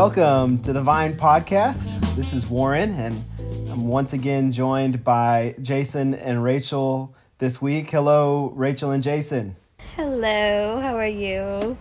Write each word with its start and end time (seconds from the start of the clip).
welcome 0.00 0.62
to 0.62 0.72
the 0.72 0.80
Vine 0.80 1.12
Podcast. 1.16 2.14
This 2.14 2.32
is 2.32 2.46
Warren, 2.46 2.94
and 2.94 3.20
I'm 3.68 3.88
once 3.88 4.12
again 4.12 4.52
joined 4.52 5.02
by 5.02 5.56
Jason 5.60 6.14
and 6.14 6.40
Rachel 6.44 7.16
this 7.38 7.60
week. 7.60 7.90
Hello, 7.90 8.52
Rachel 8.54 8.92
and 8.92 9.02
Jason. 9.02 9.56
Hello, 9.96 10.78
how 10.80 10.96
are 10.96 11.04
you? 11.04 11.76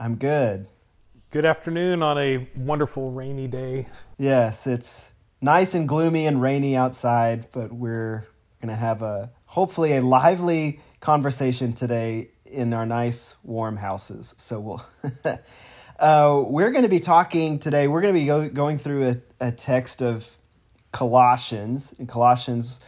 I'm 0.00 0.16
good. 0.16 0.66
Good 1.30 1.44
afternoon 1.44 2.02
on 2.02 2.18
a 2.18 2.48
wonderful 2.56 3.12
rainy 3.12 3.46
day. 3.46 3.86
Yes, 4.18 4.66
it's 4.66 5.12
nice 5.40 5.74
and 5.74 5.88
gloomy 5.88 6.26
and 6.26 6.42
rainy 6.42 6.74
outside, 6.74 7.46
but 7.52 7.72
we're 7.72 8.26
going 8.60 8.70
to 8.70 8.74
have 8.74 9.00
a 9.00 9.30
hopefully 9.44 9.96
a 9.96 10.02
lively 10.02 10.80
conversation 10.98 11.72
today 11.72 12.30
in 12.44 12.72
our 12.74 12.84
nice 12.84 13.36
warm 13.44 13.76
houses. 13.76 14.34
So 14.38 14.58
we'll 14.58 14.84
uh, 15.98 16.42
we're 16.46 16.70
going 16.70 16.84
to 16.84 16.88
be 16.88 17.00
talking 17.00 17.58
today. 17.58 17.88
We're 17.88 18.00
going 18.00 18.14
to 18.14 18.20
be 18.20 18.26
go, 18.26 18.48
going 18.48 18.78
through 18.78 19.08
a, 19.08 19.16
a 19.48 19.52
text 19.52 20.02
of 20.02 20.38
Colossians 20.92 21.92
in 21.98 22.06
Colossians 22.06 22.80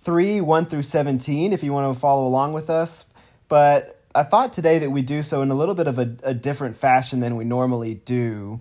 three 0.00 0.40
one 0.40 0.66
through 0.66 0.82
seventeen. 0.82 1.52
If 1.52 1.62
you 1.62 1.72
want 1.72 1.92
to 1.92 1.98
follow 1.98 2.26
along 2.26 2.52
with 2.52 2.70
us, 2.70 3.04
but 3.48 4.00
I 4.14 4.22
thought 4.22 4.52
today 4.52 4.78
that 4.80 4.90
we 4.90 5.02
do 5.02 5.22
so 5.22 5.42
in 5.42 5.50
a 5.50 5.54
little 5.54 5.74
bit 5.74 5.86
of 5.86 5.98
a, 5.98 6.16
a 6.22 6.34
different 6.34 6.76
fashion 6.76 7.20
than 7.20 7.36
we 7.36 7.44
normally 7.44 7.94
do. 7.94 8.60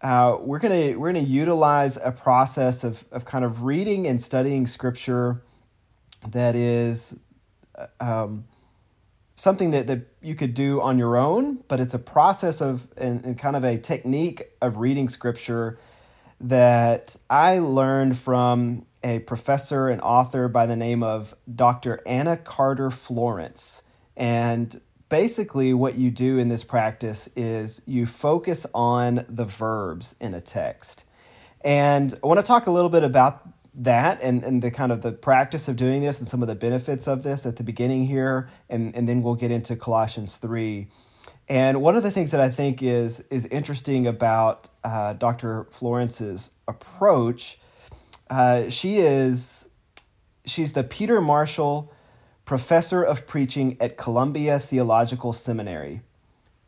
Uh, 0.00 0.36
we're 0.40 0.58
gonna 0.58 0.98
we're 0.98 1.12
gonna 1.12 1.24
utilize 1.24 1.96
a 1.96 2.12
process 2.12 2.84
of 2.84 3.04
of 3.10 3.24
kind 3.24 3.44
of 3.44 3.64
reading 3.64 4.06
and 4.06 4.22
studying 4.22 4.66
scripture 4.66 5.42
that 6.28 6.54
is 6.54 7.14
uh, 7.76 7.86
um, 8.00 8.44
something 9.36 9.70
that, 9.70 9.86
that 9.86 10.00
you 10.22 10.34
could 10.34 10.54
do 10.54 10.80
on 10.80 10.98
your 10.98 11.16
own, 11.16 11.58
but 11.68 11.78
it's 11.78 11.94
a 11.94 11.98
process 11.98 12.60
of 12.60 12.88
and, 12.96 13.24
and 13.24 13.38
kind 13.38 13.54
of 13.54 13.64
a 13.64 13.78
technique 13.78 14.50
of 14.60 14.78
reading 14.78 15.08
scripture 15.08 15.78
that 16.40 17.16
I 17.30 17.58
learned 17.58 18.18
from 18.18 18.86
a 19.04 19.20
professor 19.20 19.88
and 19.88 20.00
author 20.00 20.48
by 20.48 20.66
the 20.66 20.76
name 20.76 21.02
of 21.02 21.34
Dr. 21.54 22.00
Anna 22.06 22.36
Carter 22.36 22.90
Florence. 22.90 23.82
And 24.16 24.80
basically, 25.08 25.72
what 25.72 25.96
you 25.96 26.10
do 26.10 26.38
in 26.38 26.48
this 26.48 26.64
practice 26.64 27.28
is 27.36 27.82
you 27.86 28.06
focus 28.06 28.66
on 28.74 29.24
the 29.28 29.44
verbs 29.44 30.16
in 30.20 30.34
a 30.34 30.40
text. 30.40 31.04
And 31.62 32.14
I 32.22 32.26
want 32.26 32.38
to 32.38 32.46
talk 32.46 32.66
a 32.66 32.70
little 32.70 32.90
bit 32.90 33.02
about 33.02 33.55
that 33.76 34.20
and, 34.22 34.42
and 34.42 34.62
the 34.62 34.70
kind 34.70 34.90
of 34.90 35.02
the 35.02 35.12
practice 35.12 35.68
of 35.68 35.76
doing 35.76 36.00
this 36.02 36.18
and 36.18 36.26
some 36.26 36.42
of 36.42 36.48
the 36.48 36.54
benefits 36.54 37.06
of 37.06 37.22
this 37.22 37.44
at 37.44 37.56
the 37.56 37.62
beginning 37.62 38.06
here 38.06 38.48
and, 38.70 38.94
and 38.96 39.08
then 39.08 39.22
we'll 39.22 39.34
get 39.34 39.50
into 39.50 39.76
colossians 39.76 40.38
3 40.38 40.88
and 41.48 41.82
one 41.82 41.94
of 41.94 42.02
the 42.02 42.10
things 42.10 42.30
that 42.30 42.40
i 42.40 42.48
think 42.48 42.82
is 42.82 43.20
is 43.30 43.44
interesting 43.46 44.06
about 44.06 44.68
uh, 44.82 45.12
dr 45.12 45.66
florence's 45.70 46.52
approach 46.66 47.58
uh, 48.30 48.68
she 48.70 48.96
is 48.96 49.68
she's 50.46 50.72
the 50.72 50.82
peter 50.82 51.20
marshall 51.20 51.92
professor 52.46 53.02
of 53.02 53.26
preaching 53.26 53.76
at 53.78 53.98
columbia 53.98 54.58
theological 54.58 55.34
seminary 55.34 56.00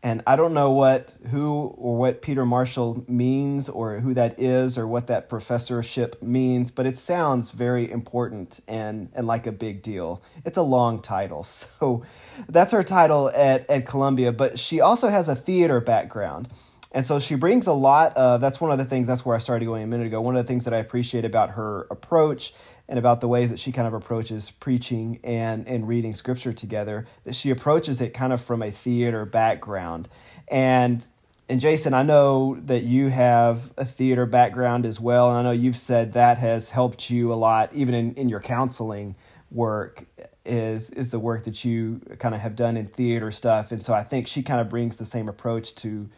and 0.03 0.23
I 0.27 0.37
don't 0.37 0.55
know 0.55 0.71
what 0.71 1.15
who 1.31 1.75
or 1.77 1.97
what 1.97 2.23
Peter 2.23 2.47
Marshall 2.47 3.05
means 3.09 3.69
or 3.69 3.99
who 3.99 4.15
that 4.15 4.39
is 4.39 4.79
or 4.79 4.87
what 4.87 5.09
that 5.09 5.29
professorship 5.29 6.23
means, 6.23 6.71
but 6.71 6.87
it 6.87 6.97
sounds 6.97 7.51
very 7.51 7.91
important 7.91 8.61
and 8.69 9.09
and 9.15 9.27
like 9.27 9.49
a 9.49 9.53
big 9.53 9.83
deal. 9.83 10.23
It's 10.45 10.59
a 10.59 10.63
long 10.63 11.01
title. 11.01 11.47
So 11.81 12.05
that's 12.49 12.73
her 12.73 12.85
title 12.85 13.31
at 13.35 13.69
at 13.69 13.87
Columbia, 13.87 14.33
but 14.33 14.59
she 14.59 14.81
also 14.81 15.09
has 15.09 15.29
a 15.29 15.35
theater 15.35 15.81
background. 15.81 16.49
And 16.93 17.05
so 17.05 17.19
she 17.19 17.35
brings 17.35 17.67
a 17.67 17.73
lot 17.73 18.17
of 18.17 18.41
that's 18.41 18.61
one 18.61 18.71
of 18.71 18.79
the 18.79 18.85
things 18.85 19.09
that's 19.09 19.25
where 19.25 19.37
I 19.37 19.39
started 19.39 19.67
going 19.67 19.83
a 19.83 19.87
minute 19.87 20.07
ago. 20.07 20.21
One 20.21 20.37
of 20.37 20.45
the 20.45 20.49
things 20.49 20.65
that 20.65 20.75
I 20.75 20.79
appreciate 20.79 21.25
about 21.25 21.51
her 21.51 21.87
approach 21.91 22.55
and 22.89 22.99
about 22.99 23.21
the 23.21 23.29
ways 23.29 23.51
that 23.51 23.59
she 23.59 23.71
kind 23.71 23.87
of 23.87 23.95
approaches 23.95 24.51
preaching 24.51 25.21
and, 25.23 25.67
and 25.69 25.87
reading 25.87 26.15
scripture 26.15 26.53
together, 26.53 27.07
that 27.25 27.35
she 27.35 27.51
approaches 27.51 28.01
it 28.01 28.15
kind 28.15 28.33
of 28.33 28.41
from 28.41 28.63
a 28.63 28.71
theater 28.71 29.25
background. 29.25 30.09
And 30.49 31.07
and 31.51 31.61
Jason, 31.61 31.95
I 31.95 32.03
know 32.03 32.59
that 32.67 32.83
you 32.83 33.09
have 33.09 33.73
a 33.79 33.85
theater 33.87 34.27
background 34.27 34.85
as 34.85 35.01
well, 35.01 35.31
and 35.31 35.39
I 35.39 35.43
know 35.43 35.51
you've 35.51 35.79
said 35.79 36.13
that 36.13 36.37
has 36.37 36.69
helped 36.69 37.09
you 37.09 37.33
a 37.33 37.37
lot, 37.37 37.73
even 37.73 37.95
in, 37.95 38.15
in 38.17 38.29
your 38.29 38.41
counseling 38.41 39.15
work, 39.51 40.05
is 40.45 40.91
is 40.91 41.11
the 41.11 41.19
work 41.19 41.45
that 41.45 41.65
you 41.65 42.01
kind 42.19 42.35
of 42.35 42.43
have 42.43 42.55
done 42.55 42.77
in 42.77 42.87
theater 42.87 43.31
stuff. 43.31 43.73
And 43.73 43.83
so 43.83 43.95
I 43.95 44.03
think 44.03 44.27
she 44.27 44.43
kind 44.43 44.61
of 44.61 44.69
brings 44.69 44.97
the 44.97 45.07
same 45.07 45.29
approach 45.29 45.75
to 45.77 46.09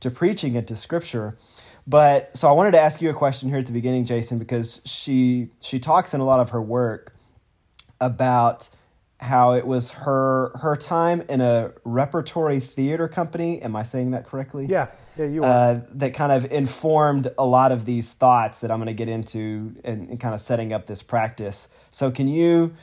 to 0.00 0.10
preaching 0.10 0.56
and 0.56 0.66
to 0.68 0.76
scripture. 0.76 1.36
But 1.88 2.36
so 2.36 2.48
I 2.48 2.52
wanted 2.52 2.72
to 2.72 2.80
ask 2.80 3.00
you 3.00 3.08
a 3.08 3.14
question 3.14 3.48
here 3.48 3.58
at 3.58 3.66
the 3.66 3.72
beginning, 3.72 4.04
Jason, 4.04 4.38
because 4.38 4.82
she 4.84 5.48
she 5.60 5.78
talks 5.78 6.12
in 6.12 6.20
a 6.20 6.24
lot 6.24 6.38
of 6.38 6.50
her 6.50 6.60
work 6.60 7.14
about 7.98 8.68
how 9.20 9.52
it 9.52 9.66
was 9.66 9.90
her 9.92 10.52
her 10.56 10.76
time 10.76 11.22
in 11.30 11.40
a 11.40 11.72
repertory 11.84 12.60
theater 12.60 13.08
company. 13.08 13.62
Am 13.62 13.74
I 13.74 13.84
saying 13.84 14.10
that 14.10 14.26
correctly? 14.26 14.66
Yeah, 14.68 14.88
yeah, 15.16 15.24
you 15.24 15.42
are. 15.42 15.50
Uh, 15.50 15.80
that 15.92 16.12
kind 16.12 16.30
of 16.30 16.52
informed 16.52 17.32
a 17.38 17.46
lot 17.46 17.72
of 17.72 17.86
these 17.86 18.12
thoughts 18.12 18.58
that 18.60 18.70
I'm 18.70 18.78
going 18.78 18.88
to 18.88 18.92
get 18.92 19.08
into 19.08 19.74
and, 19.82 20.10
and 20.10 20.20
kind 20.20 20.34
of 20.34 20.42
setting 20.42 20.74
up 20.74 20.86
this 20.86 21.02
practice. 21.02 21.68
So 21.90 22.10
can 22.10 22.28
you 22.28 22.74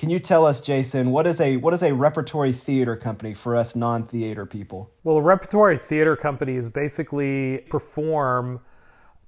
can 0.00 0.08
you 0.08 0.18
tell 0.18 0.46
us, 0.46 0.62
Jason, 0.62 1.10
what 1.10 1.26
is 1.26 1.42
a 1.42 1.58
what 1.58 1.74
is 1.74 1.82
a 1.82 1.92
repertory 1.92 2.54
theater 2.54 2.96
company 2.96 3.34
for 3.34 3.54
us 3.54 3.76
non-theater 3.76 4.46
people? 4.46 4.90
Well, 5.04 5.18
a 5.18 5.20
repertory 5.20 5.76
theater 5.76 6.16
company 6.16 6.56
is 6.56 6.70
basically 6.70 7.66
perform 7.68 8.60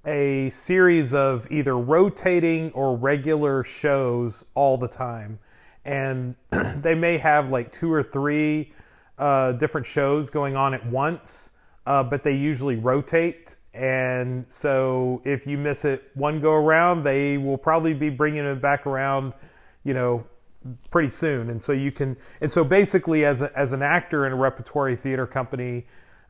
a 0.07 0.49
series 0.49 1.13
of 1.13 1.45
either 1.51 1.77
rotating 1.77 2.71
or 2.71 2.97
regular 2.97 3.63
shows 3.63 4.45
all 4.55 4.79
the 4.79 4.87
time, 4.87 5.37
and 5.85 6.33
they 6.81 6.95
may 6.95 7.19
have 7.19 7.49
like 7.49 7.71
two 7.71 7.93
or 7.93 8.01
three 8.01 8.73
uh, 9.19 9.51
different 9.51 9.85
shows 9.85 10.31
going 10.31 10.55
on 10.55 10.73
at 10.73 10.83
once, 10.87 11.51
uh, 11.85 12.01
but 12.01 12.23
they 12.23 12.33
usually 12.33 12.77
rotate. 12.77 13.57
And 13.75 14.43
so, 14.47 15.21
if 15.23 15.45
you 15.45 15.55
miss 15.55 15.85
it 15.85 16.09
one 16.15 16.41
go 16.41 16.53
around, 16.53 17.03
they 17.03 17.37
will 17.37 17.59
probably 17.59 17.93
be 17.93 18.09
bringing 18.09 18.43
it 18.43 18.59
back 18.59 18.87
around, 18.87 19.33
you 19.83 19.93
know, 19.93 20.25
pretty 20.91 21.09
soon. 21.09 21.49
And 21.49 21.61
so 21.61 21.71
you 21.71 21.91
can, 21.91 22.17
and 22.41 22.51
so 22.51 22.63
basically, 22.63 23.25
as 23.25 23.41
a, 23.41 23.57
as 23.57 23.73
an 23.73 23.81
actor 23.81 24.25
in 24.25 24.33
a 24.33 24.35
repertory 24.35 24.95
theater 24.95 25.27
company, 25.27 25.85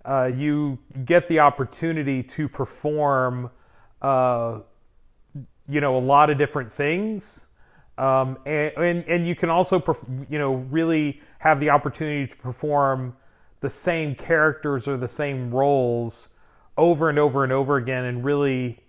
uh, 0.06 0.32
you 0.36 0.80
get 1.06 1.28
the 1.28 1.40
opportunity 1.40 2.24
to 2.24 2.50
perform, 2.50 3.50
uh, 4.02 4.60
you 5.70 5.82
know, 5.82 5.96
a 5.96 6.00
lot 6.00 6.30
of 6.30 6.38
different 6.38 6.72
things. 6.72 7.46
Um, 7.98 8.38
and, 8.46 8.72
and, 8.78 9.06
and 9.08 9.28
you 9.28 9.36
can 9.36 9.50
also, 9.50 9.80
perf- 9.80 10.26
you 10.30 10.40
know, 10.40 10.56
really 10.56 11.22
have 11.40 11.60
the 11.60 11.70
opportunity 11.70 12.28
to 12.28 12.36
perform 12.38 13.16
the 13.62 13.70
same 13.70 14.16
characters 14.16 14.88
or 14.88 14.98
the 14.98 15.08
same 15.08 15.52
roles 15.52 16.30
over 16.78 17.10
and 17.10 17.20
over 17.20 17.44
and 17.44 17.54
over 17.54 17.78
again 17.78 18.06
and 18.06 18.26
really 18.26 18.84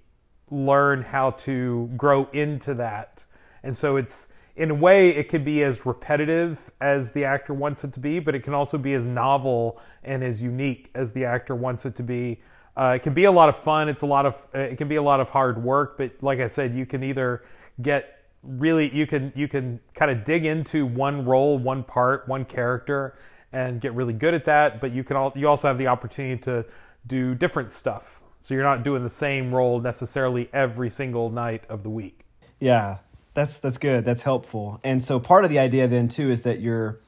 learn 0.50 1.02
how 1.02 1.30
to 1.32 1.90
grow 1.96 2.28
into 2.32 2.74
that. 2.74 3.24
And 3.62 3.76
so 3.76 3.96
it's, 3.96 4.26
in 4.56 4.70
a 4.70 4.74
way, 4.74 5.10
it 5.10 5.28
can 5.28 5.42
be 5.42 5.64
as 5.64 5.84
repetitive 5.84 6.70
as 6.80 7.10
the 7.10 7.24
actor 7.24 7.52
wants 7.52 7.82
it 7.82 7.92
to 7.94 8.00
be, 8.00 8.20
but 8.20 8.34
it 8.34 8.44
can 8.44 8.54
also 8.54 8.78
be 8.78 8.94
as 8.94 9.04
novel 9.04 9.80
and 10.04 10.22
as 10.22 10.40
unique 10.40 10.90
as 10.94 11.12
the 11.12 11.24
actor 11.24 11.54
wants 11.56 11.84
it 11.86 11.96
to 11.96 12.02
be. 12.02 12.40
Uh, 12.76 12.92
it 12.96 13.02
can 13.02 13.14
be 13.14 13.24
a 13.24 13.32
lot 13.32 13.48
of 13.48 13.56
fun. 13.56 13.88
It's 13.88 14.02
a 14.02 14.06
lot 14.06 14.26
of 14.26 14.46
uh, 14.54 14.60
it 14.60 14.78
can 14.78 14.88
be 14.88 14.96
a 14.96 15.02
lot 15.02 15.20
of 15.20 15.28
hard 15.28 15.62
work, 15.62 15.98
but 15.98 16.12
like 16.22 16.40
I 16.40 16.48
said, 16.48 16.74
you 16.74 16.86
can 16.86 17.02
either 17.02 17.44
get 17.82 18.18
really 18.42 18.94
you 18.94 19.06
can 19.06 19.32
you 19.34 19.48
can 19.48 19.80
kind 19.94 20.10
of 20.10 20.24
dig 20.24 20.44
into 20.44 20.86
one 20.86 21.24
role, 21.24 21.58
one 21.58 21.82
part, 21.82 22.28
one 22.28 22.44
character, 22.44 23.16
and 23.52 23.80
get 23.80 23.94
really 23.94 24.12
good 24.12 24.34
at 24.34 24.44
that. 24.44 24.80
But 24.80 24.92
you 24.92 25.04
can 25.04 25.16
all 25.16 25.32
you 25.34 25.48
also 25.48 25.68
have 25.68 25.78
the 25.78 25.86
opportunity 25.86 26.40
to 26.42 26.64
do 27.06 27.34
different 27.34 27.70
stuff, 27.70 28.22
so 28.40 28.54
you're 28.54 28.64
not 28.64 28.82
doing 28.82 29.02
the 29.04 29.10
same 29.10 29.54
role 29.54 29.80
necessarily 29.80 30.48
every 30.52 30.90
single 30.90 31.30
night 31.30 31.64
of 31.68 31.82
the 31.82 31.90
week. 31.90 32.24
Yeah, 32.58 32.98
that's 33.34 33.58
that's 33.58 33.78
good. 33.78 34.04
That's 34.04 34.22
helpful. 34.22 34.80
And 34.84 35.02
so 35.02 35.20
part 35.20 35.44
of 35.44 35.50
the 35.50 35.58
idea 35.58 35.88
then 35.88 36.08
too 36.08 36.30
is 36.30 36.42
that 36.42 36.60
you're 36.60 37.00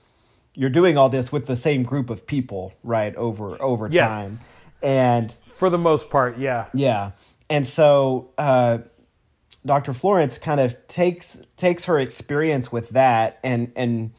you're 0.54 0.70
doing 0.70 0.98
all 0.98 1.08
this 1.08 1.30
with 1.30 1.46
the 1.46 1.56
same 1.56 1.82
group 1.82 2.10
of 2.10 2.26
people, 2.26 2.74
right? 2.82 3.14
Over 3.16 3.60
over 3.62 3.88
yes. 3.90 4.40
time. 4.40 4.48
And 4.82 5.34
for 5.46 5.70
the 5.70 5.78
most 5.78 6.10
part, 6.10 6.38
yeah. 6.38 6.66
Yeah. 6.74 7.12
And 7.48 7.66
so 7.66 8.30
uh, 8.36 8.78
Dr. 9.64 9.92
Florence 9.94 10.38
kind 10.38 10.60
of 10.60 10.74
takes 10.88 11.40
takes 11.56 11.84
her 11.84 11.98
experience 11.98 12.72
with 12.72 12.90
that 12.90 13.38
and 13.44 13.72
and 13.76 14.12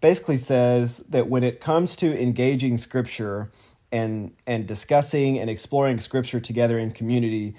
basically 0.00 0.36
says 0.36 0.98
that 1.08 1.28
when 1.28 1.42
it 1.42 1.60
comes 1.60 1.96
to 1.96 2.20
engaging 2.20 2.76
scripture 2.78 3.50
and 3.90 4.32
and 4.46 4.66
discussing 4.66 5.38
and 5.38 5.48
exploring 5.48 6.00
scripture 6.00 6.40
together 6.40 6.78
in 6.78 6.90
community, 6.92 7.56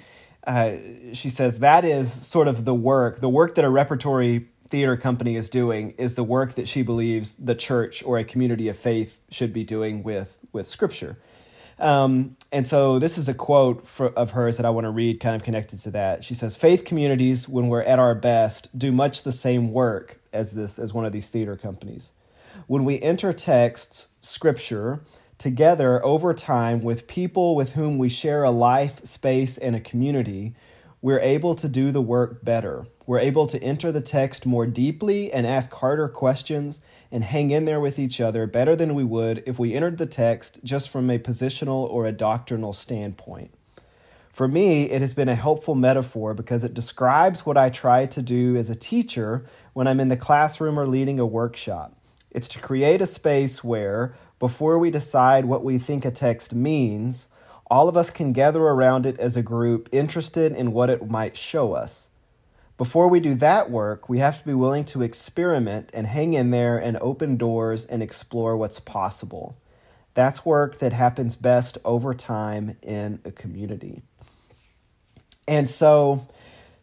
uh, 0.48 0.78
she 1.12 1.30
says 1.30 1.60
that 1.60 1.84
is 1.84 2.12
sort 2.12 2.48
of 2.48 2.64
the 2.64 2.74
work, 2.74 3.20
the 3.20 3.30
work 3.30 3.56
that 3.56 3.66
a 3.66 3.70
repertory 3.70 4.48
theater 4.70 4.96
company 4.96 5.36
is 5.36 5.50
doing 5.50 5.94
is 5.98 6.16
the 6.16 6.24
work 6.24 6.56
that 6.56 6.68
she 6.68 6.82
believes 6.82 7.36
the 7.36 7.54
church 7.54 8.02
or 8.04 8.18
a 8.18 8.24
community 8.24 8.70
of 8.70 8.78
faith 8.78 9.20
should 9.30 9.54
be 9.54 9.64
doing 9.64 10.04
with 10.04 10.38
with 10.54 10.68
scripture. 10.70 11.18
Um, 11.80 12.38
and 12.52 12.66
so 12.66 12.98
this 12.98 13.18
is 13.18 13.30
a 13.30 13.34
quote 13.34 13.86
for, 13.86 14.08
of 14.08 14.32
hers 14.32 14.58
that 14.58 14.66
I 14.66 14.72
want 14.72 14.86
to 14.86 14.90
read, 14.90 15.20
kind 15.20 15.36
of 15.36 15.44
connected 15.44 15.80
to 15.82 15.92
that. 15.92 16.24
She 16.24 16.34
says, 16.34 16.56
"Faith 16.56 16.86
communities, 16.86 17.48
when 17.48 17.68
we're 17.68 17.84
at 17.84 18.00
our 18.00 18.16
best, 18.16 18.78
do 18.78 18.92
much 18.92 19.24
the 19.24 19.32
same 19.34 19.72
work 19.72 20.20
as 20.32 20.54
this 20.54 20.80
as 20.80 20.94
one 20.94 21.06
of 21.06 21.12
these 21.12 21.28
theater 21.28 21.58
companies. 21.58 22.14
When 22.68 22.86
we 22.86 23.02
enter 23.02 23.34
texts, 23.34 24.08
scripture." 24.22 25.02
Together 25.38 26.04
over 26.04 26.34
time 26.34 26.82
with 26.82 27.08
people 27.08 27.56
with 27.56 27.74
whom 27.74 28.00
we 28.00 28.10
share 28.10 28.44
a 28.44 28.50
life, 28.50 29.06
space, 29.06 29.56
and 29.58 29.76
a 29.76 29.80
community, 29.80 30.56
we're 31.00 31.20
able 31.20 31.54
to 31.54 31.70
do 31.70 31.92
the 31.92 32.02
work 32.02 32.44
better. 32.44 32.88
We're 33.06 33.20
able 33.20 33.46
to 33.48 33.62
enter 33.64 33.92
the 33.92 34.02
text 34.02 34.48
more 34.48 34.66
deeply 34.66 35.32
and 35.32 35.46
ask 35.46 35.72
harder 35.72 36.08
questions 36.08 36.82
and 37.12 37.24
hang 37.24 37.52
in 37.52 37.66
there 37.66 37.80
with 37.80 38.00
each 38.00 38.20
other 38.20 38.48
better 38.48 38.76
than 38.76 38.96
we 38.96 39.04
would 39.04 39.44
if 39.46 39.60
we 39.60 39.76
entered 39.76 40.00
the 40.00 40.08
text 40.08 40.60
just 40.64 40.90
from 40.90 41.08
a 41.12 41.20
positional 41.20 41.88
or 41.88 42.08
a 42.08 42.12
doctrinal 42.12 42.74
standpoint. 42.74 43.54
For 44.34 44.48
me, 44.48 44.90
it 44.90 45.02
has 45.02 45.14
been 45.14 45.30
a 45.30 45.36
helpful 45.36 45.76
metaphor 45.76 46.34
because 46.34 46.64
it 46.64 46.74
describes 46.74 47.46
what 47.46 47.58
I 47.58 47.70
try 47.70 48.08
to 48.08 48.22
do 48.24 48.58
as 48.58 48.72
a 48.72 48.76
teacher 48.76 49.46
when 49.74 49.88
I'm 49.88 50.00
in 50.00 50.08
the 50.08 50.18
classroom 50.18 50.80
or 50.80 50.88
leading 50.88 51.20
a 51.20 51.26
workshop. 51.28 51.94
It's 52.32 52.48
to 52.50 52.60
create 52.60 53.02
a 53.02 53.08
space 53.08 53.64
where, 53.64 54.16
before 54.40 54.78
we 54.78 54.92
decide 54.92 55.46
what 55.46 55.64
we 55.64 55.78
think 55.80 56.06
a 56.06 56.12
text 56.12 56.54
means, 56.54 57.28
all 57.70 57.90
of 57.90 57.98
us 57.98 58.10
can 58.10 58.34
gather 58.34 58.62
around 58.62 59.06
it 59.06 59.20
as 59.20 59.36
a 59.36 59.42
group 59.42 59.90
interested 59.92 60.54
in 60.54 60.72
what 60.72 60.90
it 60.90 61.10
might 61.10 61.36
show 61.36 61.74
us. 61.74 62.10
Before 62.78 63.08
we 63.08 63.20
do 63.20 63.34
that 63.36 63.72
work, 63.72 64.08
we 64.08 64.20
have 64.20 64.38
to 64.40 64.46
be 64.46 64.54
willing 64.54 64.86
to 64.86 65.02
experiment 65.02 65.90
and 65.94 66.06
hang 66.06 66.36
in 66.36 66.52
there 66.52 66.78
and 66.78 66.98
open 67.02 67.38
doors 67.38 67.86
and 67.86 68.04
explore 68.04 68.56
what's 68.56 68.80
possible. 68.80 69.58
That's 70.14 70.46
work 70.46 70.78
that 70.80 70.94
happens 70.94 71.36
best 71.36 71.80
over 71.84 72.14
time 72.14 72.78
in 72.84 73.20
a 73.26 73.32
community. 73.32 74.04
And 75.48 75.68
so, 75.68 76.28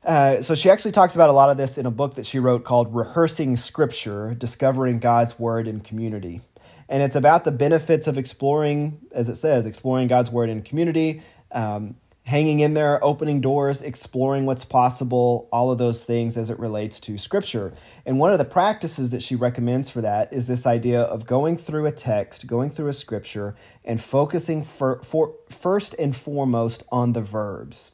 uh, 0.05 0.43
so 0.43 0.57
she 0.57 0.69
actually 0.71 0.93
talks 0.93 1.15
about 1.15 1.31
a 1.31 1.33
lot 1.33 1.51
of 1.51 1.57
this 1.57 1.79
in 1.79 1.87
a 1.87 1.91
book 1.93 2.17
that 2.17 2.27
she 2.27 2.41
wrote 2.41 2.65
called 2.65 2.95
Rehearsing 2.95 3.57
Scripture 3.57 4.35
Discovering 4.35 4.99
God's 4.99 5.39
Word 5.39 5.69
in 5.69 5.81
Community. 5.81 6.41
And 6.89 7.03
it's 7.03 7.17
about 7.17 7.45
the 7.45 7.53
benefits 7.53 8.07
of 8.07 8.19
exploring, 8.19 9.01
as 9.13 9.29
it 9.29 9.37
says, 9.37 9.67
exploring 9.67 10.09
God's 10.09 10.31
Word 10.31 10.51
in 10.51 10.63
community, 10.63 11.23
um, 11.53 11.97
hanging 12.25 12.61
in 12.61 12.75
there, 12.75 13.03
opening 13.05 13.41
doors, 13.41 13.83
exploring 13.83 14.47
what's 14.47 14.65
possible, 14.65 15.49
all 15.53 15.71
of 15.71 15.79
those 15.79 16.03
things 16.03 16.37
as 16.37 16.51
it 16.51 16.59
relates 16.59 16.99
to 17.01 17.19
Scripture. 17.19 17.73
And 18.07 18.19
one 18.19 18.33
of 18.33 18.39
the 18.39 18.45
practices 18.45 19.11
that 19.11 19.23
she 19.23 19.37
recommends 19.37 19.91
for 19.91 20.01
that 20.01 20.33
is 20.33 20.47
this 20.47 20.67
idea 20.67 21.03
of 21.03 21.27
going 21.27 21.57
through 21.57 21.87
a 21.87 21.93
text, 21.93 22.47
going 22.47 22.71
through 22.71 22.89
a 22.89 22.95
Scripture, 22.95 23.55
and 23.85 24.01
focusing 24.01 24.65
for, 24.65 25.03
for, 25.03 25.35
first 25.51 25.95
and 25.99 26.17
foremost 26.17 26.83
on 26.91 27.13
the 27.13 27.23
verbs. 27.23 27.93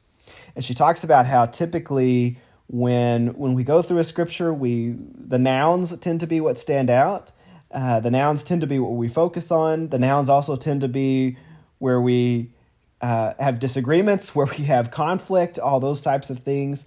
And 0.54 0.64
she 0.64 0.75
talks 0.75 1.04
about 1.04 1.26
how 1.26 1.46
typically 1.46 2.38
when 2.70 3.34
when 3.34 3.54
we 3.54 3.64
go 3.64 3.82
through 3.82 3.98
a 3.98 4.04
scripture, 4.04 4.54
we 4.54 4.94
the 4.96 5.38
nouns 5.38 5.96
tend 5.98 6.20
to 6.20 6.26
be 6.26 6.40
what 6.40 6.58
stand 6.58 6.88
out. 6.88 7.32
Uh, 7.70 8.00
the 8.00 8.11
nouns 8.11 8.43
tend 8.43 8.61
to 8.62 8.67
be 8.67 8.78
what 8.78 8.93
we 8.93 9.08
focus 9.08 9.50
on. 9.50 9.88
The 9.88 9.99
nouns 9.99 10.28
also 10.28 10.56
tend 10.56 10.81
to 10.81 10.88
be 10.88 11.37
where 11.78 12.00
we 12.00 12.52
uh, 13.00 13.34
have 13.38 13.58
disagreements, 13.58 14.34
where 14.34 14.46
we 14.46 14.64
have 14.64 14.90
conflict, 14.90 15.58
all 15.58 15.81
those 15.81 16.00
types 16.00 16.31
of 16.31 16.40
things. 16.40 16.87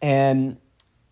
And 0.00 0.58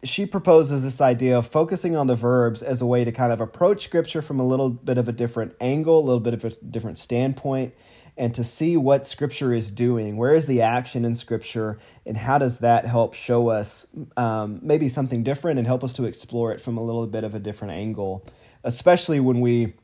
she 0.04 0.26
proposes 0.26 0.82
this 0.82 1.00
idea 1.00 1.36
of 1.36 1.46
focusing 1.46 1.96
on 1.96 2.06
the 2.06 2.14
verbs 2.14 2.62
as 2.62 2.80
a 2.80 2.86
way 2.86 3.04
to 3.04 3.10
kind 3.10 3.32
of 3.32 3.40
approach 3.40 3.84
scripture 3.84 4.22
from 4.22 4.38
a 4.38 4.46
little 4.46 4.70
bit 4.70 4.96
of 4.96 5.08
a 5.08 5.12
different 5.12 5.54
angle, 5.60 5.98
a 5.98 6.04
little 6.04 6.20
bit 6.20 6.34
of 6.34 6.44
a 6.44 6.50
different 6.50 6.98
standpoint, 6.98 7.74
and 8.18 8.34
to 8.34 8.42
see 8.42 8.76
what 8.76 9.06
Scripture 9.06 9.54
is 9.54 9.70
doing. 9.70 10.16
Where 10.16 10.34
is 10.34 10.46
the 10.46 10.62
action 10.62 11.04
in 11.04 11.14
Scripture, 11.14 11.78
and 12.04 12.16
how 12.16 12.36
does 12.36 12.58
that 12.58 12.84
help 12.84 13.14
show 13.14 13.48
us 13.48 13.86
um, 14.16 14.58
maybe 14.60 14.88
something 14.88 15.22
different 15.22 15.58
and 15.58 15.66
help 15.66 15.84
us 15.84 15.92
to 15.94 16.04
explore 16.04 16.52
it 16.52 16.60
from 16.60 16.76
a 16.76 16.82
little 16.82 17.06
bit 17.06 17.22
of 17.22 17.36
a 17.36 17.38
different 17.38 17.74
angle, 17.74 18.26
especially 18.64 19.20
when 19.20 19.40
we 19.40 19.74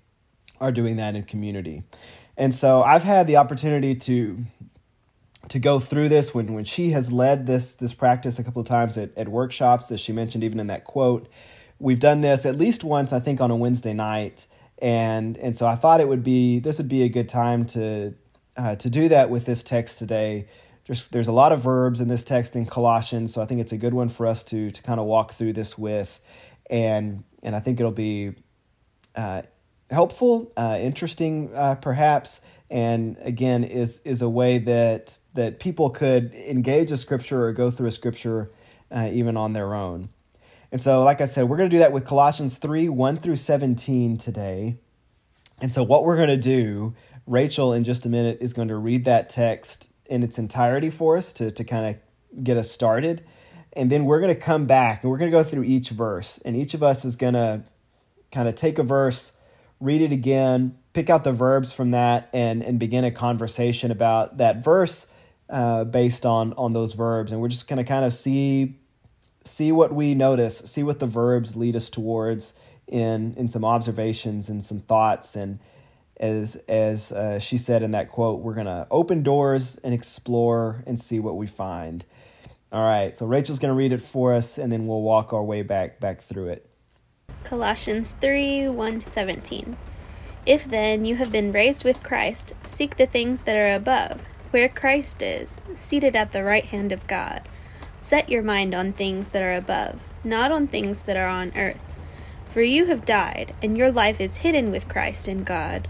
are 0.60 0.72
doing 0.72 0.96
that 0.96 1.14
in 1.14 1.24
community. 1.24 1.82
And 2.36 2.54
so 2.54 2.82
I've 2.82 3.04
had 3.04 3.26
the 3.26 3.36
opportunity 3.36 3.94
to 3.94 4.38
to 5.48 5.58
go 5.58 5.78
through 5.78 6.08
this 6.08 6.34
when, 6.34 6.54
when 6.54 6.64
she 6.64 6.90
has 6.90 7.12
led 7.12 7.46
this 7.46 7.72
this 7.72 7.92
practice 7.92 8.38
a 8.38 8.44
couple 8.44 8.60
of 8.60 8.66
times 8.66 8.96
at, 8.96 9.16
at 9.16 9.28
workshops, 9.28 9.90
as 9.90 10.00
she 10.00 10.12
mentioned 10.12 10.42
even 10.42 10.58
in 10.58 10.68
that 10.68 10.84
quote. 10.84 11.28
We've 11.78 11.98
done 11.98 12.20
this 12.20 12.46
at 12.46 12.56
least 12.56 12.84
once, 12.84 13.12
I 13.12 13.20
think, 13.20 13.40
on 13.40 13.50
a 13.50 13.56
Wednesday 13.56 13.92
night. 13.92 14.46
And 14.80 15.36
and 15.38 15.56
so 15.56 15.66
I 15.66 15.74
thought 15.76 16.00
it 16.00 16.08
would 16.08 16.24
be 16.24 16.58
this 16.60 16.78
would 16.78 16.88
be 16.88 17.02
a 17.02 17.08
good 17.08 17.28
time 17.28 17.66
to 17.66 18.14
uh, 18.56 18.76
to 18.76 18.90
do 18.90 19.08
that 19.08 19.30
with 19.30 19.44
this 19.44 19.62
text 19.62 19.98
today. 19.98 20.48
There's, 20.86 21.08
there's 21.08 21.28
a 21.28 21.32
lot 21.32 21.52
of 21.52 21.62
verbs 21.62 22.02
in 22.02 22.08
this 22.08 22.22
text 22.22 22.56
in 22.56 22.66
Colossians, 22.66 23.32
so 23.32 23.40
I 23.40 23.46
think 23.46 23.62
it's 23.62 23.72
a 23.72 23.78
good 23.78 23.94
one 23.94 24.08
for 24.08 24.26
us 24.26 24.42
to 24.44 24.70
to 24.70 24.82
kind 24.82 25.00
of 25.00 25.06
walk 25.06 25.32
through 25.32 25.54
this 25.54 25.78
with, 25.78 26.20
and 26.68 27.24
and 27.42 27.56
I 27.56 27.60
think 27.60 27.80
it'll 27.80 27.92
be 27.92 28.34
helpful, 29.90 30.52
uh, 30.56 30.78
interesting, 30.80 31.50
uh, 31.54 31.76
perhaps, 31.76 32.40
and 32.70 33.16
again 33.20 33.62
is 33.62 34.00
is 34.04 34.22
a 34.22 34.28
way 34.28 34.58
that 34.58 35.18
that 35.34 35.60
people 35.60 35.90
could 35.90 36.34
engage 36.34 36.90
a 36.90 36.96
scripture 36.96 37.44
or 37.44 37.52
go 37.52 37.70
through 37.70 37.88
a 37.88 37.92
scripture 37.92 38.50
uh, 38.90 39.10
even 39.12 39.36
on 39.36 39.52
their 39.52 39.74
own. 39.74 40.08
And 40.72 40.80
so, 40.80 41.02
like 41.02 41.20
I 41.20 41.26
said, 41.26 41.48
we're 41.48 41.56
going 41.56 41.70
to 41.70 41.76
do 41.76 41.80
that 41.80 41.92
with 41.92 42.04
Colossians 42.04 42.56
three 42.58 42.88
one 42.88 43.16
through 43.16 43.36
seventeen 43.36 44.16
today. 44.16 44.78
And 45.60 45.72
so, 45.72 45.82
what 45.82 46.04
we're 46.04 46.16
going 46.16 46.28
to 46.28 46.36
do 46.36 46.94
Rachel, 47.26 47.72
in 47.72 47.84
just 47.84 48.06
a 48.06 48.08
minute, 48.08 48.38
is 48.40 48.52
going 48.52 48.68
to 48.68 48.76
read 48.76 49.06
that 49.06 49.28
text 49.28 49.88
in 50.06 50.22
its 50.22 50.38
entirety 50.38 50.90
for 50.90 51.16
us 51.16 51.32
to, 51.34 51.50
to 51.52 51.64
kind 51.64 51.86
of 51.96 52.44
get 52.44 52.56
us 52.56 52.70
started. 52.70 53.24
And 53.72 53.90
then 53.90 54.04
we're 54.04 54.20
going 54.20 54.34
to 54.34 54.40
come 54.40 54.66
back 54.66 55.02
and 55.02 55.10
we're 55.10 55.18
going 55.18 55.30
to 55.30 55.36
go 55.36 55.42
through 55.42 55.64
each 55.64 55.88
verse. 55.88 56.38
And 56.44 56.54
each 56.56 56.74
of 56.74 56.82
us 56.82 57.04
is 57.04 57.16
going 57.16 57.34
to 57.34 57.64
kind 58.34 58.48
of 58.48 58.54
take 58.54 58.78
a 58.78 58.82
verse, 58.82 59.32
read 59.80 60.02
it 60.02 60.12
again, 60.12 60.76
pick 60.92 61.08
out 61.08 61.24
the 61.24 61.32
verbs 61.32 61.72
from 61.72 61.92
that, 61.92 62.28
and, 62.32 62.62
and 62.62 62.78
begin 62.78 63.04
a 63.04 63.10
conversation 63.10 63.90
about 63.90 64.38
that 64.38 64.64
verse 64.64 65.06
uh, 65.48 65.84
based 65.84 66.26
on, 66.26 66.52
on 66.54 66.72
those 66.72 66.92
verbs. 66.92 67.32
And 67.32 67.40
we're 67.40 67.48
just 67.48 67.68
to 67.68 67.84
kind 67.84 68.04
of 68.04 68.12
see 68.12 68.78
see 69.46 69.70
what 69.72 69.92
we 69.92 70.14
notice, 70.14 70.58
see 70.60 70.82
what 70.82 70.98
the 70.98 71.06
verbs 71.06 71.54
lead 71.54 71.76
us 71.76 71.90
towards 71.90 72.54
in 72.86 73.34
in 73.36 73.48
some 73.48 73.64
observations 73.64 74.48
and 74.48 74.64
some 74.64 74.80
thoughts 74.80 75.36
and 75.36 75.58
as 76.18 76.56
as 76.68 77.12
uh, 77.12 77.38
she 77.38 77.58
said 77.58 77.82
in 77.82 77.90
that 77.92 78.08
quote, 78.08 78.40
we're 78.40 78.54
gonna 78.54 78.86
open 78.90 79.22
doors 79.22 79.76
and 79.78 79.92
explore 79.92 80.82
and 80.86 81.00
see 81.00 81.18
what 81.18 81.36
we 81.36 81.46
find. 81.46 82.04
All 82.72 82.84
right, 82.84 83.14
so 83.14 83.26
Rachel's 83.26 83.58
gonna 83.58 83.74
read 83.74 83.92
it 83.92 84.02
for 84.02 84.34
us, 84.34 84.58
and 84.58 84.72
then 84.72 84.86
we'll 84.86 85.02
walk 85.02 85.32
our 85.32 85.42
way 85.42 85.62
back 85.62 86.00
back 86.00 86.22
through 86.22 86.48
it. 86.48 86.68
Colossians 87.44 88.14
3 88.22 88.68
1 88.68 89.00
17. 89.00 89.76
If 90.46 90.64
then 90.64 91.04
you 91.04 91.16
have 91.16 91.30
been 91.30 91.52
raised 91.52 91.84
with 91.84 92.02
Christ, 92.02 92.54
seek 92.64 92.96
the 92.96 93.06
things 93.06 93.42
that 93.42 93.54
are 93.54 93.74
above, 93.74 94.22
where 94.50 94.68
Christ 94.68 95.22
is, 95.22 95.60
seated 95.76 96.16
at 96.16 96.32
the 96.32 96.42
right 96.42 96.64
hand 96.64 96.90
of 96.90 97.06
God. 97.06 97.42
Set 98.00 98.30
your 98.30 98.42
mind 98.42 98.74
on 98.74 98.92
things 98.92 99.28
that 99.28 99.42
are 99.42 99.54
above, 99.54 100.00
not 100.24 100.52
on 100.52 100.66
things 100.66 101.02
that 101.02 101.16
are 101.16 101.28
on 101.28 101.52
earth. 101.54 101.98
For 102.50 102.62
you 102.62 102.86
have 102.86 103.04
died, 103.04 103.54
and 103.62 103.76
your 103.76 103.92
life 103.92 104.20
is 104.20 104.38
hidden 104.38 104.70
with 104.70 104.88
Christ 104.88 105.28
in 105.28 105.44
God. 105.44 105.86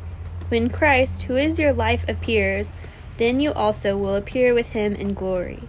When 0.48 0.68
Christ, 0.70 1.22
who 1.24 1.36
is 1.36 1.58
your 1.58 1.72
life, 1.72 2.04
appears, 2.08 2.72
then 3.16 3.38
you 3.38 3.52
also 3.52 3.96
will 3.96 4.16
appear 4.16 4.54
with 4.54 4.70
him 4.70 4.94
in 4.94 5.14
glory. 5.14 5.62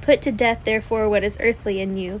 Put 0.00 0.22
to 0.22 0.32
death, 0.32 0.64
therefore, 0.64 1.08
what 1.08 1.24
is 1.24 1.38
earthly 1.40 1.80
in 1.80 1.96
you 1.96 2.20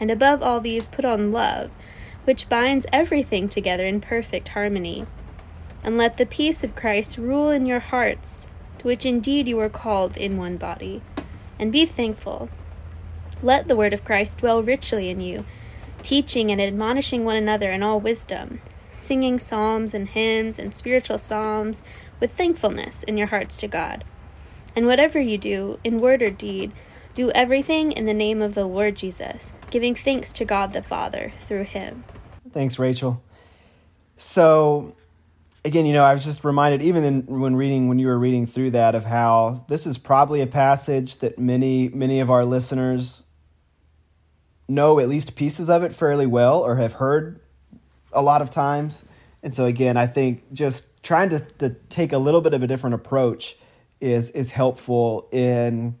And 0.00 0.10
above 0.10 0.42
all 0.42 0.60
these, 0.60 0.88
put 0.88 1.04
on 1.04 1.30
love, 1.30 1.70
which 2.24 2.48
binds 2.48 2.86
everything 2.92 3.48
together 3.48 3.86
in 3.86 4.00
perfect 4.00 4.48
harmony. 4.48 5.06
And 5.82 5.96
let 5.96 6.16
the 6.16 6.26
peace 6.26 6.64
of 6.64 6.74
Christ 6.74 7.18
rule 7.18 7.50
in 7.50 7.66
your 7.66 7.80
hearts, 7.80 8.48
to 8.78 8.86
which 8.86 9.06
indeed 9.06 9.48
you 9.48 9.58
are 9.60 9.68
called 9.68 10.16
in 10.16 10.36
one 10.36 10.56
body. 10.56 11.02
And 11.58 11.72
be 11.72 11.86
thankful. 11.86 12.48
Let 13.42 13.68
the 13.68 13.76
word 13.76 13.92
of 13.92 14.04
Christ 14.04 14.38
dwell 14.38 14.62
richly 14.62 15.08
in 15.08 15.20
you, 15.20 15.44
teaching 16.02 16.50
and 16.50 16.60
admonishing 16.60 17.24
one 17.24 17.36
another 17.36 17.70
in 17.70 17.82
all 17.82 18.00
wisdom 18.00 18.58
singing 18.96 19.38
psalms 19.38 19.94
and 19.94 20.08
hymns 20.08 20.58
and 20.58 20.74
spiritual 20.74 21.18
psalms 21.18 21.84
with 22.18 22.32
thankfulness 22.32 23.02
in 23.04 23.16
your 23.16 23.28
hearts 23.28 23.58
to 23.58 23.68
God. 23.68 24.04
And 24.74 24.86
whatever 24.86 25.20
you 25.20 25.38
do, 25.38 25.78
in 25.84 26.00
word 26.00 26.22
or 26.22 26.30
deed, 26.30 26.72
do 27.16 27.30
everything 27.30 27.92
in 27.92 28.04
the 28.04 28.14
name 28.14 28.42
of 28.42 28.54
the 28.54 28.66
Lord 28.66 28.94
Jesus, 28.94 29.54
giving 29.70 29.94
thanks 29.94 30.34
to 30.34 30.44
God 30.44 30.74
the 30.74 30.82
Father 30.82 31.32
through 31.38 31.64
him. 31.64 32.04
Thanks, 32.52 32.78
Rachel. 32.78 33.22
So, 34.18 34.94
again, 35.64 35.86
you 35.86 35.94
know, 35.94 36.04
I 36.04 36.12
was 36.12 36.24
just 36.24 36.44
reminded, 36.44 36.82
even 36.82 37.04
in, 37.04 37.26
when 37.26 37.56
reading, 37.56 37.88
when 37.88 37.98
you 37.98 38.06
were 38.06 38.18
reading 38.18 38.46
through 38.46 38.72
that, 38.72 38.94
of 38.94 39.06
how 39.06 39.64
this 39.66 39.86
is 39.86 39.96
probably 39.96 40.42
a 40.42 40.46
passage 40.46 41.16
that 41.18 41.38
many, 41.38 41.88
many 41.88 42.20
of 42.20 42.30
our 42.30 42.44
listeners 42.44 43.22
know 44.68 45.00
at 45.00 45.08
least 45.08 45.36
pieces 45.36 45.70
of 45.70 45.82
it 45.82 45.94
fairly 45.94 46.26
well 46.26 46.60
or 46.60 46.76
have 46.76 46.92
heard 46.92 47.40
a 48.12 48.20
lot 48.20 48.42
of 48.42 48.50
times. 48.50 49.06
And 49.42 49.54
so 49.54 49.64
again, 49.64 49.96
I 49.96 50.06
think 50.06 50.52
just 50.52 51.02
trying 51.02 51.30
to, 51.30 51.40
to 51.60 51.70
take 51.88 52.12
a 52.12 52.18
little 52.18 52.42
bit 52.42 52.52
of 52.52 52.62
a 52.62 52.66
different 52.66 52.94
approach 52.94 53.56
is 54.00 54.28
is 54.30 54.50
helpful 54.50 55.26
in 55.32 55.96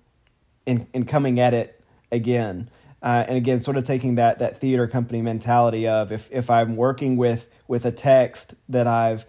in 0.66 0.86
in 0.92 1.06
coming 1.06 1.40
at 1.40 1.54
it 1.54 1.82
again. 2.12 2.68
Uh, 3.02 3.24
and 3.28 3.36
again, 3.36 3.60
sort 3.60 3.76
of 3.76 3.84
taking 3.84 4.16
that 4.16 4.38
that 4.40 4.60
theater 4.60 4.86
company 4.86 5.22
mentality 5.22 5.86
of 5.86 6.12
if 6.12 6.28
if 6.30 6.50
I'm 6.50 6.76
working 6.76 7.16
with 7.16 7.48
with 7.68 7.84
a 7.84 7.92
text 7.92 8.54
that 8.68 8.86
I've 8.86 9.24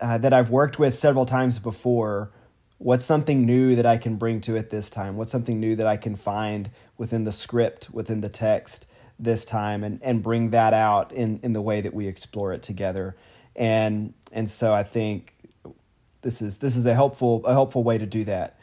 uh, 0.00 0.18
that 0.18 0.32
I've 0.32 0.50
worked 0.50 0.78
with 0.78 0.94
several 0.94 1.26
times 1.26 1.58
before, 1.58 2.30
what's 2.78 3.04
something 3.04 3.44
new 3.44 3.76
that 3.76 3.86
I 3.86 3.98
can 3.98 4.16
bring 4.16 4.40
to 4.42 4.56
it 4.56 4.70
this 4.70 4.88
time? 4.88 5.16
What's 5.16 5.32
something 5.32 5.60
new 5.60 5.76
that 5.76 5.86
I 5.86 5.96
can 5.96 6.16
find 6.16 6.70
within 6.96 7.24
the 7.24 7.32
script, 7.32 7.88
within 7.92 8.20
the 8.20 8.28
text 8.28 8.86
this 9.20 9.44
time 9.44 9.84
and, 9.84 10.00
and 10.02 10.22
bring 10.22 10.50
that 10.50 10.72
out 10.72 11.12
in, 11.12 11.38
in 11.42 11.52
the 11.52 11.60
way 11.60 11.80
that 11.82 11.92
we 11.92 12.08
explore 12.08 12.52
it 12.52 12.62
together. 12.62 13.16
And 13.54 14.14
and 14.32 14.50
so 14.50 14.72
I 14.72 14.82
think 14.82 15.34
this 16.22 16.40
is 16.40 16.58
this 16.58 16.76
is 16.76 16.86
a 16.86 16.94
helpful 16.94 17.44
a 17.44 17.52
helpful 17.52 17.82
way 17.82 17.98
to 17.98 18.06
do 18.06 18.24
that. 18.24 18.58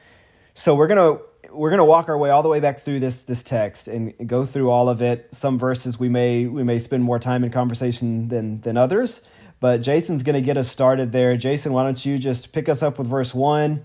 So 0.53 0.75
we're 0.75 0.87
gonna 0.87 1.19
we're 1.57 1.69
gonna 1.69 1.85
walk 1.85 2.09
our 2.09 2.17
way 2.17 2.29
all 2.29 2.43
the 2.43 2.49
way 2.49 2.59
back 2.59 2.81
through 2.81 2.99
this 2.99 3.23
this 3.23 3.43
text 3.43 3.87
and 3.87 4.13
go 4.27 4.45
through 4.45 4.69
all 4.69 4.89
of 4.89 5.01
it. 5.01 5.27
Some 5.31 5.57
verses 5.57 5.99
we 5.99 6.09
may 6.09 6.45
we 6.45 6.63
may 6.63 6.79
spend 6.79 7.03
more 7.03 7.19
time 7.19 7.43
in 7.43 7.51
conversation 7.51 8.27
than 8.29 8.61
than 8.61 8.77
others, 8.77 9.21
but 9.59 9.81
Jason's 9.81 10.23
gonna 10.23 10.41
get 10.41 10.57
us 10.57 10.69
started 10.69 11.11
there. 11.11 11.35
Jason, 11.37 11.73
why 11.73 11.83
don't 11.83 12.05
you 12.05 12.17
just 12.17 12.51
pick 12.51 12.69
us 12.69 12.83
up 12.83 12.97
with 12.97 13.07
verse 13.07 13.33
one? 13.33 13.83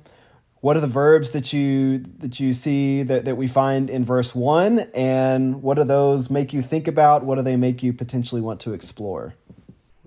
what 0.63 0.77
are 0.77 0.81
the 0.81 0.87
verbs 0.87 1.33
that 1.33 1.53
you 1.53 1.99
that 2.19 2.39
you 2.39 2.53
see 2.53 3.03
that, 3.03 3.25
that 3.25 3.37
we 3.37 3.49
find 3.49 3.91
in 3.91 4.05
verse 4.05 4.35
one 4.35 4.79
and 4.95 5.61
what 5.61 5.75
do 5.75 5.85
those 5.85 6.31
make 6.31 6.53
you 6.53 6.63
think 6.63 6.89
about 6.89 7.25
what 7.25 7.35
do 7.35 7.43
they 7.43 7.57
make 7.57 7.83
you 7.83 7.93
potentially 7.93 8.41
want 8.41 8.61
to 8.61 8.73
explore 8.73 9.35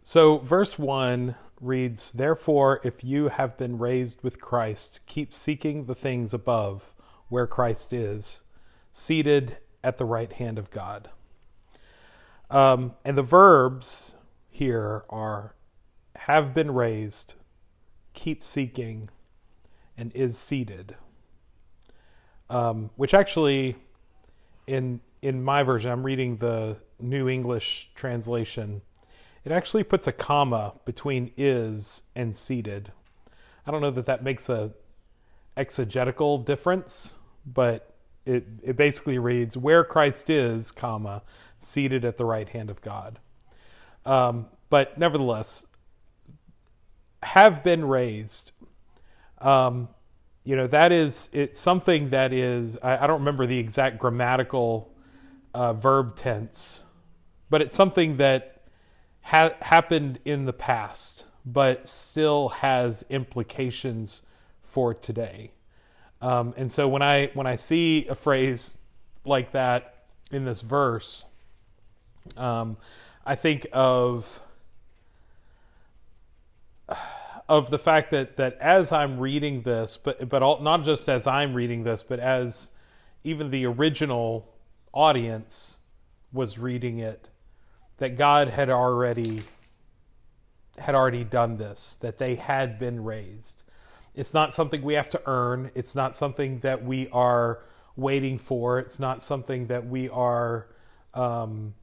so 0.03 0.37
verse 0.39 0.79
one 0.79 1.35
reads 1.59 2.13
therefore 2.13 2.79
if 2.83 3.03
you 3.03 3.27
have 3.27 3.57
been 3.57 3.77
raised 3.77 4.23
with 4.23 4.41
christ 4.41 5.01
keep 5.05 5.33
seeking 5.33 5.85
the 5.85 5.95
things 5.95 6.33
above 6.33 6.93
where 7.29 7.47
christ 7.47 7.93
is 7.93 8.41
seated 8.91 9.57
at 9.83 9.97
the 9.97 10.05
right 10.05 10.33
hand 10.33 10.57
of 10.57 10.71
god 10.71 11.09
um, 12.49 12.93
and 13.03 13.17
the 13.17 13.23
verbs 13.23 14.15
here 14.49 15.03
are 15.09 15.55
have 16.15 16.53
been 16.53 16.71
raised 16.71 17.35
keep 18.15 18.43
seeking 18.43 19.09
and 19.97 20.11
is 20.15 20.37
seated. 20.37 20.95
Um, 22.49 22.89
which 22.95 23.13
actually, 23.13 23.75
in 24.65 25.01
in 25.21 25.43
my 25.43 25.63
version, 25.63 25.91
I'm 25.91 26.05
reading 26.05 26.37
the 26.37 26.77
New 26.99 27.27
English 27.27 27.91
translation. 27.95 28.81
It 29.43 29.51
actually 29.51 29.83
puts 29.83 30.07
a 30.07 30.11
comma 30.11 30.73
between 30.85 31.31
is 31.37 32.03
and 32.15 32.35
seated. 32.35 32.91
I 33.65 33.71
don't 33.71 33.81
know 33.81 33.91
that 33.91 34.05
that 34.05 34.23
makes 34.23 34.49
a 34.49 34.73
exegetical 35.57 36.37
difference, 36.37 37.13
but 37.45 37.93
it 38.25 38.45
it 38.63 38.75
basically 38.75 39.19
reads 39.19 39.57
where 39.57 39.83
Christ 39.83 40.29
is, 40.29 40.71
comma, 40.71 41.21
seated 41.57 42.03
at 42.05 42.17
the 42.17 42.25
right 42.25 42.49
hand 42.49 42.69
of 42.69 42.81
God. 42.81 43.19
Um, 44.05 44.47
but 44.69 44.97
nevertheless, 44.97 45.65
have 47.23 47.63
been 47.63 47.85
raised 47.85 48.51
um, 49.39 49.89
you 50.43 50.55
know, 50.55 50.67
that 50.67 50.91
is 50.91 51.29
it's 51.33 51.59
something 51.59 52.09
that 52.09 52.31
is 52.31 52.77
I, 52.81 53.03
I 53.03 53.07
don't 53.07 53.19
remember 53.19 53.45
the 53.45 53.57
exact 53.57 53.99
grammatical 53.99 54.93
uh, 55.53 55.73
verb 55.73 56.15
tense, 56.15 56.83
but 57.49 57.61
it's 57.61 57.75
something 57.75 58.17
that 58.17 58.63
ha- 59.21 59.55
happened 59.61 60.19
in 60.23 60.45
the 60.45 60.53
past, 60.53 61.25
but 61.45 61.87
still 61.87 62.49
has 62.49 63.03
implications 63.09 64.21
for 64.75 64.93
today. 64.93 65.51
Um, 66.21 66.53
and 66.57 66.69
so 66.69 66.85
when 66.85 67.01
I 67.01 67.27
when 67.33 67.47
I 67.47 67.55
see 67.55 68.07
a 68.07 68.13
phrase 68.13 68.77
like 69.23 69.53
that 69.53 70.03
in 70.31 70.43
this 70.43 70.59
verse, 70.59 71.23
um, 72.35 72.75
I 73.25 73.35
think 73.35 73.67
of 73.71 74.41
of 77.47 77.71
the 77.71 77.79
fact 77.79 78.11
that 78.11 78.35
that 78.35 78.57
as 78.59 78.91
I'm 78.91 79.17
reading 79.17 79.61
this, 79.61 79.95
but 79.95 80.27
but 80.27 80.43
all, 80.43 80.59
not 80.59 80.83
just 80.83 81.07
as 81.07 81.25
I'm 81.25 81.53
reading 81.53 81.85
this, 81.85 82.03
but 82.03 82.19
as 82.19 82.69
even 83.23 83.51
the 83.51 83.65
original 83.65 84.53
audience 84.91 85.77
was 86.33 86.57
reading 86.57 86.99
it, 86.99 87.29
that 87.99 88.17
God 88.17 88.49
had 88.49 88.69
already 88.69 89.39
had 90.77 90.95
already 90.95 91.23
done 91.23 91.55
this, 91.55 91.97
that 92.01 92.17
they 92.17 92.35
had 92.35 92.77
been 92.77 93.05
raised. 93.05 93.61
It's 94.15 94.33
not 94.33 94.53
something 94.53 94.81
we 94.81 94.93
have 94.93 95.09
to 95.11 95.21
earn. 95.25 95.71
It's 95.75 95.93
not 95.93 96.15
something 96.15 96.59
that 96.59 96.83
we 96.83 97.09
are 97.09 97.59
waiting 97.95 98.37
for. 98.37 98.79
It's 98.79 98.99
not 98.99 99.21
something 99.21 99.67
that 99.67 99.87
we 99.87 100.09
are, 100.09 100.67
um, 101.13 101.73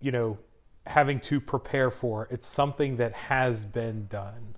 you 0.00 0.10
know, 0.10 0.38
having 0.86 1.20
to 1.20 1.40
prepare 1.40 1.90
for. 1.90 2.28
It's 2.30 2.46
something 2.46 2.96
that 2.96 3.12
has 3.12 3.64
been 3.64 4.06
done. 4.06 4.56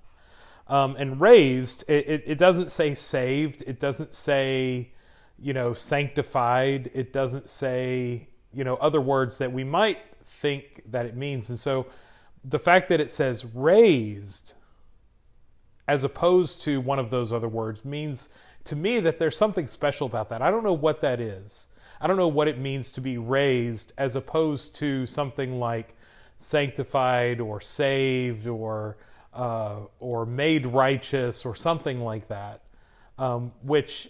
Um, 0.67 0.95
and 0.97 1.21
raised, 1.21 1.85
it, 1.87 2.07
it, 2.07 2.23
it, 2.25 2.37
doesn't 2.37 2.71
say 2.71 2.93
saved. 2.93 3.63
It 3.65 3.79
doesn't 3.79 4.13
say, 4.13 4.91
you 5.39 5.53
know, 5.53 5.73
sanctified. 5.73 6.91
It 6.93 7.13
doesn't 7.13 7.47
say, 7.47 8.27
you 8.53 8.65
know, 8.65 8.75
other 8.75 8.99
words 8.99 9.37
that 9.37 9.53
we 9.53 9.63
might 9.63 9.99
think 10.27 10.83
that 10.91 11.05
it 11.05 11.15
means. 11.15 11.47
And 11.47 11.57
so 11.57 11.87
the 12.43 12.59
fact 12.59 12.89
that 12.89 12.99
it 12.99 13.09
says 13.09 13.45
raised 13.45 14.53
as 15.87 16.03
opposed 16.03 16.61
to 16.63 16.81
one 16.81 16.99
of 16.99 17.09
those 17.09 17.31
other 17.31 17.47
words 17.47 17.85
means 17.85 18.29
to 18.65 18.75
me 18.75 18.99
that 18.99 19.19
there's 19.19 19.37
something 19.37 19.67
special 19.67 20.07
about 20.07 20.29
that. 20.29 20.41
I 20.41 20.51
don't 20.51 20.63
know 20.63 20.73
what 20.73 21.01
that 21.01 21.21
is. 21.21 21.67
I 21.99 22.07
don't 22.07 22.17
know 22.17 22.27
what 22.27 22.47
it 22.47 22.59
means 22.59 22.91
to 22.91 23.01
be 23.01 23.17
raised 23.17 23.93
as 23.97 24.15
opposed 24.15 24.75
to 24.77 25.05
something 25.05 25.59
like 25.59 25.95
sanctified 26.37 27.39
or 27.39 27.61
saved 27.61 28.47
or 28.47 28.97
uh, 29.33 29.81
or 29.99 30.25
made 30.25 30.65
righteous 30.65 31.45
or 31.45 31.55
something 31.55 32.01
like 32.01 32.27
that. 32.27 32.63
Um, 33.17 33.51
which, 33.63 34.09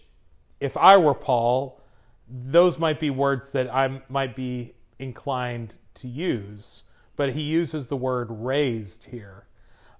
if 0.60 0.75
I 0.75 0.98
were 0.98 1.13
Paul, 1.13 1.81
those 2.29 2.77
might 2.77 3.00
be 3.00 3.10
words 3.10 3.51
that 3.51 3.74
I 3.74 4.01
might 4.10 4.36
be 4.36 4.74
inclined 5.00 5.75
to 5.96 6.07
use. 6.07 6.84
But 7.15 7.34
he 7.34 7.41
uses 7.41 7.88
the 7.88 7.98
word 7.98 8.27
raised 8.29 9.05
here. 9.05 9.47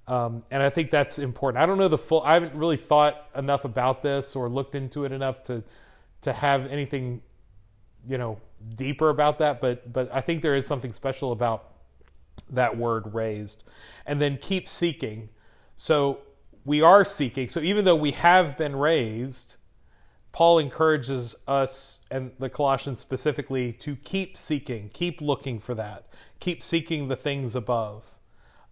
Um, 0.08 0.44
and 0.50 0.64
I 0.64 0.70
think 0.70 0.90
that's 0.90 1.20
important. 1.20 1.62
I 1.62 1.66
don't 1.66 1.78
know 1.78 1.90
the 1.90 1.98
full. 1.98 2.22
I 2.24 2.36
haven't 2.36 2.56
really 2.56 2.78
thought 2.78 3.28
enough 3.36 3.66
about 3.66 4.04
this 4.04 4.36
or 4.36 4.48
looked 4.50 4.74
into 4.74 5.04
it 5.04 5.12
enough 5.12 5.44
to 5.44 5.64
to 6.22 6.34
have 6.34 6.66
anything, 6.68 7.22
you 8.08 8.18
know, 8.18 8.40
deeper 8.76 9.10
about 9.10 9.40
that. 9.40 9.60
But 9.60 9.92
but 9.92 10.10
I 10.14 10.22
think 10.22 10.42
there 10.42 10.56
is 10.56 10.66
something 10.66 10.94
special 10.94 11.32
about 11.32 11.74
that 12.50 12.78
word 12.78 13.14
raised. 13.14 13.64
And 14.06 14.22
then 14.22 14.38
keep 14.38 14.70
seeking. 14.70 15.30
So 15.76 16.20
we 16.64 16.82
are 16.82 17.04
seeking. 17.04 17.50
So 17.50 17.60
even 17.60 17.86
though 17.86 17.96
we 17.96 18.12
have 18.12 18.58
been 18.58 18.76
raised, 18.76 19.56
Paul 20.32 20.60
encourages 20.60 21.36
us 21.48 22.00
and 22.10 22.32
the 22.40 22.50
Colossians 22.50 23.00
specifically 23.00 23.74
to 23.74 23.96
keep 23.96 24.38
seeking, 24.38 24.90
keep 24.94 25.20
looking 25.20 25.60
for 25.60 25.76
that, 25.76 26.08
keep 26.40 26.64
seeking 26.64 27.08
the 27.08 27.16
things 27.16 27.56
above. 27.56 28.12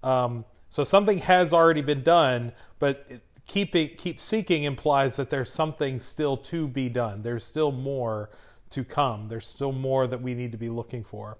Um, 0.03 0.45
So 0.75 0.83
something 0.83 1.19
has 1.19 1.53
already 1.53 1.79
been 1.79 2.03
done, 2.03 2.51
but 2.79 3.09
keeping 3.47 3.91
keep 3.97 4.19
seeking 4.19 4.63
implies 4.63 5.15
that 5.15 5.29
there's 5.29 5.49
something 5.49 6.01
still 6.01 6.35
to 6.35 6.67
be 6.67 6.89
done. 6.89 7.21
There's 7.21 7.45
still 7.45 7.71
more 7.71 8.29
to 8.71 8.83
come. 8.83 9.29
There's 9.29 9.45
still 9.45 9.71
more 9.71 10.05
that 10.05 10.21
we 10.21 10.33
need 10.33 10.51
to 10.51 10.57
be 10.57 10.67
looking 10.67 11.05
for. 11.05 11.37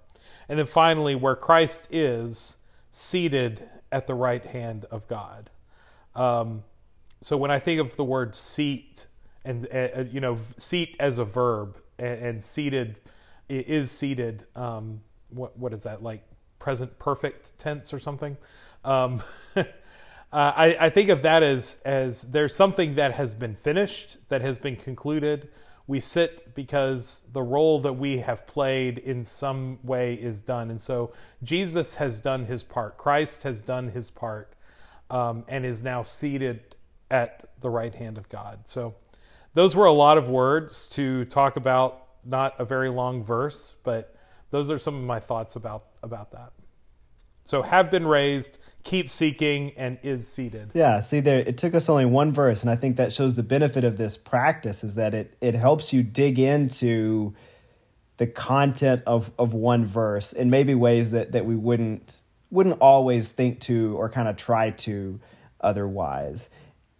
And 0.48 0.58
then 0.58 0.64
finally, 0.64 1.14
where 1.14 1.36
Christ 1.36 1.86
is 1.90 2.56
seated 2.90 3.68
at 3.92 4.06
the 4.06 4.14
right 4.14 4.42
hand 4.42 4.86
of 4.90 5.06
God. 5.06 5.50
Um, 6.14 6.62
so 7.20 7.36
when 7.36 7.50
I 7.50 7.58
think 7.58 7.78
of 7.78 7.94
the 7.96 8.04
word 8.04 8.34
seat, 8.34 9.04
and 9.44 9.68
uh, 9.70 10.04
you 10.10 10.22
know, 10.22 10.38
seat 10.56 10.96
as 10.98 11.18
a 11.18 11.26
verb, 11.26 11.76
and, 11.98 12.24
and 12.24 12.42
seated 12.42 13.00
is 13.50 13.90
seated. 13.90 14.46
Um, 14.56 15.02
what 15.28 15.58
what 15.58 15.74
is 15.74 15.82
that 15.82 16.02
like? 16.02 16.22
Present 16.58 16.98
perfect 16.98 17.58
tense 17.58 17.92
or 17.92 17.98
something. 17.98 18.38
Um, 18.86 19.22
uh, 19.56 19.64
I, 20.32 20.76
I 20.80 20.90
think 20.90 21.10
of 21.10 21.22
that 21.22 21.42
as 21.42 21.78
as 21.84 22.22
there's 22.22 22.54
something 22.54 22.94
that 22.94 23.14
has 23.14 23.34
been 23.34 23.54
finished, 23.56 24.16
that 24.28 24.40
has 24.40 24.58
been 24.58 24.76
concluded. 24.76 25.48
We 25.88 26.00
sit 26.00 26.54
because 26.54 27.22
the 27.32 27.42
role 27.42 27.80
that 27.80 27.92
we 27.92 28.18
have 28.18 28.46
played 28.46 28.98
in 28.98 29.24
some 29.24 29.78
way 29.82 30.14
is 30.14 30.40
done, 30.40 30.70
and 30.70 30.80
so 30.80 31.12
Jesus 31.42 31.96
has 31.96 32.20
done 32.20 32.46
his 32.46 32.62
part. 32.62 32.96
Christ 32.96 33.42
has 33.42 33.60
done 33.60 33.90
his 33.90 34.10
part, 34.10 34.52
um, 35.10 35.44
and 35.48 35.66
is 35.66 35.82
now 35.82 36.02
seated 36.02 36.76
at 37.10 37.50
the 37.60 37.70
right 37.70 37.94
hand 37.94 38.18
of 38.18 38.28
God. 38.28 38.60
So, 38.66 38.94
those 39.54 39.74
were 39.74 39.86
a 39.86 39.92
lot 39.92 40.18
of 40.18 40.28
words 40.28 40.86
to 40.88 41.24
talk 41.26 41.56
about. 41.56 42.02
Not 42.24 42.54
a 42.58 42.64
very 42.64 42.90
long 42.90 43.22
verse, 43.22 43.76
but 43.84 44.16
those 44.50 44.70
are 44.70 44.78
some 44.78 44.96
of 44.96 45.04
my 45.04 45.20
thoughts 45.20 45.56
about 45.56 45.86
about 46.02 46.32
that. 46.32 46.52
So, 47.44 47.62
have 47.62 47.90
been 47.90 48.06
raised 48.06 48.58
keep 48.86 49.10
seeking 49.10 49.72
and 49.76 49.98
is 50.04 50.28
seated. 50.28 50.70
Yeah, 50.72 51.00
see 51.00 51.18
there 51.18 51.40
it 51.40 51.58
took 51.58 51.74
us 51.74 51.88
only 51.88 52.04
one 52.04 52.32
verse 52.32 52.62
and 52.62 52.70
I 52.70 52.76
think 52.76 52.96
that 52.96 53.12
shows 53.12 53.34
the 53.34 53.42
benefit 53.42 53.82
of 53.82 53.98
this 53.98 54.16
practice 54.16 54.84
is 54.84 54.94
that 54.94 55.12
it 55.12 55.36
it 55.40 55.54
helps 55.54 55.92
you 55.92 56.04
dig 56.04 56.38
into 56.38 57.34
the 58.18 58.28
content 58.28 59.02
of 59.04 59.32
of 59.38 59.52
one 59.52 59.84
verse 59.84 60.32
in 60.32 60.50
maybe 60.50 60.74
ways 60.74 61.10
that 61.10 61.32
that 61.32 61.44
we 61.44 61.56
wouldn't 61.56 62.20
wouldn't 62.50 62.80
always 62.80 63.28
think 63.28 63.60
to 63.62 63.96
or 63.98 64.08
kind 64.08 64.28
of 64.28 64.36
try 64.36 64.70
to 64.70 65.18
otherwise. 65.60 66.48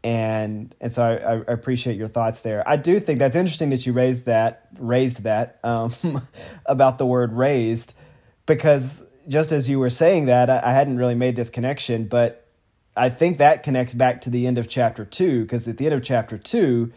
And 0.02 0.74
and 0.80 0.92
so 0.92 1.04
I, 1.04 1.50
I 1.50 1.54
appreciate 1.54 1.96
your 1.96 2.08
thoughts 2.08 2.40
there. 2.40 2.68
I 2.68 2.76
do 2.76 2.98
think 2.98 3.20
that's 3.20 3.36
interesting 3.36 3.70
that 3.70 3.86
you 3.86 3.92
raised 3.92 4.26
that 4.26 4.68
raised 4.76 5.22
that 5.22 5.60
um, 5.62 5.94
about 6.66 6.98
the 6.98 7.06
word 7.06 7.32
raised 7.32 7.94
because 8.44 9.05
just 9.28 9.52
as 9.52 9.68
you 9.68 9.78
were 9.78 9.90
saying 9.90 10.26
that, 10.26 10.50
I, 10.50 10.60
I 10.64 10.72
hadn't 10.72 10.98
really 10.98 11.14
made 11.14 11.36
this 11.36 11.50
connection, 11.50 12.06
but 12.06 12.46
I 12.96 13.10
think 13.10 13.38
that 13.38 13.62
connects 13.62 13.94
back 13.94 14.20
to 14.22 14.30
the 14.30 14.46
end 14.46 14.58
of 14.58 14.68
chapter 14.68 15.04
two, 15.04 15.42
because 15.42 15.66
at 15.68 15.76
the 15.76 15.86
end 15.86 15.94
of 15.94 16.02
chapter 16.02 16.38
two, 16.38 16.92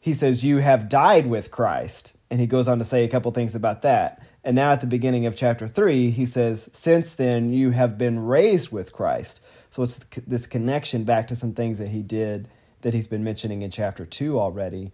he 0.00 0.14
says, 0.14 0.44
You 0.44 0.58
have 0.58 0.88
died 0.88 1.26
with 1.26 1.50
Christ. 1.50 2.16
And 2.30 2.40
he 2.40 2.46
goes 2.46 2.66
on 2.66 2.78
to 2.78 2.84
say 2.84 3.04
a 3.04 3.08
couple 3.08 3.30
things 3.30 3.54
about 3.54 3.82
that. 3.82 4.20
And 4.42 4.56
now 4.56 4.72
at 4.72 4.80
the 4.80 4.86
beginning 4.86 5.26
of 5.26 5.36
chapter 5.36 5.68
three, 5.68 6.10
he 6.10 6.26
says, 6.26 6.68
Since 6.72 7.14
then 7.14 7.52
you 7.52 7.70
have 7.70 7.96
been 7.98 8.20
raised 8.20 8.70
with 8.70 8.92
Christ. 8.92 9.40
So 9.70 9.82
it's 9.82 10.00
this 10.26 10.46
connection 10.46 11.04
back 11.04 11.28
to 11.28 11.36
some 11.36 11.52
things 11.52 11.78
that 11.78 11.88
he 11.88 12.02
did 12.02 12.48
that 12.82 12.94
he's 12.94 13.06
been 13.06 13.24
mentioning 13.24 13.62
in 13.62 13.70
chapter 13.70 14.06
two 14.06 14.38
already. 14.38 14.92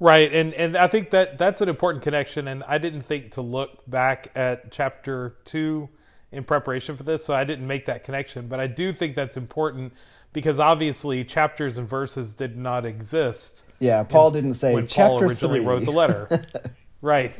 Right, 0.00 0.32
and 0.32 0.52
and 0.54 0.76
I 0.76 0.88
think 0.88 1.10
that 1.10 1.38
that's 1.38 1.60
an 1.60 1.68
important 1.68 2.02
connection. 2.02 2.48
And 2.48 2.62
I 2.64 2.78
didn't 2.78 3.02
think 3.02 3.32
to 3.32 3.42
look 3.42 3.88
back 3.88 4.30
at 4.34 4.72
chapter 4.72 5.36
two 5.44 5.88
in 6.36 6.44
preparation 6.44 6.96
for 6.96 7.02
this, 7.02 7.24
so 7.24 7.34
I 7.34 7.44
didn't 7.44 7.66
make 7.66 7.86
that 7.86 8.04
connection. 8.04 8.48
But 8.48 8.60
I 8.60 8.66
do 8.66 8.92
think 8.92 9.16
that's 9.16 9.36
important 9.36 9.92
because 10.32 10.58
obviously 10.58 11.24
chapters 11.24 11.78
and 11.78 11.88
verses 11.88 12.34
did 12.34 12.56
not 12.56 12.84
exist. 12.84 13.64
Yeah, 13.78 14.02
Paul 14.02 14.28
in, 14.28 14.34
didn't 14.34 14.54
say 14.54 14.74
when 14.74 14.86
chapter 14.86 15.18
Paul 15.18 15.22
originally 15.22 15.58
three. 15.60 15.66
wrote 15.66 15.84
the 15.84 15.92
letter. 15.92 16.46
right. 17.00 17.34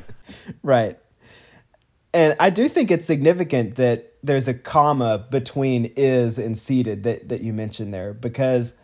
Right. 0.62 0.98
And 2.12 2.34
I 2.40 2.50
do 2.50 2.68
think 2.68 2.90
it's 2.90 3.04
significant 3.04 3.74
that 3.76 4.14
there's 4.22 4.48
a 4.48 4.54
comma 4.54 5.26
between 5.30 5.92
is 5.96 6.38
and 6.38 6.58
seated 6.58 7.04
that, 7.04 7.28
that 7.28 7.42
you 7.42 7.52
mentioned 7.52 7.92
there 7.92 8.14
because 8.14 8.74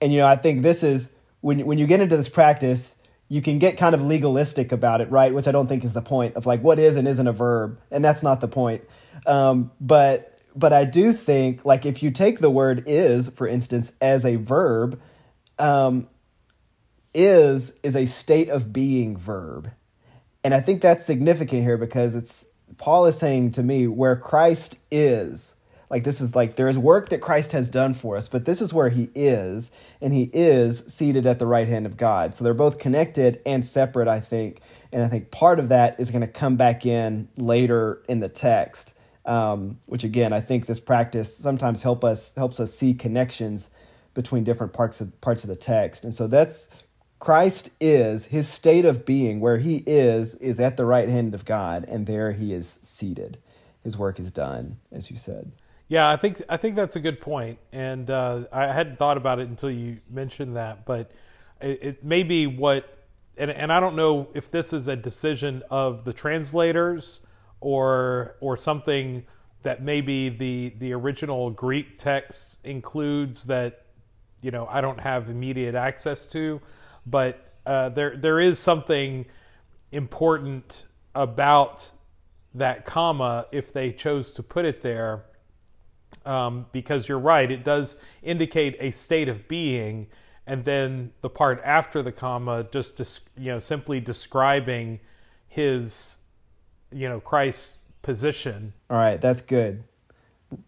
and 0.00 0.12
you 0.12 0.18
know, 0.18 0.26
I 0.26 0.36
think 0.36 0.62
this 0.62 0.82
is 0.82 1.12
when 1.40 1.64
when 1.64 1.78
you 1.78 1.86
get 1.86 2.00
into 2.00 2.16
this 2.16 2.28
practice, 2.28 2.96
you 3.28 3.40
can 3.40 3.58
get 3.58 3.76
kind 3.76 3.94
of 3.94 4.02
legalistic 4.02 4.72
about 4.72 5.00
it, 5.00 5.10
right? 5.10 5.32
Which 5.32 5.46
I 5.46 5.52
don't 5.52 5.68
think 5.68 5.84
is 5.84 5.92
the 5.92 6.02
point 6.02 6.34
of 6.34 6.44
like 6.44 6.62
what 6.62 6.78
is 6.78 6.96
and 6.96 7.06
isn't 7.06 7.26
a 7.26 7.32
verb, 7.32 7.78
and 7.90 8.04
that's 8.04 8.22
not 8.22 8.40
the 8.40 8.48
point. 8.48 8.82
Um, 9.26 9.70
but 9.80 10.32
but 10.54 10.72
I 10.72 10.84
do 10.84 11.12
think 11.12 11.64
like 11.64 11.86
if 11.86 12.02
you 12.02 12.10
take 12.10 12.38
the 12.38 12.50
word 12.50 12.84
is, 12.86 13.28
for 13.30 13.46
instance, 13.46 13.92
as 14.00 14.24
a 14.24 14.36
verb, 14.36 15.00
um, 15.58 16.08
is 17.14 17.74
is 17.82 17.96
a 17.96 18.06
state 18.06 18.48
of 18.48 18.72
being 18.72 19.16
verb. 19.16 19.70
And 20.44 20.54
I 20.54 20.60
think 20.60 20.82
that's 20.82 21.06
significant 21.06 21.62
here 21.62 21.76
because 21.76 22.14
it's 22.14 22.46
Paul 22.78 23.06
is 23.06 23.16
saying 23.16 23.52
to 23.52 23.62
me 23.62 23.86
where 23.86 24.16
Christ 24.16 24.78
is, 24.90 25.54
like 25.88 26.04
this 26.04 26.20
is 26.20 26.34
like 26.34 26.56
there 26.56 26.68
is 26.68 26.78
work 26.78 27.10
that 27.10 27.20
Christ 27.20 27.52
has 27.52 27.68
done 27.68 27.94
for 27.94 28.16
us, 28.16 28.28
but 28.28 28.44
this 28.44 28.60
is 28.60 28.74
where 28.74 28.88
he 28.88 29.10
is, 29.14 29.70
and 30.00 30.12
he 30.12 30.30
is 30.32 30.84
seated 30.86 31.26
at 31.26 31.38
the 31.38 31.46
right 31.46 31.68
hand 31.68 31.86
of 31.86 31.96
God. 31.96 32.34
So 32.34 32.44
they're 32.44 32.54
both 32.54 32.78
connected 32.78 33.40
and 33.46 33.66
separate, 33.66 34.08
I 34.08 34.20
think. 34.20 34.60
And 34.90 35.02
I 35.02 35.08
think 35.08 35.30
part 35.30 35.58
of 35.58 35.68
that 35.68 35.98
is 36.00 36.10
going 36.10 36.22
to 36.22 36.26
come 36.26 36.56
back 36.56 36.84
in 36.84 37.28
later 37.36 38.02
in 38.08 38.20
the 38.20 38.28
text 38.28 38.91
um, 39.24 39.78
which 39.86 40.04
again 40.04 40.32
I 40.32 40.40
think 40.40 40.66
this 40.66 40.80
practice 40.80 41.36
sometimes 41.36 41.82
help 41.82 42.04
us 42.04 42.32
helps 42.36 42.60
us 42.60 42.74
see 42.74 42.94
connections 42.94 43.70
between 44.14 44.44
different 44.44 44.72
parts 44.72 45.00
of 45.00 45.20
parts 45.20 45.44
of 45.44 45.48
the 45.48 45.56
text, 45.56 46.04
and 46.04 46.14
so 46.14 46.26
that's 46.26 46.68
Christ 47.18 47.70
is 47.80 48.26
his 48.26 48.48
state 48.48 48.84
of 48.84 49.06
being 49.06 49.38
where 49.38 49.58
he 49.58 49.84
is 49.86 50.34
is 50.34 50.58
at 50.58 50.76
the 50.76 50.84
right 50.84 51.08
hand 51.08 51.34
of 51.34 51.44
God, 51.44 51.84
and 51.86 52.06
there 52.06 52.32
he 52.32 52.52
is 52.52 52.80
seated. 52.82 53.38
His 53.84 53.96
work 53.96 54.18
is 54.18 54.30
done, 54.30 54.78
as 54.90 55.10
you 55.10 55.16
said. 55.16 55.52
Yeah, 55.86 56.08
I 56.08 56.16
think 56.16 56.42
I 56.48 56.56
think 56.56 56.74
that's 56.74 56.96
a 56.96 57.00
good 57.00 57.20
point, 57.20 57.58
and 57.70 58.10
uh, 58.10 58.46
I 58.50 58.72
hadn't 58.72 58.98
thought 58.98 59.16
about 59.18 59.38
it 59.38 59.48
until 59.48 59.70
you 59.70 59.98
mentioned 60.10 60.56
that. 60.56 60.84
But 60.84 61.12
it, 61.60 61.82
it 61.82 62.04
may 62.04 62.22
be 62.22 62.46
what, 62.46 63.06
and, 63.36 63.50
and 63.50 63.72
I 63.72 63.78
don't 63.78 63.94
know 63.94 64.28
if 64.34 64.50
this 64.50 64.72
is 64.72 64.88
a 64.88 64.96
decision 64.96 65.62
of 65.70 66.04
the 66.04 66.12
translators 66.12 67.20
or 67.62 68.36
or 68.40 68.56
something 68.56 69.24
that 69.62 69.82
maybe 69.82 70.28
the 70.28 70.74
the 70.78 70.92
original 70.92 71.50
Greek 71.50 71.96
text 71.96 72.58
includes 72.64 73.44
that 73.44 73.86
you 74.42 74.50
know 74.50 74.66
I 74.66 74.80
don't 74.80 75.00
have 75.00 75.30
immediate 75.30 75.74
access 75.74 76.26
to, 76.28 76.60
but 77.06 77.52
uh, 77.64 77.88
there 77.90 78.16
there 78.16 78.40
is 78.40 78.58
something 78.58 79.24
important 79.92 80.84
about 81.14 81.90
that 82.54 82.84
comma 82.84 83.46
if 83.52 83.72
they 83.72 83.92
chose 83.92 84.32
to 84.32 84.42
put 84.42 84.64
it 84.64 84.82
there, 84.82 85.24
um, 86.26 86.66
because 86.72 87.08
you're 87.08 87.18
right, 87.18 87.50
it 87.50 87.64
does 87.64 87.96
indicate 88.22 88.76
a 88.80 88.90
state 88.90 89.28
of 89.28 89.46
being, 89.46 90.08
and 90.46 90.64
then 90.64 91.12
the 91.20 91.30
part 91.30 91.60
after 91.64 92.02
the 92.02 92.12
comma 92.12 92.66
just 92.72 93.20
you 93.38 93.52
know 93.52 93.60
simply 93.60 94.00
describing 94.00 94.98
his 95.46 96.16
you 96.92 97.08
know 97.08 97.20
Christ's 97.20 97.78
position. 98.02 98.72
All 98.90 98.96
right, 98.96 99.20
that's 99.20 99.42
good. 99.42 99.84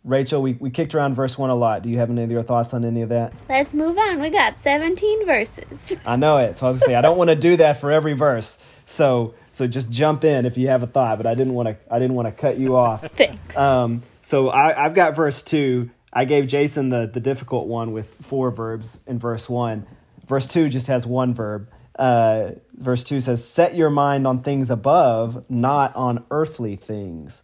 Rachel, 0.03 0.41
we, 0.41 0.55
we 0.55 0.71
kicked 0.71 0.95
around 0.95 1.15
verse 1.15 1.37
1 1.37 1.51
a 1.51 1.55
lot. 1.55 1.83
Do 1.83 1.91
you 1.91 1.99
have 1.99 2.09
any 2.09 2.23
of 2.23 2.33
your 2.33 2.43
thoughts 2.43 2.73
on 2.73 2.87
any 2.87 3.03
of 3.03 3.11
that? 3.11 3.35
Let's 3.51 3.75
move 3.75 3.99
on. 3.99 4.19
We 4.19 4.31
got 4.31 4.59
17 4.59 5.27
verses. 5.27 5.99
I 6.07 6.17
know 6.17 6.39
it. 6.39 6.57
So 6.57 6.67
I 6.67 6.71
was 6.71 6.79
going 6.79 6.87
to 6.87 6.93
say, 6.93 6.95
I 6.95 7.03
don't 7.03 7.19
want 7.19 7.29
to 7.29 7.37
do 7.37 7.59
that 7.59 7.81
for 7.81 7.93
every 7.93 8.15
verse. 8.15 8.57
So 8.87 9.35
so 9.51 9.67
just 9.67 9.91
jump 9.91 10.25
in 10.25 10.47
if 10.47 10.59
you 10.59 10.69
have 10.69 10.83
a 10.83 10.87
thought, 10.87 11.17
but 11.17 11.27
I 11.27 11.35
didn't 11.35 11.55
want 11.55 11.69
to 11.69 11.77
I 11.95 11.99
didn't 11.99 12.15
want 12.15 12.29
to 12.29 12.33
cut 12.33 12.59
you 12.59 12.77
off. 12.77 13.03
Thanks. 13.15 13.57
Um, 13.57 14.03
so 14.21 14.49
I, 14.49 14.85
I've 14.85 14.95
got 14.95 15.15
verse 15.15 15.43
2. 15.43 15.91
I 16.13 16.25
gave 16.25 16.47
Jason 16.47 16.91
the, 16.91 17.11
the 17.13 17.21
difficult 17.21 17.67
one 17.67 17.93
with 17.93 18.13
four 18.23 18.51
verbs 18.51 18.99
in 19.07 19.19
verse 19.19 19.49
1. 19.49 19.87
Verse 20.27 20.47
2 20.47 20.69
just 20.69 20.87
has 20.87 21.07
one 21.07 21.35
verb 21.35 21.69
uh, 21.99 22.53
verse 22.75 23.05
2 23.05 23.21
says, 23.21 23.47
Set 23.47 23.75
your 23.75 23.91
mind 23.91 24.27
on 24.27 24.43
things 24.43 24.71
above, 24.71 25.49
not 25.51 25.95
on 25.95 26.25
earthly 26.31 26.77
things. 26.77 27.43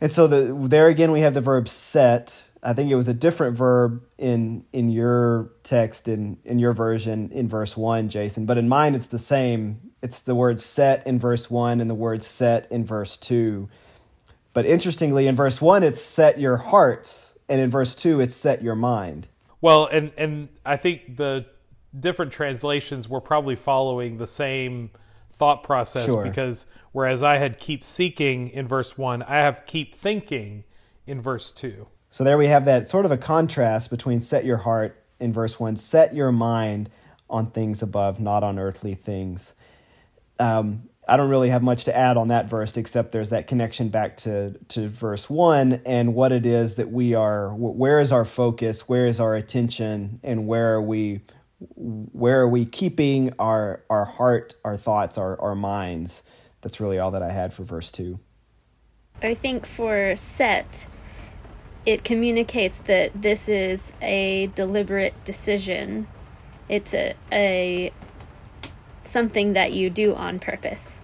And 0.00 0.10
so 0.10 0.26
the, 0.26 0.56
there 0.68 0.88
again, 0.88 1.12
we 1.12 1.20
have 1.20 1.34
the 1.34 1.40
verb 1.40 1.68
set. 1.68 2.44
I 2.62 2.72
think 2.74 2.90
it 2.90 2.94
was 2.94 3.08
a 3.08 3.14
different 3.14 3.56
verb 3.56 4.02
in 4.18 4.64
in 4.72 4.90
your 4.90 5.50
text 5.62 6.08
in 6.08 6.38
in 6.44 6.58
your 6.58 6.74
version 6.74 7.30
in 7.32 7.48
verse 7.48 7.74
1 7.74 8.10
Jason 8.10 8.44
but 8.44 8.58
in 8.58 8.68
mine 8.68 8.94
it's 8.94 9.06
the 9.06 9.18
same 9.18 9.92
it's 10.02 10.20
the 10.20 10.34
word 10.34 10.60
set 10.60 11.06
in 11.06 11.18
verse 11.18 11.50
1 11.50 11.80
and 11.80 11.88
the 11.88 11.94
word 11.94 12.22
set 12.22 12.70
in 12.70 12.84
verse 12.84 13.16
2 13.16 13.66
but 14.52 14.66
interestingly 14.66 15.26
in 15.26 15.34
verse 15.34 15.62
1 15.62 15.82
it's 15.82 16.02
set 16.02 16.38
your 16.38 16.58
hearts 16.58 17.38
and 17.48 17.62
in 17.62 17.70
verse 17.70 17.94
2 17.94 18.20
it's 18.20 18.36
set 18.36 18.62
your 18.62 18.74
mind 18.74 19.26
well 19.62 19.86
and 19.86 20.12
and 20.18 20.50
I 20.64 20.76
think 20.76 21.16
the 21.16 21.46
different 21.98 22.32
translations 22.32 23.08
were 23.08 23.20
probably 23.20 23.56
following 23.56 24.18
the 24.18 24.26
same 24.26 24.90
thought 25.32 25.64
process 25.64 26.06
sure. 26.06 26.22
because 26.22 26.66
whereas 26.92 27.22
I 27.22 27.36
had 27.36 27.58
keep 27.58 27.82
seeking 27.82 28.48
in 28.48 28.68
verse 28.68 28.98
1, 28.98 29.22
I 29.22 29.38
have 29.38 29.64
keep 29.66 29.94
thinking 29.94 30.64
in 31.06 31.20
verse 31.20 31.50
2. 31.50 31.86
So 32.10 32.24
there 32.24 32.36
we 32.36 32.48
have 32.48 32.64
that 32.64 32.88
sort 32.88 33.04
of 33.04 33.10
a 33.10 33.16
contrast 33.16 33.90
between 33.90 34.20
set 34.20 34.44
your 34.44 34.58
heart 34.58 35.02
in 35.18 35.32
verse 35.32 35.58
1, 35.58 35.76
set 35.76 36.14
your 36.14 36.32
mind 36.32 36.90
on 37.28 37.50
things 37.50 37.82
above, 37.82 38.20
not 38.20 38.42
on 38.42 38.58
earthly 38.58 38.94
things. 38.94 39.54
Um, 40.38 40.88
I 41.08 41.16
don't 41.16 41.30
really 41.30 41.50
have 41.50 41.62
much 41.62 41.84
to 41.84 41.96
add 41.96 42.16
on 42.16 42.28
that 42.28 42.48
verse 42.48 42.76
except 42.76 43.12
there's 43.12 43.30
that 43.30 43.46
connection 43.46 43.88
back 43.88 44.16
to 44.18 44.52
to 44.68 44.88
verse 44.88 45.28
1 45.28 45.82
and 45.84 46.14
what 46.14 46.30
it 46.30 46.46
is 46.46 46.76
that 46.76 46.90
we 46.90 47.14
are 47.14 47.52
where 47.54 47.98
is 47.98 48.12
our 48.12 48.24
focus, 48.24 48.88
where 48.88 49.06
is 49.06 49.18
our 49.18 49.34
attention 49.34 50.20
and 50.22 50.46
where 50.46 50.74
are 50.74 50.82
we 50.82 51.22
where 51.76 52.40
are 52.40 52.48
we 52.48 52.64
keeping 52.64 53.32
our 53.38 53.82
our 53.90 54.04
heart, 54.04 54.54
our 54.64 54.76
thoughts, 54.76 55.18
our 55.18 55.40
our 55.40 55.54
minds. 55.54 56.22
That's 56.62 56.80
really 56.80 56.98
all 56.98 57.10
that 57.12 57.22
I 57.22 57.30
had 57.30 57.52
for 57.52 57.64
verse 57.64 57.90
2. 57.90 58.18
I 59.22 59.34
think 59.34 59.66
for 59.66 60.14
set 60.16 60.88
it 61.86 62.04
communicates 62.04 62.80
that 62.80 63.22
this 63.22 63.48
is 63.48 63.92
a 64.02 64.48
deliberate 64.54 65.14
decision. 65.24 66.06
It's 66.68 66.92
a, 66.94 67.14
a 67.32 67.92
something 69.02 69.54
that 69.54 69.72
you 69.72 69.90
do 69.90 70.14
on 70.14 70.38
purpose. 70.38 71.00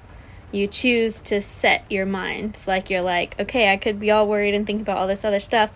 You 0.52 0.66
choose 0.66 1.20
to 1.20 1.40
set 1.40 1.90
your 1.90 2.06
mind. 2.06 2.58
Like 2.66 2.90
you're 2.90 3.02
like, 3.02 3.38
okay, 3.40 3.72
I 3.72 3.76
could 3.76 3.98
be 3.98 4.10
all 4.10 4.28
worried 4.28 4.54
and 4.54 4.66
think 4.66 4.82
about 4.82 4.98
all 4.98 5.06
this 5.06 5.24
other 5.24 5.40
stuff, 5.40 5.70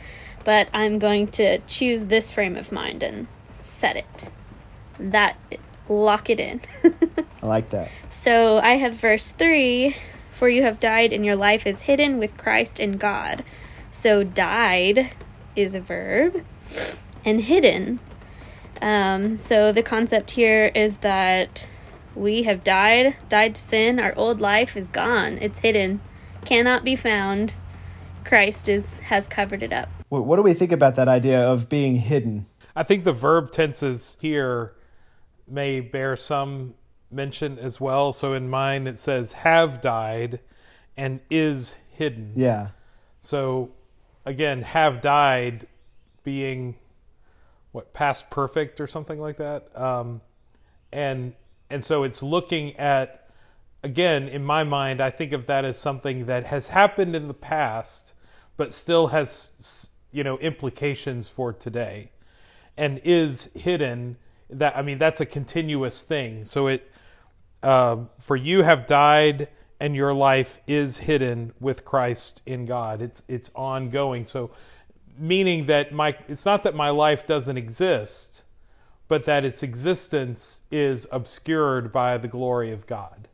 but 0.44 0.68
I'm 0.72 0.98
going 0.98 1.28
to 1.28 1.58
choose 1.60 2.06
this 2.06 2.30
frame 2.30 2.56
of 2.56 2.70
mind 2.70 3.02
and 3.02 3.26
set 3.58 3.96
it. 3.96 4.30
That 5.00 5.36
lock 5.88 6.30
it 6.30 6.38
in. 6.38 6.60
I 7.42 7.46
like 7.46 7.70
that. 7.70 7.90
So 8.10 8.58
I 8.58 8.72
have 8.72 8.94
verse 8.94 9.30
3 9.30 9.94
For 10.30 10.48
you 10.48 10.62
have 10.62 10.80
died, 10.80 11.12
and 11.12 11.24
your 11.24 11.36
life 11.36 11.66
is 11.66 11.82
hidden 11.82 12.18
with 12.18 12.36
Christ 12.36 12.78
in 12.80 12.92
God. 12.92 13.44
So 13.90 14.22
died 14.24 15.12
is 15.56 15.74
a 15.74 15.80
verb, 15.80 16.44
and 17.24 17.40
hidden. 17.40 18.00
Um, 18.80 19.36
so 19.36 19.72
the 19.72 19.82
concept 19.82 20.32
here 20.32 20.70
is 20.74 20.98
that 20.98 21.68
we 22.14 22.44
have 22.44 22.64
died, 22.64 23.16
died 23.28 23.54
to 23.54 23.62
sin. 23.62 24.00
Our 24.00 24.14
old 24.16 24.40
life 24.40 24.76
is 24.76 24.88
gone. 24.88 25.38
It's 25.40 25.60
hidden, 25.60 26.00
cannot 26.44 26.84
be 26.84 26.96
found. 26.96 27.54
Christ 28.24 28.68
is 28.68 29.00
has 29.00 29.26
covered 29.26 29.62
it 29.62 29.72
up. 29.72 29.88
What, 30.08 30.24
what 30.24 30.36
do 30.36 30.42
we 30.42 30.54
think 30.54 30.72
about 30.72 30.96
that 30.96 31.08
idea 31.08 31.40
of 31.40 31.68
being 31.68 31.96
hidden? 31.96 32.46
I 32.76 32.82
think 32.82 33.04
the 33.04 33.12
verb 33.12 33.52
tenses 33.52 34.18
here 34.20 34.72
may 35.50 35.80
bear 35.80 36.16
some 36.16 36.74
mention 37.10 37.58
as 37.58 37.80
well. 37.80 38.12
So 38.12 38.32
in 38.32 38.48
mine 38.48 38.86
it 38.86 38.98
says 38.98 39.32
have 39.32 39.80
died 39.80 40.40
and 40.96 41.20
is 41.30 41.74
hidden. 41.90 42.32
Yeah. 42.36 42.68
So 43.20 43.70
again, 44.24 44.62
have 44.62 45.00
died 45.00 45.66
being 46.22 46.76
what 47.72 47.92
past 47.92 48.30
perfect 48.30 48.80
or 48.80 48.86
something 48.86 49.20
like 49.20 49.38
that. 49.38 49.76
Um, 49.78 50.20
and 50.92 51.34
and 51.68 51.84
so 51.84 52.02
it's 52.02 52.22
looking 52.22 52.76
at 52.76 53.28
again 53.82 54.28
in 54.28 54.44
my 54.44 54.64
mind 54.64 55.00
i 55.00 55.10
think 55.10 55.32
of 55.32 55.46
that 55.46 55.64
as 55.64 55.78
something 55.78 56.26
that 56.26 56.46
has 56.46 56.68
happened 56.68 57.14
in 57.14 57.28
the 57.28 57.34
past 57.34 58.12
but 58.56 58.74
still 58.74 59.08
has 59.08 59.88
you 60.12 60.24
know 60.24 60.38
implications 60.38 61.28
for 61.28 61.52
today 61.52 62.10
and 62.76 63.00
is 63.04 63.50
hidden 63.54 64.16
that 64.52 64.76
i 64.76 64.82
mean 64.82 64.98
that's 64.98 65.20
a 65.20 65.26
continuous 65.26 66.02
thing 66.02 66.44
so 66.44 66.66
it 66.66 66.90
uh, 67.62 67.96
for 68.18 68.36
you 68.36 68.62
have 68.62 68.86
died 68.86 69.48
and 69.78 69.94
your 69.94 70.14
life 70.14 70.60
is 70.66 70.98
hidden 70.98 71.52
with 71.60 71.84
christ 71.84 72.42
in 72.46 72.66
god 72.66 73.02
it's 73.02 73.22
it's 73.28 73.50
ongoing 73.54 74.24
so 74.24 74.50
meaning 75.18 75.66
that 75.66 75.92
my 75.92 76.16
it's 76.28 76.44
not 76.44 76.62
that 76.62 76.74
my 76.74 76.90
life 76.90 77.26
doesn't 77.26 77.56
exist 77.56 78.42
but 79.10 79.24
that 79.24 79.44
its 79.44 79.64
existence 79.64 80.60
is 80.70 81.04
obscured 81.10 81.90
by 81.90 82.16
the 82.16 82.28
glory 82.28 82.70
of 82.70 82.86
God. 82.86 83.26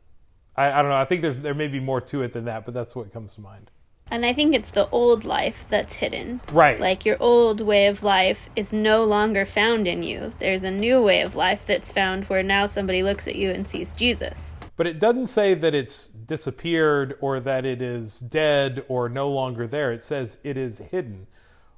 I, 0.55 0.71
I, 0.71 0.81
don't 0.81 0.89
know. 0.89 0.97
I 0.97 1.05
think 1.05 1.21
there's 1.21 1.37
there 1.37 1.53
may 1.53 1.67
be 1.67 1.79
more 1.79 2.01
to 2.01 2.23
it 2.23 2.33
than 2.33 2.45
that, 2.45 2.65
but 2.65 2.73
that's 2.73 2.95
what 2.95 3.13
comes 3.13 3.35
to 3.35 3.41
mind. 3.41 3.69
And 4.09 4.25
I 4.25 4.33
think 4.33 4.55
it's 4.55 4.71
the 4.71 4.89
old 4.89 5.25
life 5.25 5.65
that's 5.69 5.95
hidden. 5.95 6.39
Right. 6.51 6.79
Like 6.79 7.05
your 7.05 7.17
old 7.19 7.59
way 7.61 7.87
of 7.87 8.03
life 8.03 8.49
is 8.55 8.71
no 8.71 9.03
longer 9.03 9.45
found 9.45 9.87
in 9.87 10.03
you. 10.03 10.33
There's 10.39 10.63
a 10.63 10.71
new 10.71 11.01
way 11.01 11.21
of 11.21 11.35
life 11.35 11.65
that's 11.65 11.91
found 11.91 12.25
where 12.25 12.43
now 12.43 12.67
somebody 12.67 13.03
looks 13.03 13.27
at 13.27 13.35
you 13.35 13.51
and 13.51 13.67
sees 13.67 13.91
Jesus. 13.93 14.55
But 14.77 14.87
it 14.87 14.99
doesn't 14.99 15.27
say 15.27 15.55
that 15.55 15.73
it's 15.73 16.07
disappeared 16.07 17.17
or 17.19 17.39
that 17.41 17.65
it 17.65 17.81
is 17.81 18.19
dead 18.19 18.85
or 18.87 19.09
no 19.09 19.29
longer 19.29 19.67
there. 19.67 19.91
It 19.91 20.03
says 20.03 20.37
it 20.43 20.55
is 20.55 20.77
hidden. 20.77 21.27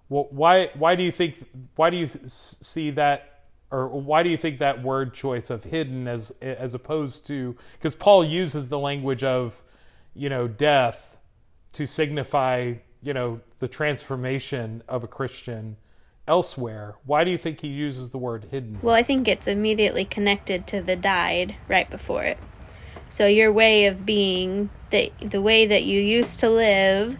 Well, 0.09 0.27
why 0.31 0.69
why 0.73 0.95
do 0.95 1.03
you 1.03 1.11
think 1.11 1.45
why 1.75 1.89
do 1.89 1.97
you 1.97 2.09
see 2.27 2.91
that 2.91 3.43
or 3.71 3.87
why 3.87 4.23
do 4.23 4.29
you 4.29 4.37
think 4.37 4.59
that 4.59 4.83
word 4.83 5.13
choice 5.13 5.49
of 5.49 5.63
hidden 5.63 6.07
as 6.07 6.31
as 6.41 6.73
opposed 6.73 7.27
to 7.27 7.55
because 7.73 7.95
Paul 7.95 8.25
uses 8.25 8.69
the 8.69 8.79
language 8.79 9.23
of 9.23 9.63
you 10.13 10.29
know 10.29 10.47
death 10.47 11.08
to 11.73 11.85
signify 11.85 12.75
you 13.01 13.13
know 13.13 13.39
the 13.59 13.67
transformation 13.67 14.83
of 14.87 15.03
a 15.03 15.07
Christian 15.07 15.77
elsewhere. 16.27 16.95
Why 17.05 17.23
do 17.23 17.31
you 17.31 17.37
think 17.37 17.61
he 17.61 17.67
uses 17.67 18.09
the 18.11 18.17
word 18.17 18.47
hidden? 18.51 18.79
Well 18.81 18.95
i 18.95 19.03
think 19.03 19.27
it's 19.27 19.47
immediately 19.47 20.05
connected 20.05 20.67
to 20.67 20.81
the 20.81 20.95
died 20.95 21.55
right 21.67 21.89
before 21.89 22.23
it. 22.23 22.37
So 23.09 23.25
your 23.25 23.51
way 23.51 23.85
of 23.85 24.05
being 24.05 24.69
the 24.91 25.11
the 25.21 25.41
way 25.41 25.65
that 25.65 25.83
you 25.83 25.99
used 25.99 26.39
to 26.39 26.49
live 26.49 27.17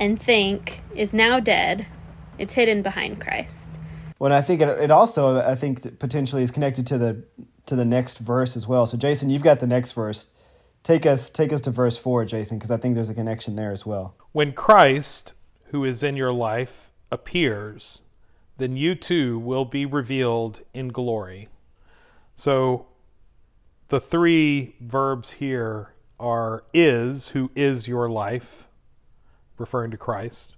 and 0.00 0.20
think 0.20 0.80
is 0.94 1.14
now 1.14 1.40
dead. 1.40 1.86
It's 2.38 2.54
hidden 2.54 2.82
behind 2.82 3.20
christ. 3.20 3.80
Well, 4.18 4.32
I 4.32 4.42
think 4.42 4.60
it, 4.60 4.68
it 4.68 4.90
also 4.90 5.38
I 5.38 5.54
think 5.54 5.98
potentially 5.98 6.42
is 6.42 6.50
connected 6.50 6.86
to 6.88 6.98
the 6.98 7.24
to 7.66 7.76
the 7.76 7.84
next 7.84 8.18
verse 8.18 8.56
as 8.56 8.66
well. 8.66 8.86
So, 8.86 8.96
Jason, 8.96 9.30
you've 9.30 9.42
got 9.42 9.60
the 9.60 9.66
next 9.66 9.92
verse. 9.92 10.26
Take 10.84 11.06
us 11.06 11.28
take 11.30 11.52
us 11.52 11.60
to 11.62 11.70
verse 11.70 11.96
four, 11.96 12.24
Jason, 12.24 12.58
because 12.58 12.70
I 12.70 12.76
think 12.76 12.94
there's 12.94 13.08
a 13.08 13.14
connection 13.14 13.56
there 13.56 13.72
as 13.72 13.84
well. 13.84 14.14
When 14.30 14.52
Christ, 14.52 15.34
who 15.70 15.82
is 15.82 16.02
in 16.02 16.14
your 16.14 16.32
life, 16.32 16.92
appears, 17.10 18.02
then 18.58 18.76
you 18.76 18.94
too 18.94 19.38
will 19.38 19.64
be 19.64 19.86
revealed 19.86 20.60
in 20.72 20.88
glory. 20.88 21.48
So, 22.36 22.86
the 23.88 23.98
three 23.98 24.76
verbs 24.80 25.32
here 25.32 25.94
are 26.20 26.64
is, 26.72 27.28
who 27.28 27.50
is 27.54 27.88
your 27.88 28.08
life, 28.10 28.68
referring 29.58 29.90
to 29.90 29.96
Christ, 29.96 30.56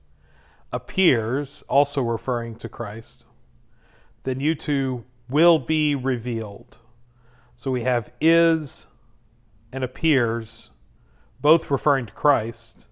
appears, 0.73 1.63
also 1.69 2.03
referring 2.03 2.57
to 2.57 2.69
Christ, 2.69 3.25
then 4.25 4.41
you 4.41 4.55
too 4.55 5.05
will 5.31 5.59
be 5.59 5.95
revealed. 5.95 6.79
So 7.55 7.71
we 7.71 7.83
have 7.83 8.13
is 8.21 8.87
and 9.77 9.85
appears, 9.85 10.71
both 11.39 11.71
referring 11.71 12.07
to 12.07 12.13
Christ, 12.15 12.89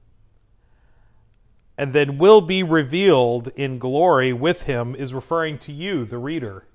and 1.78 1.94
then 1.94 2.18
will 2.18 2.42
be 2.42 2.62
revealed 2.62 3.48
in 3.56 3.78
glory 3.78 4.34
with 4.34 4.64
him 4.64 4.94
is 4.94 5.14
referring 5.14 5.58
to 5.60 5.72
you, 5.72 6.04
the 6.04 6.18
reader, 6.18 6.66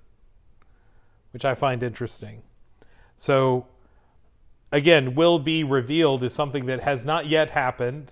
which 1.30 1.46
I 1.46 1.54
find 1.54 1.84
interesting. 1.84 2.42
So, 3.18 3.68
again, 4.72 5.14
will 5.14 5.38
be 5.38 5.64
revealed 5.64 6.24
is 6.24 6.34
something 6.34 6.66
that 6.66 6.82
has 6.82 7.06
not 7.06 7.28
yet 7.28 7.52
happened. 7.52 8.12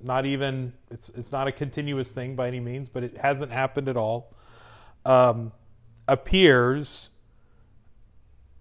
Not 0.00 0.24
even, 0.24 0.72
it's, 0.90 1.10
it's 1.10 1.32
not 1.32 1.46
a 1.46 1.52
continuous 1.52 2.10
thing 2.10 2.34
by 2.34 2.48
any 2.48 2.60
means, 2.60 2.88
but 2.88 3.04
it 3.04 3.18
hasn't 3.18 3.52
happened 3.52 3.90
at 3.90 3.96
all. 3.98 4.34
Um, 5.04 5.52
appears 6.08 7.10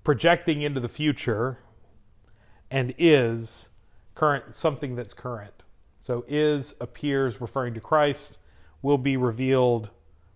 projecting 0.03 0.61
into 0.61 0.81
the 0.81 0.89
future 0.89 1.59
and 2.71 2.93
is 2.97 3.69
current 4.15 4.55
something 4.55 4.95
that's 4.95 5.13
current. 5.13 5.53
So 5.99 6.25
is 6.27 6.75
appears 6.79 7.41
referring 7.41 7.73
to 7.75 7.79
Christ, 7.79 8.37
will 8.81 8.97
be 8.97 9.17
revealed 9.17 9.89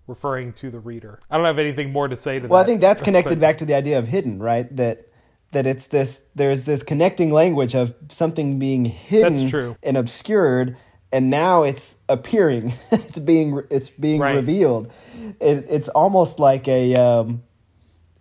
referring 0.08 0.54
to 0.54 0.70
the 0.70 0.80
reader. 0.80 1.20
I 1.30 1.38
don't 1.38 1.46
have 1.46 1.60
anything 1.60 1.92
more 1.92 2.08
to 2.08 2.18
say 2.18 2.40
to 2.40 2.42
well, 2.42 2.48
that. 2.48 2.50
Well, 2.50 2.62
I 2.62 2.66
think 2.66 2.82
that's 2.82 3.02
connected 3.02 3.40
back 3.42 3.58
to 3.60 3.66
the 3.66 3.74
idea 3.74 3.98
of 3.98 4.08
hidden, 4.08 4.42
right? 4.42 4.74
That 4.76 5.08
that 5.54 5.66
it's 5.66 5.88
this 5.88 6.20
there's 6.36 6.64
this 6.64 6.84
connecting 6.84 7.32
language 7.32 7.76
of 7.76 7.94
something 8.10 8.60
being 8.60 8.86
hidden 8.86 9.34
that's 9.34 9.50
true. 9.50 9.78
and 9.82 9.96
obscured 9.98 10.76
and 11.12 11.30
now 11.30 11.64
it's 11.64 11.98
appearing 12.10 12.74
it's 12.92 13.20
being 13.20 13.62
it's 13.70 13.90
being 13.90 14.20
right. 14.20 14.36
revealed 14.36 14.92
it, 15.40 15.66
it's 15.70 15.90
almost 15.90 16.40
like 16.40 16.68
a 16.68 16.96
um, 16.96 17.44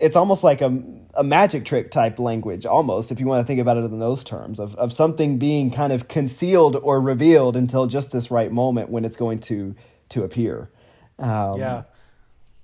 it's 0.03 0.17
almost 0.17 0.43
like 0.43 0.61
a, 0.61 0.83
a 1.15 1.23
magic 1.23 1.65
trick 1.65 1.93
type 1.93 2.19
language 2.19 2.67
almost 2.67 3.13
if 3.13 3.21
you 3.21 3.27
want 3.27 3.41
to 3.41 3.47
think 3.47 3.61
about 3.61 3.77
it 3.77 3.85
in 3.85 4.01
those 4.01 4.25
terms 4.25 4.59
of, 4.59 4.75
of 4.75 4.93
something 4.93 5.39
being 5.39 5.71
kind 5.71 5.93
of 5.93 6.09
concealed 6.09 6.75
or 6.75 7.01
revealed 7.01 7.57
until 7.57 7.87
just 7.87 8.11
this 8.11 8.31
right 8.31 8.51
moment 8.51 8.91
when 8.91 9.05
it's 9.05 9.17
going 9.17 9.39
to 9.39 9.75
to 10.09 10.25
appear. 10.25 10.69
Um, 11.19 11.59
yeah. 11.59 11.85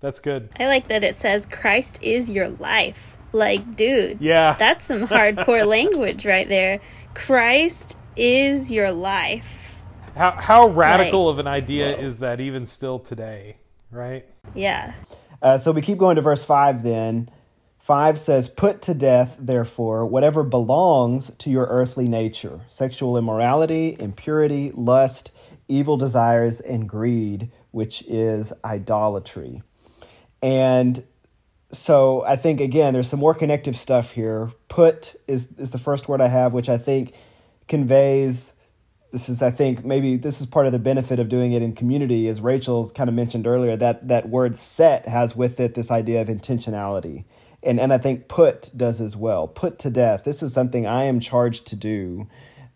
That's 0.01 0.21
good. 0.21 0.51
I 0.61 0.67
like 0.67 0.89
that 0.89 1.05
it 1.05 1.15
says 1.15 1.47
christ 1.47 2.03
is 2.03 2.29
your 2.29 2.49
life. 2.49 3.17
Like 3.33 3.77
dude 3.77 4.21
yeah. 4.21 4.57
that's 4.59 4.85
some 4.85 5.07
hardcore 5.07 5.67
language 5.77 6.27
right 6.27 6.49
there. 6.49 6.81
Christ 7.15 7.97
is 8.17 8.73
your 8.73 8.91
life. 8.91 9.81
How 10.17 10.33
how 10.33 10.69
radical 10.69 11.27
like, 11.27 11.35
of 11.35 11.39
an 11.39 11.47
idea 11.47 11.93
whoa. 11.93 12.05
is 12.05 12.19
that 12.19 12.41
even 12.41 12.67
still 12.67 12.99
today, 12.99 13.59
right? 13.93 14.27
Yeah. 14.57 14.95
Uh, 15.41 15.59
so 15.59 15.73
we 15.73 15.83
keep 15.83 15.99
going 15.99 16.17
to 16.17 16.23
verse 16.23 16.45
five. 16.45 16.83
Then 16.83 17.31
five 17.79 18.19
says, 18.19 18.49
"Put 18.49 18.83
to 18.83 18.95
death, 18.95 19.37
therefore, 19.39 20.07
whatever 20.07 20.43
belongs 20.43 21.31
to 21.39 21.51
your 21.51 21.67
earthly 21.67 22.09
nature: 22.09 22.61
sexual 22.69 23.17
immorality, 23.17 23.97
impurity, 23.99 24.73
lust, 24.75 25.33
evil 25.69 25.97
desires, 25.97 26.61
and 26.61 26.89
greed, 26.89 27.51
which 27.71 28.03
is 28.09 28.53
idolatry." 28.65 29.63
And 30.43 31.03
so 31.71 32.25
I 32.25 32.37
think 32.37 32.61
again, 32.61 32.93
there's 32.95 33.09
some 33.09 33.21
more 33.21 33.35
connective 33.35 33.77
stuff 33.77 34.11
here. 34.11 34.53
Put 34.69 35.15
is 35.27 35.53
is 35.59 35.71
the 35.71 35.79
first 35.79 36.09
word 36.09 36.21
I 36.21 36.29
have, 36.29 36.53
which 36.53 36.69
I 36.69 36.79
think 36.79 37.13
conveys. 37.69 38.53
This 39.11 39.29
is, 39.29 39.43
I 39.43 39.51
think, 39.51 39.85
maybe 39.85 40.17
this 40.17 40.41
is 40.41 40.47
part 40.47 40.67
of 40.67 40.73
the 40.73 40.79
benefit 40.79 41.19
of 41.19 41.29
doing 41.29 41.53
it 41.53 41.63
in 41.63 41.75
community, 41.75 42.29
as 42.29 42.41
Rachel 42.41 42.91
kind 42.91 43.09
of 43.09 43.15
mentioned 43.15 43.47
earlier. 43.47 43.77
That 43.77 44.09
that 44.09 44.29
word 44.29 44.57
"set" 44.59 45.09
has 45.09 45.35
with 45.35 45.61
it 45.61 45.75
this 45.75 45.91
idea 45.91 46.21
of 46.21 46.29
intentionality, 46.29 47.25
and 47.63 47.81
and 47.81 47.93
I 47.93 47.99
think 47.99 48.29
"put" 48.29 48.71
does 48.77 49.01
as 49.01 49.17
well. 49.17 49.49
Put 49.49 49.79
to 49.81 49.91
death. 49.91 50.25
This 50.25 50.43
is 50.43 50.53
something 50.53 50.87
I 50.87 51.05
am 51.05 51.21
charged 51.21 51.69
to 51.69 51.77
do 51.77 52.29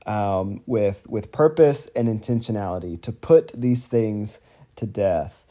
um, 0.07 0.62
with 0.64 1.07
with 1.07 1.33
purpose 1.33 1.87
and 1.95 2.09
intentionality 2.09 3.01
to 3.03 3.12
put 3.12 3.53
these 3.53 3.85
things 3.85 4.40
to 4.77 4.87
death, 4.87 5.45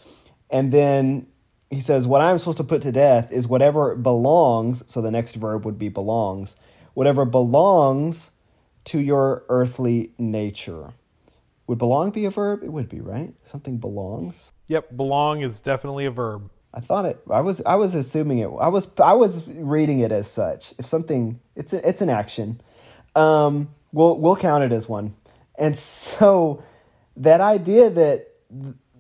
and 0.50 0.72
then 0.72 1.28
he 1.72 1.80
says, 1.80 2.06
What 2.06 2.22
I'm 2.22 2.38
supposed 2.38 2.58
to 2.58 2.64
put 2.64 2.82
to 2.82 2.92
death 2.92 3.32
is 3.32 3.48
whatever 3.48 3.96
belongs, 3.96 4.84
so 4.88 5.02
the 5.02 5.10
next 5.10 5.36
verb 5.36 5.66
would 5.66 5.80
be 5.80 5.90
belongs, 5.90 6.56
whatever 6.94 7.24
belongs 7.24 8.31
to 8.86 9.00
your 9.00 9.44
earthly 9.50 10.12
nature. 10.18 10.94
Would 11.68 11.78
belong 11.78 12.12
be 12.12 12.26
a 12.26 12.30
verb? 12.30 12.64
It 12.64 12.72
would 12.72 12.90
be, 12.90 13.00
right? 13.00 13.34
Something 13.46 13.78
belongs. 13.78 14.54
Yep, 14.68 14.96
belong 14.96 15.42
is 15.42 15.62
definitely 15.62 16.06
a 16.06 16.12
verb. 16.12 16.50
I 16.74 16.80
thought 16.80 17.06
it. 17.06 17.20
I 17.30 17.42
was. 17.42 17.62
I 17.66 17.76
was 17.76 17.96
assuming 17.96 18.40
it. 18.40 18.48
I 18.60 18.70
was. 18.70 18.90
I 18.98 19.14
was 19.14 19.46
reading 19.48 20.00
it 20.00 20.12
as 20.12 20.30
such. 20.30 20.74
If 20.78 20.86
something, 20.86 21.40
it's 21.56 21.74
a, 21.74 21.88
it's 21.88 22.02
an 22.02 22.10
action. 22.10 22.62
Um, 23.16 23.70
we'll 23.92 24.18
we'll 24.18 24.38
count 24.38 24.64
it 24.64 24.72
as 24.72 24.88
one. 24.88 25.14
And 25.56 25.76
so, 25.76 26.64
that 27.18 27.42
idea 27.42 27.90
that 27.90 28.32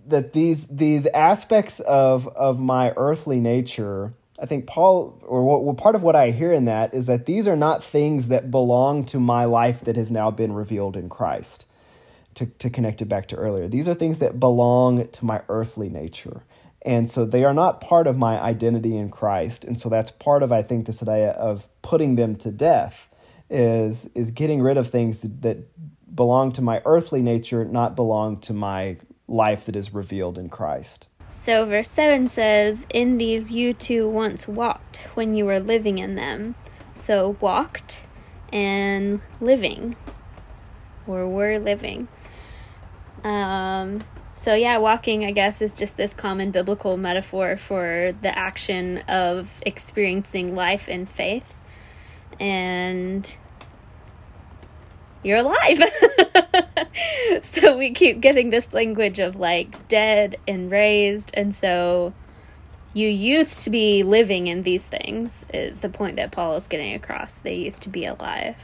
that 0.08 0.34
these 0.34 0.68
these 0.68 1.06
aspects 1.08 1.80
of 1.82 2.28
of 2.28 2.60
my 2.60 2.94
earthly 2.98 3.40
nature 3.40 4.14
I 4.42 4.48
think 4.48 4.66
Paul, 4.66 5.22
or 5.22 5.44
what, 5.44 5.64
well, 5.64 5.76
part 5.76 5.96
of 5.96 6.02
what 6.02 6.16
I 6.16 6.32
hear 6.32 6.52
in 6.52 6.66
that 6.66 6.96
is 6.96 7.06
that 7.06 7.28
these 7.28 7.48
are 7.48 7.56
not 7.56 7.84
things 7.84 8.30
that 8.30 8.50
belong 8.50 9.06
to 9.06 9.20
my 9.20 9.46
life 9.46 9.82
that 9.82 9.96
has 9.96 10.10
now 10.10 10.32
been 10.32 10.54
revealed 10.54 10.98
in 10.98 11.10
Christ. 11.10 11.66
To, 12.36 12.46
to 12.46 12.70
connect 12.70 13.02
it 13.02 13.10
back 13.10 13.28
to 13.28 13.36
earlier, 13.36 13.68
these 13.68 13.90
are 13.90 13.94
things 13.94 14.20
that 14.20 14.40
belong 14.40 15.06
to 15.06 15.26
my 15.26 15.42
earthly 15.50 15.90
nature. 15.90 16.44
And 16.82 17.10
so 17.10 17.26
they 17.26 17.44
are 17.44 17.54
not 17.54 17.82
part 17.82 18.08
of 18.08 18.18
my 18.18 18.40
identity 18.40 18.96
in 18.96 19.10
Christ. 19.10 19.66
And 19.66 19.78
so 19.78 19.90
that's 19.90 20.12
part 20.12 20.42
of, 20.42 20.52
I 20.52 20.64
think, 20.64 20.86
this 20.86 21.04
idea 21.04 21.32
of 21.32 21.68
putting 21.82 22.16
them 22.16 22.38
to 22.38 22.50
death 22.50 23.10
is, 23.50 24.10
is 24.16 24.32
getting 24.32 24.62
rid 24.62 24.78
of 24.78 24.90
things 24.90 25.20
that 25.20 25.58
belong 26.16 26.54
to 26.54 26.62
my 26.62 26.82
earthly 26.86 27.22
nature, 27.22 27.66
not 27.66 27.98
belong 27.98 28.40
to 28.42 28.54
my 28.54 28.96
life 29.28 29.66
that 29.66 29.76
is 29.76 29.94
revealed 29.94 30.38
in 30.38 30.48
Christ. 30.48 31.08
So, 31.34 31.66
verse 31.66 31.90
7 31.90 32.28
says, 32.28 32.86
In 32.94 33.18
these 33.18 33.54
you 33.54 33.72
too 33.72 34.08
once 34.08 34.50
walked 34.50 34.98
when 35.14 35.34
you 35.34 35.46
were 35.46 35.62
living 35.62 35.98
in 35.98 36.16
them. 36.16 36.56
So, 36.94 37.38
walked 37.40 38.06
and 38.52 39.22
living, 39.40 39.96
or 41.08 41.26
were 41.28 41.58
living. 41.58 42.10
Um, 43.24 44.02
so, 44.36 44.54
yeah, 44.56 44.78
walking, 44.78 45.24
I 45.24 45.32
guess, 45.32 45.62
is 45.62 45.74
just 45.74 45.96
this 45.96 46.14
common 46.14 46.52
biblical 46.52 46.98
metaphor 46.98 47.56
for 47.56 48.14
the 48.22 48.38
action 48.38 48.98
of 49.08 49.62
experiencing 49.66 50.54
life 50.54 50.90
in 50.90 51.06
faith. 51.06 51.58
And 52.42 53.36
you're 55.24 55.38
alive. 55.38 55.82
so 57.42 57.78
we 57.78 57.92
keep 57.92 58.22
getting 58.22 58.50
this 58.50 58.74
language 58.74 59.20
of 59.20 59.36
like 59.36 59.88
dead 59.88 60.38
and 60.48 60.72
raised. 60.72 61.32
And 61.34 61.54
so 61.54 62.14
you 62.94 63.08
used 63.08 63.64
to 63.64 63.70
be 63.70 64.04
living 64.04 64.48
in 64.48 64.64
these 64.64 64.88
things, 64.88 65.46
is 65.54 65.80
the 65.80 65.90
point 65.90 66.18
that 66.18 66.32
Paul 66.32 66.56
is 66.56 66.68
getting 66.68 66.94
across. 66.94 67.40
They 67.40 67.56
used 67.56 67.82
to 67.84 67.90
be 67.90 68.06
alive. 68.06 68.56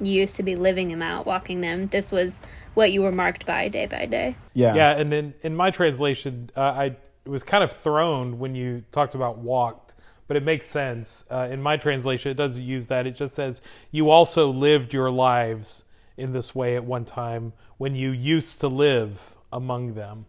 You 0.00 0.12
used 0.12 0.36
to 0.36 0.42
be 0.42 0.56
living 0.56 0.88
them 0.88 1.02
out, 1.02 1.26
walking 1.26 1.60
them. 1.60 1.88
This 1.88 2.10
was 2.10 2.40
what 2.74 2.90
you 2.90 3.02
were 3.02 3.12
marked 3.12 3.44
by 3.44 3.68
day 3.68 3.86
by 3.86 4.06
day. 4.06 4.36
Yeah. 4.54 4.74
Yeah. 4.74 4.96
And 4.96 5.12
then 5.12 5.34
in 5.42 5.54
my 5.54 5.70
translation, 5.70 6.50
uh, 6.56 6.60
I 6.62 6.96
was 7.26 7.44
kind 7.44 7.62
of 7.62 7.72
thrown 7.72 8.38
when 8.38 8.54
you 8.54 8.84
talked 8.92 9.14
about 9.14 9.38
walked 9.38 9.89
but 10.30 10.36
it 10.36 10.44
makes 10.44 10.68
sense. 10.68 11.24
Uh, 11.28 11.48
in 11.50 11.60
my 11.60 11.76
translation, 11.76 12.30
it 12.30 12.36
doesn't 12.36 12.62
use 12.62 12.86
that. 12.86 13.04
It 13.04 13.16
just 13.16 13.34
says, 13.34 13.60
You 13.90 14.10
also 14.10 14.48
lived 14.48 14.94
your 14.94 15.10
lives 15.10 15.82
in 16.16 16.32
this 16.32 16.54
way 16.54 16.76
at 16.76 16.84
one 16.84 17.04
time 17.04 17.52
when 17.78 17.96
you 17.96 18.12
used 18.12 18.60
to 18.60 18.68
live 18.68 19.34
among 19.52 19.94
them. 19.94 20.26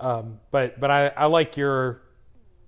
Um, 0.00 0.40
but 0.50 0.80
but 0.80 0.90
I, 0.90 1.06
I 1.10 1.26
like 1.26 1.56
your 1.56 2.02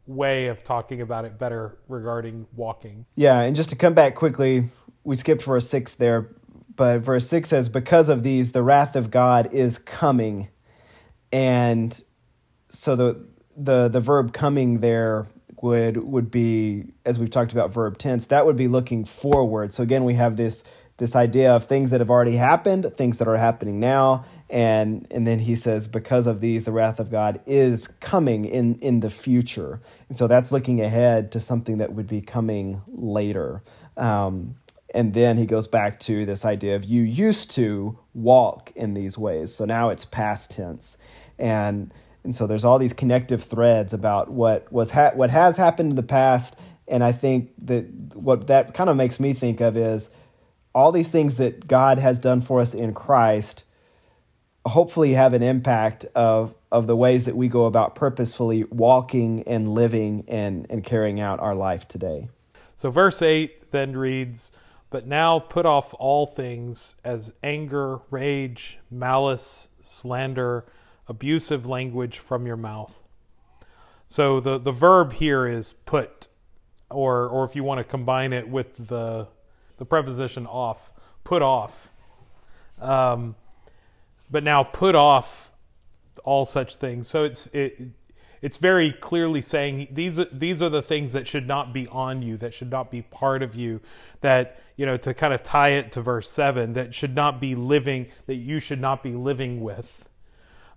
way 0.06 0.46
of 0.46 0.62
talking 0.62 1.00
about 1.00 1.24
it 1.24 1.36
better 1.36 1.78
regarding 1.88 2.46
walking. 2.54 3.06
Yeah, 3.16 3.40
and 3.40 3.56
just 3.56 3.70
to 3.70 3.76
come 3.76 3.94
back 3.94 4.14
quickly, 4.14 4.70
we 5.02 5.16
skipped 5.16 5.42
verse 5.42 5.68
6 5.68 5.94
there, 5.94 6.30
but 6.76 7.00
verse 7.00 7.28
6 7.28 7.48
says, 7.48 7.68
Because 7.68 8.08
of 8.08 8.22
these, 8.22 8.52
the 8.52 8.62
wrath 8.62 8.94
of 8.94 9.10
God 9.10 9.52
is 9.52 9.78
coming. 9.78 10.46
And 11.32 12.00
so 12.70 12.94
the 12.94 13.26
the 13.56 13.88
the 13.88 14.00
verb 14.00 14.32
coming 14.32 14.78
there 14.78 15.26
would 15.64 15.96
would 15.96 16.30
be 16.30 16.84
as 17.06 17.18
we've 17.18 17.30
talked 17.30 17.52
about 17.52 17.72
verb 17.72 17.96
tense 17.96 18.26
that 18.26 18.44
would 18.44 18.56
be 18.56 18.68
looking 18.68 19.04
forward. 19.06 19.72
So 19.72 19.82
again 19.82 20.04
we 20.04 20.14
have 20.14 20.36
this 20.36 20.62
this 20.98 21.16
idea 21.16 21.52
of 21.52 21.64
things 21.64 21.90
that 21.90 22.00
have 22.00 22.10
already 22.10 22.36
happened 22.36 22.92
things 22.98 23.18
that 23.18 23.26
are 23.26 23.36
happening 23.36 23.80
now. 23.80 24.26
And 24.50 25.06
and 25.10 25.26
then 25.26 25.38
he 25.38 25.56
says 25.56 25.88
because 25.88 26.26
of 26.26 26.42
these 26.42 26.64
the 26.64 26.72
wrath 26.72 27.00
of 27.00 27.10
god 27.10 27.40
is 27.46 27.88
coming 27.88 28.44
in 28.44 28.74
in 28.80 29.00
the 29.00 29.08
future. 29.08 29.80
And 30.10 30.18
so 30.18 30.26
that's 30.26 30.52
looking 30.52 30.82
ahead 30.82 31.32
to 31.32 31.40
something 31.40 31.78
that 31.78 31.94
would 31.94 32.06
be 32.06 32.20
coming 32.20 32.82
later. 32.86 33.62
Um, 33.96 34.56
and 34.94 35.14
then 35.14 35.38
he 35.38 35.46
goes 35.46 35.66
back 35.66 35.98
to 36.00 36.26
this 36.26 36.44
idea 36.44 36.76
of 36.76 36.84
you 36.84 37.02
used 37.02 37.52
to 37.52 37.98
walk 38.12 38.70
in 38.76 38.92
these 38.92 39.16
ways. 39.16 39.52
So 39.52 39.64
now 39.64 39.88
it's 39.88 40.04
past 40.04 40.52
tense. 40.52 40.98
And 41.38 41.92
and 42.24 42.34
so 42.34 42.46
there's 42.46 42.64
all 42.64 42.78
these 42.78 42.92
connective 42.92 43.44
threads 43.44 43.92
about 43.92 44.30
what 44.30 44.72
was 44.72 44.90
ha- 44.90 45.12
what 45.14 45.30
has 45.30 45.56
happened 45.56 45.90
in 45.90 45.96
the 45.96 46.02
past. 46.02 46.56
And 46.86 47.02
i 47.02 47.12
think 47.12 47.52
that 47.64 47.86
what 48.14 48.48
that 48.48 48.74
kind 48.74 48.90
of 48.90 48.96
makes 48.96 49.18
me 49.18 49.32
think 49.32 49.60
of 49.60 49.76
is 49.76 50.10
all 50.74 50.92
these 50.92 51.10
things 51.10 51.36
that 51.36 51.66
god 51.66 51.98
has 51.98 52.18
done 52.18 52.42
for 52.42 52.60
us 52.60 52.74
in 52.74 52.92
christ 52.92 53.64
hopefully 54.66 55.12
have 55.12 55.34
an 55.34 55.42
impact 55.42 56.04
of 56.14 56.54
of 56.72 56.86
the 56.86 56.96
ways 56.96 57.24
that 57.26 57.36
we 57.36 57.48
go 57.48 57.66
about 57.66 57.94
purposefully 57.94 58.64
walking 58.64 59.42
and 59.46 59.68
living 59.68 60.24
and 60.26 60.66
and 60.70 60.82
carrying 60.84 61.20
out 61.20 61.40
our 61.40 61.54
life 61.54 61.86
today. 61.86 62.28
So 62.76 62.90
verse 62.90 63.22
8 63.22 63.70
then 63.70 63.96
reads 63.96 64.52
but 64.90 65.06
now 65.06 65.40
put 65.40 65.66
off 65.66 65.92
all 65.98 66.26
things 66.26 66.96
as 67.04 67.32
anger 67.42 68.00
rage 68.10 68.78
malice 68.90 69.68
slander 69.80 70.64
abusive 71.08 71.66
language 71.66 72.18
from 72.18 72.46
your 72.46 72.56
mouth. 72.56 73.02
So 74.08 74.40
the, 74.40 74.58
the 74.58 74.72
verb 74.72 75.14
here 75.14 75.46
is 75.46 75.72
put, 75.72 76.28
or 76.90 77.26
or 77.28 77.44
if 77.44 77.56
you 77.56 77.64
want 77.64 77.78
to 77.78 77.84
combine 77.84 78.32
it 78.32 78.48
with 78.48 78.88
the 78.88 79.28
the 79.78 79.84
preposition 79.84 80.46
off, 80.46 80.90
put 81.24 81.42
off. 81.42 81.88
Um, 82.80 83.34
but 84.30 84.44
now 84.44 84.62
put 84.62 84.94
off 84.94 85.52
all 86.24 86.44
such 86.44 86.76
things. 86.76 87.08
So 87.08 87.24
it's 87.24 87.46
it 87.48 87.80
it's 88.42 88.56
very 88.56 88.92
clearly 88.92 89.42
saying 89.42 89.88
these 89.90 90.20
these 90.32 90.62
are 90.62 90.68
the 90.68 90.82
things 90.82 91.12
that 91.12 91.26
should 91.26 91.46
not 91.46 91.72
be 91.72 91.88
on 91.88 92.22
you, 92.22 92.36
that 92.38 92.52
should 92.54 92.70
not 92.70 92.90
be 92.90 93.02
part 93.02 93.42
of 93.42 93.54
you, 93.54 93.80
that 94.20 94.60
you 94.76 94.86
know 94.86 94.96
to 94.98 95.14
kind 95.14 95.32
of 95.32 95.42
tie 95.42 95.70
it 95.70 95.92
to 95.92 96.02
verse 96.02 96.30
seven, 96.30 96.74
that 96.74 96.94
should 96.94 97.14
not 97.14 97.40
be 97.40 97.54
living, 97.54 98.08
that 98.26 98.36
you 98.36 98.60
should 98.60 98.80
not 98.80 99.02
be 99.02 99.12
living 99.12 99.60
with. 99.60 100.08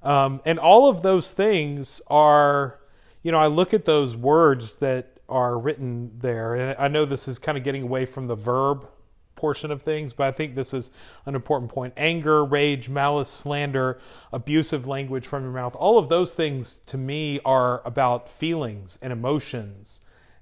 Um, 0.03 0.41
and 0.45 0.59
all 0.59 0.89
of 0.89 1.01
those 1.01 1.31
things 1.31 2.01
are, 2.07 2.79
you 3.23 3.31
know, 3.31 3.39
I 3.39 3.47
look 3.47 3.73
at 3.73 3.85
those 3.85 4.15
words 4.15 4.77
that 4.77 5.19
are 5.27 5.57
written 5.57 6.11
there, 6.19 6.55
and 6.55 6.75
I 6.79 6.87
know 6.87 7.05
this 7.05 7.27
is 7.27 7.39
kind 7.39 7.57
of 7.57 7.63
getting 7.63 7.83
away 7.83 8.05
from 8.05 8.27
the 8.27 8.35
verb 8.35 8.87
portion 9.35 9.71
of 9.71 9.83
things, 9.83 10.13
but 10.13 10.27
I 10.27 10.31
think 10.31 10.55
this 10.55 10.73
is 10.73 10.91
an 11.25 11.35
important 11.35 11.71
point. 11.71 11.93
Anger, 11.95 12.43
rage, 12.43 12.89
malice, 12.89 13.29
slander, 13.29 13.99
abusive 14.33 14.85
language 14.85 15.25
from 15.25 15.43
your 15.43 15.53
mouth, 15.53 15.75
all 15.75 15.97
of 15.97 16.09
those 16.09 16.33
things 16.33 16.81
to 16.87 16.97
me 16.97 17.39
are 17.45 17.81
about 17.85 18.29
feelings 18.29 18.99
and 19.01 19.13
emotions 19.13 20.01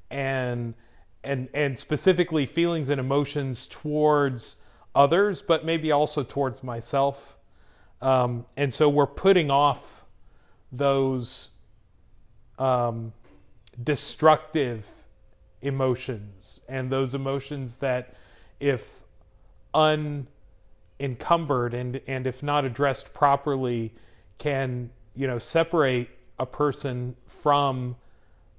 and 0.10 0.74
and 1.24 1.50
and 1.54 1.78
specifically 1.78 2.46
feelings 2.46 2.90
and 2.90 3.00
emotions 3.00 3.68
towards 3.68 4.56
others, 4.94 5.42
but 5.42 5.66
maybe 5.66 5.92
also 5.92 6.24
towards 6.24 6.64
myself 6.64 7.35
Um, 8.06 8.46
and 8.56 8.72
so 8.72 8.88
we're 8.88 9.08
putting 9.08 9.50
off 9.50 10.06
those 10.72 11.50
um, 12.60 13.14
destructive 13.84 14.88
emotions 15.64 16.60
and 16.70 16.92
those 16.92 17.16
emotions 17.16 17.78
that, 17.78 18.14
if 18.60 19.02
unencumbered 19.74 21.74
and, 21.74 22.00
and 22.06 22.28
if 22.28 22.44
not 22.44 22.64
addressed 22.64 23.12
properly, 23.12 23.96
can 24.38 24.92
you 25.16 25.26
know 25.26 25.40
separate 25.40 26.10
a 26.38 26.46
person 26.46 27.16
from 27.26 27.96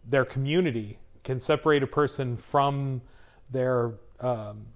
their 0.04 0.24
community, 0.24 0.98
can 1.22 1.38
separate 1.38 1.84
a 1.84 1.86
person 1.86 2.36
from 2.36 3.00
their 3.48 3.92
um, 4.18 4.66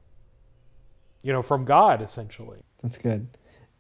you 1.24 1.32
know 1.32 1.42
from 1.42 1.64
God 1.64 2.00
essentially. 2.00 2.60
That's 2.82 2.98
good. 2.98 3.26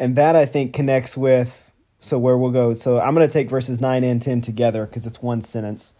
And 0.00 0.16
that 0.16 0.34
I 0.34 0.46
think 0.46 0.72
connects 0.72 1.16
with 1.16 1.70
so 2.00 2.18
where 2.18 2.36
we'll 2.36 2.50
go. 2.50 2.72
So 2.72 2.98
I'm 2.98 3.14
going 3.14 3.28
to 3.28 3.32
take 3.32 3.50
verses 3.50 3.80
9 3.80 4.02
and 4.02 4.20
10 4.20 4.40
together 4.40 4.86
because 4.86 5.06
it's 5.06 5.20
one 5.22 5.42
sentence. 5.42 5.92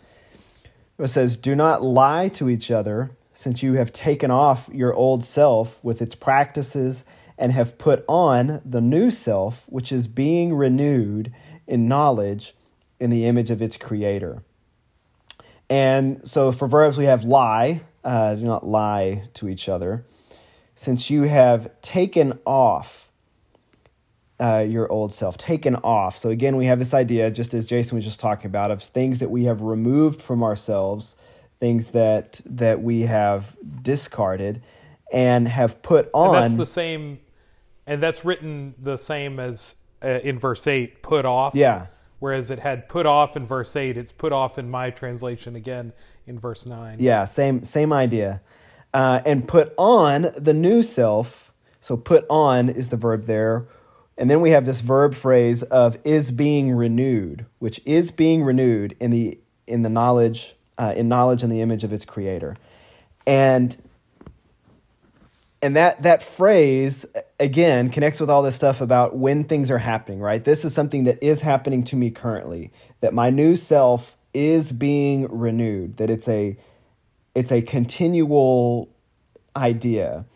It 0.98 1.08
says, 1.08 1.36
Do 1.36 1.54
not 1.54 1.82
lie 1.82 2.28
to 2.30 2.48
each 2.48 2.70
other, 2.70 3.10
since 3.34 3.62
you 3.62 3.74
have 3.74 3.92
taken 3.92 4.30
off 4.30 4.68
your 4.72 4.94
old 4.94 5.22
self 5.22 5.78
with 5.84 6.00
its 6.00 6.14
practices 6.14 7.04
and 7.36 7.52
have 7.52 7.76
put 7.76 8.04
on 8.08 8.62
the 8.64 8.80
new 8.80 9.10
self, 9.10 9.64
which 9.66 9.92
is 9.92 10.08
being 10.08 10.54
renewed 10.54 11.32
in 11.66 11.86
knowledge 11.86 12.54
in 12.98 13.10
the 13.10 13.26
image 13.26 13.50
of 13.50 13.60
its 13.60 13.76
creator. 13.76 14.42
And 15.68 16.26
so 16.26 16.52
for 16.52 16.66
verbs, 16.66 16.96
we 16.96 17.04
have 17.04 17.24
lie, 17.24 17.82
uh, 18.02 18.34
do 18.34 18.44
not 18.44 18.66
lie 18.66 19.24
to 19.34 19.48
each 19.48 19.68
other. 19.68 20.06
Since 20.74 21.10
you 21.10 21.24
have 21.24 21.70
taken 21.82 22.38
off 22.46 23.09
uh, 24.40 24.64
your 24.66 24.90
old 24.90 25.12
self, 25.12 25.36
taken 25.36 25.76
off. 25.76 26.16
So 26.16 26.30
again, 26.30 26.56
we 26.56 26.66
have 26.66 26.78
this 26.78 26.94
idea, 26.94 27.30
just 27.30 27.52
as 27.52 27.66
Jason 27.66 27.96
was 27.96 28.04
just 28.04 28.18
talking 28.18 28.46
about, 28.46 28.70
of 28.70 28.82
things 28.82 29.18
that 29.18 29.30
we 29.30 29.44
have 29.44 29.60
removed 29.60 30.20
from 30.20 30.42
ourselves, 30.42 31.16
things 31.60 31.88
that 31.88 32.40
that 32.46 32.82
we 32.82 33.02
have 33.02 33.54
discarded, 33.82 34.62
and 35.12 35.46
have 35.46 35.82
put 35.82 36.08
on. 36.14 36.34
And 36.34 36.44
that's 36.44 36.54
the 36.54 36.66
same, 36.66 37.20
and 37.86 38.02
that's 38.02 38.24
written 38.24 38.74
the 38.82 38.96
same 38.96 39.38
as 39.38 39.76
uh, 40.02 40.20
in 40.22 40.38
verse 40.38 40.66
eight, 40.66 41.02
put 41.02 41.26
off. 41.26 41.54
Yeah. 41.54 41.86
Whereas 42.18 42.50
it 42.50 42.58
had 42.58 42.88
put 42.88 43.06
off 43.06 43.36
in 43.36 43.46
verse 43.46 43.76
eight, 43.76 43.96
it's 43.96 44.12
put 44.12 44.32
off 44.32 44.58
in 44.58 44.70
my 44.70 44.90
translation 44.90 45.56
again 45.56 45.92
in 46.26 46.38
verse 46.38 46.64
nine. 46.64 46.96
Yeah, 46.98 47.26
same 47.26 47.62
same 47.62 47.92
idea, 47.92 48.40
uh, 48.94 49.20
and 49.26 49.46
put 49.46 49.74
on 49.76 50.28
the 50.36 50.54
new 50.54 50.82
self. 50.82 51.52
So 51.82 51.96
put 51.96 52.26
on 52.28 52.68
is 52.68 52.90
the 52.90 52.98
verb 52.98 53.24
there 53.24 53.66
and 54.20 54.30
then 54.30 54.42
we 54.42 54.50
have 54.50 54.66
this 54.66 54.82
verb 54.82 55.14
phrase 55.14 55.62
of 55.62 55.98
is 56.04 56.30
being 56.30 56.72
renewed, 56.72 57.46
which 57.58 57.80
is 57.86 58.10
being 58.10 58.44
renewed 58.44 58.94
in 59.00 59.10
the 59.10 59.38
in 59.66 59.80
the 59.82 59.88
knowledge 59.88 60.54
uh, 60.76 60.92
in 60.94 61.08
knowledge 61.08 61.42
and 61.42 61.50
the 61.50 61.62
image 61.62 61.84
of 61.84 61.92
its 61.92 62.04
creator. 62.04 62.58
And 63.26 63.74
and 65.62 65.74
that 65.74 66.02
that 66.02 66.22
phrase 66.22 67.06
again 67.40 67.88
connects 67.88 68.20
with 68.20 68.28
all 68.28 68.42
this 68.42 68.54
stuff 68.54 68.82
about 68.82 69.16
when 69.16 69.44
things 69.44 69.70
are 69.70 69.78
happening, 69.78 70.20
right? 70.20 70.44
This 70.44 70.66
is 70.66 70.74
something 70.74 71.04
that 71.04 71.22
is 71.24 71.40
happening 71.40 71.82
to 71.84 71.96
me 71.96 72.10
currently. 72.10 72.72
That 73.00 73.14
my 73.14 73.30
new 73.30 73.56
self 73.56 74.18
is 74.34 74.70
being 74.70 75.28
renewed, 75.30 75.96
that 75.96 76.10
it's 76.10 76.28
a 76.28 76.58
it's 77.34 77.50
a 77.50 77.62
continual 77.62 78.90
idea 79.56 80.26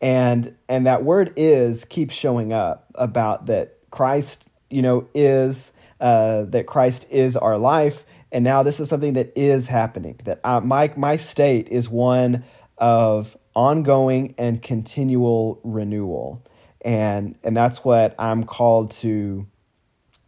and 0.00 0.54
and 0.68 0.86
that 0.86 1.04
word 1.04 1.32
is 1.36 1.84
keeps 1.84 2.14
showing 2.14 2.52
up 2.52 2.86
about 2.94 3.46
that 3.46 3.76
Christ 3.90 4.48
you 4.70 4.82
know 4.82 5.08
is 5.14 5.72
uh, 6.00 6.44
that 6.44 6.66
Christ 6.66 7.06
is 7.10 7.36
our 7.36 7.58
life. 7.58 8.04
And 8.32 8.44
now 8.44 8.62
this 8.62 8.80
is 8.80 8.88
something 8.88 9.14
that 9.14 9.32
is 9.36 9.66
happening 9.66 10.18
that 10.24 10.40
I, 10.42 10.60
my 10.60 10.92
my 10.96 11.16
state 11.16 11.68
is 11.68 11.88
one 11.88 12.44
of 12.78 13.36
ongoing 13.54 14.34
and 14.38 14.62
continual 14.62 15.60
renewal. 15.62 16.42
And 16.82 17.36
and 17.44 17.56
that's 17.56 17.84
what 17.84 18.14
I'm 18.18 18.44
called 18.44 18.92
to 18.92 19.46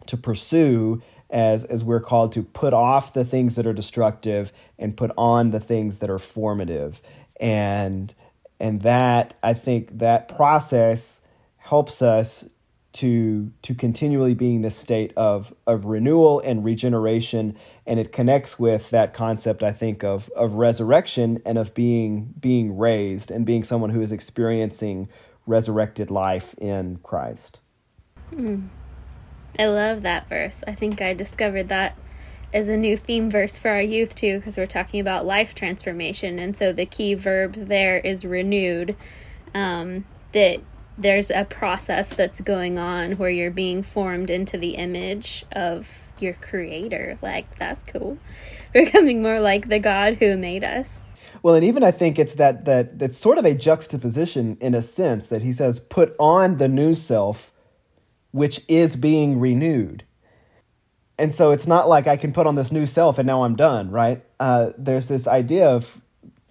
to 0.06 0.16
pursue 0.16 1.00
as 1.30 1.64
as 1.64 1.82
we're 1.82 2.00
called 2.00 2.32
to 2.32 2.42
put 2.42 2.74
off 2.74 3.14
the 3.14 3.24
things 3.24 3.56
that 3.56 3.66
are 3.66 3.72
destructive 3.72 4.52
and 4.78 4.96
put 4.96 5.10
on 5.16 5.52
the 5.52 5.60
things 5.60 5.98
that 6.00 6.10
are 6.10 6.18
formative. 6.18 7.00
And 7.40 8.14
and 8.62 8.82
that 8.82 9.34
I 9.42 9.54
think 9.54 9.98
that 9.98 10.28
process 10.28 11.20
helps 11.58 12.00
us 12.00 12.48
to 12.92 13.50
to 13.62 13.74
continually 13.74 14.34
be 14.34 14.54
in 14.54 14.62
this 14.62 14.76
state 14.76 15.12
of 15.16 15.52
of 15.66 15.84
renewal 15.86 16.40
and 16.40 16.64
regeneration 16.64 17.56
and 17.86 17.98
it 17.98 18.12
connects 18.12 18.58
with 18.58 18.90
that 18.90 19.14
concept 19.14 19.62
I 19.64 19.72
think 19.72 20.04
of 20.04 20.30
of 20.36 20.54
resurrection 20.54 21.42
and 21.44 21.58
of 21.58 21.74
being 21.74 22.34
being 22.38 22.78
raised 22.78 23.30
and 23.32 23.44
being 23.44 23.64
someone 23.64 23.90
who 23.90 24.00
is 24.00 24.12
experiencing 24.12 25.08
resurrected 25.44 26.10
life 26.10 26.54
in 26.58 27.00
Christ. 27.02 27.58
Mm. 28.32 28.68
I 29.58 29.66
love 29.66 30.02
that 30.02 30.28
verse. 30.28 30.62
I 30.68 30.74
think 30.74 31.02
I 31.02 31.14
discovered 31.14 31.68
that 31.68 31.96
as 32.52 32.68
a 32.68 32.76
new 32.76 32.96
theme 32.96 33.30
verse 33.30 33.58
for 33.58 33.70
our 33.70 33.82
youth 33.82 34.14
too 34.14 34.38
because 34.38 34.56
we're 34.56 34.66
talking 34.66 35.00
about 35.00 35.24
life 35.24 35.54
transformation. 35.54 36.38
And 36.38 36.56
so 36.56 36.72
the 36.72 36.86
key 36.86 37.14
verb 37.14 37.54
there 37.54 37.98
is 37.98 38.24
renewed 38.24 38.96
um, 39.54 40.04
that 40.32 40.60
there's 40.98 41.30
a 41.30 41.44
process 41.44 42.10
that's 42.10 42.40
going 42.40 42.78
on 42.78 43.12
where 43.12 43.30
you're 43.30 43.50
being 43.50 43.82
formed 43.82 44.28
into 44.28 44.58
the 44.58 44.74
image 44.74 45.44
of 45.52 46.08
your 46.18 46.34
creator. 46.34 47.18
Like 47.22 47.58
that's 47.58 47.82
cool. 47.84 48.18
Becoming 48.72 49.22
more 49.22 49.40
like 49.40 49.68
the 49.68 49.78
god 49.78 50.16
who 50.16 50.36
made 50.36 50.64
us. 50.64 51.06
Well 51.42 51.54
and 51.54 51.64
even 51.64 51.82
i 51.82 51.90
think 51.90 52.18
it's 52.18 52.34
that 52.34 52.66
that 52.66 52.98
that's 52.98 53.16
sort 53.16 53.38
of 53.38 53.44
a 53.44 53.54
juxtaposition 53.54 54.56
in 54.60 54.74
a 54.74 54.82
sense 54.82 55.26
that 55.26 55.42
he 55.42 55.52
says 55.52 55.80
put 55.80 56.14
on 56.18 56.58
the 56.58 56.68
new 56.68 56.94
self 56.94 57.50
which 58.30 58.60
is 58.68 58.94
being 58.94 59.40
renewed 59.40 60.04
and 61.22 61.32
so 61.32 61.52
it's 61.52 61.68
not 61.68 61.88
like 61.88 62.08
I 62.08 62.16
can 62.16 62.32
put 62.32 62.48
on 62.48 62.56
this 62.56 62.72
new 62.72 62.84
self 62.84 63.16
and 63.16 63.24
now 63.28 63.44
I'm 63.44 63.54
done, 63.54 63.92
right? 63.92 64.24
Uh, 64.40 64.70
there's 64.76 65.06
this 65.06 65.28
idea 65.28 65.68
of 65.68 66.00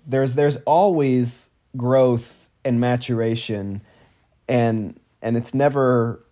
there's 0.07 0.35
there's 0.35 0.55
always 0.65 1.49
growth 1.75 2.49
and 2.63 2.79
maturation, 2.79 3.81
and 4.47 4.97
and 5.21 5.35
it's 5.35 5.53
never 5.53 6.25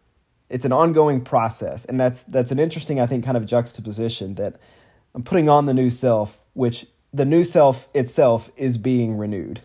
it's 0.50 0.64
an 0.64 0.72
ongoing 0.72 1.20
process, 1.20 1.84
and 1.84 2.00
that's 2.00 2.24
that's 2.24 2.52
an 2.52 2.60
interesting 2.60 3.02
I 3.02 3.08
think 3.08 3.26
kind 3.26 3.36
of 3.36 3.46
juxtaposition 3.46 4.36
that 4.36 4.56
I'm 5.14 5.24
putting 5.24 5.50
on 5.50 5.66
the 5.66 5.74
new 5.74 5.90
self, 5.90 6.42
which 6.54 6.88
the 7.14 7.26
new 7.26 7.44
self 7.44 7.90
itself 7.94 8.50
is 8.56 8.78
being 8.78 9.18
renewed. 9.18 9.60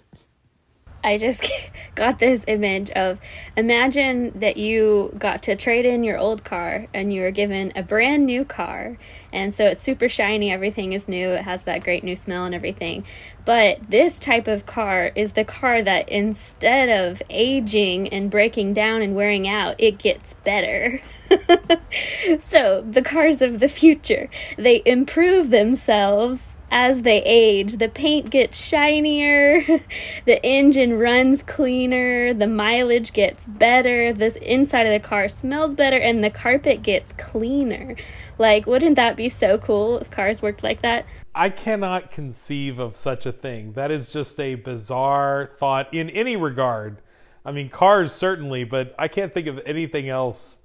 I 1.04 1.18
just 1.18 1.48
got 1.94 2.18
this 2.18 2.44
image 2.48 2.90
of 2.90 3.20
imagine 3.56 4.32
that 4.40 4.56
you 4.56 5.14
got 5.18 5.42
to 5.44 5.54
trade 5.54 5.84
in 5.84 6.02
your 6.02 6.18
old 6.18 6.42
car 6.42 6.86
and 6.94 7.12
you 7.12 7.20
were 7.20 7.30
given 7.30 7.72
a 7.76 7.82
brand 7.82 8.24
new 8.26 8.44
car. 8.44 8.96
And 9.32 9.54
so 9.54 9.66
it's 9.66 9.82
super 9.82 10.08
shiny, 10.08 10.50
everything 10.50 10.94
is 10.94 11.06
new, 11.06 11.30
it 11.30 11.42
has 11.42 11.64
that 11.64 11.84
great 11.84 12.02
new 12.02 12.16
smell 12.16 12.44
and 12.44 12.54
everything. 12.54 13.04
But 13.44 13.90
this 13.90 14.18
type 14.18 14.48
of 14.48 14.64
car 14.64 15.12
is 15.14 15.32
the 15.32 15.44
car 15.44 15.82
that 15.82 16.08
instead 16.08 16.88
of 16.88 17.22
aging 17.28 18.08
and 18.08 18.30
breaking 18.30 18.72
down 18.72 19.02
and 19.02 19.14
wearing 19.14 19.46
out, 19.46 19.74
it 19.76 19.98
gets 19.98 20.32
better. 20.32 21.00
so 22.40 22.80
the 22.80 23.02
cars 23.04 23.42
of 23.42 23.60
the 23.60 23.68
future, 23.68 24.30
they 24.56 24.82
improve 24.86 25.50
themselves 25.50 26.53
as 26.74 27.02
they 27.02 27.22
age. 27.22 27.76
The 27.76 27.88
paint 27.88 28.30
gets 28.30 28.60
shinier, 28.60 29.64
the 30.26 30.44
engine 30.44 30.98
runs 30.98 31.42
cleaner, 31.44 32.34
the 32.34 32.48
mileage 32.48 33.12
gets 33.12 33.46
better, 33.46 34.12
this 34.12 34.34
inside 34.36 34.86
of 34.86 34.92
the 34.92 35.08
car 35.08 35.28
smells 35.28 35.76
better, 35.76 35.96
and 35.96 36.22
the 36.22 36.30
carpet 36.30 36.82
gets 36.82 37.12
cleaner. 37.12 37.94
Like, 38.38 38.66
wouldn't 38.66 38.96
that 38.96 39.16
be 39.16 39.28
so 39.28 39.56
cool 39.56 39.98
if 39.98 40.10
cars 40.10 40.42
worked 40.42 40.64
like 40.64 40.82
that? 40.82 41.06
I 41.32 41.48
cannot 41.48 42.10
conceive 42.10 42.80
of 42.80 42.96
such 42.96 43.24
a 43.24 43.32
thing. 43.32 43.74
That 43.74 43.92
is 43.92 44.12
just 44.12 44.38
a 44.40 44.56
bizarre 44.56 45.52
thought 45.58 45.94
in 45.94 46.10
any 46.10 46.36
regard. 46.36 47.00
I 47.44 47.52
mean, 47.52 47.68
cars 47.68 48.12
certainly, 48.12 48.64
but 48.64 48.96
I 48.98 49.06
can't 49.06 49.32
think 49.32 49.46
of 49.46 49.60
anything 49.64 50.08
else 50.08 50.58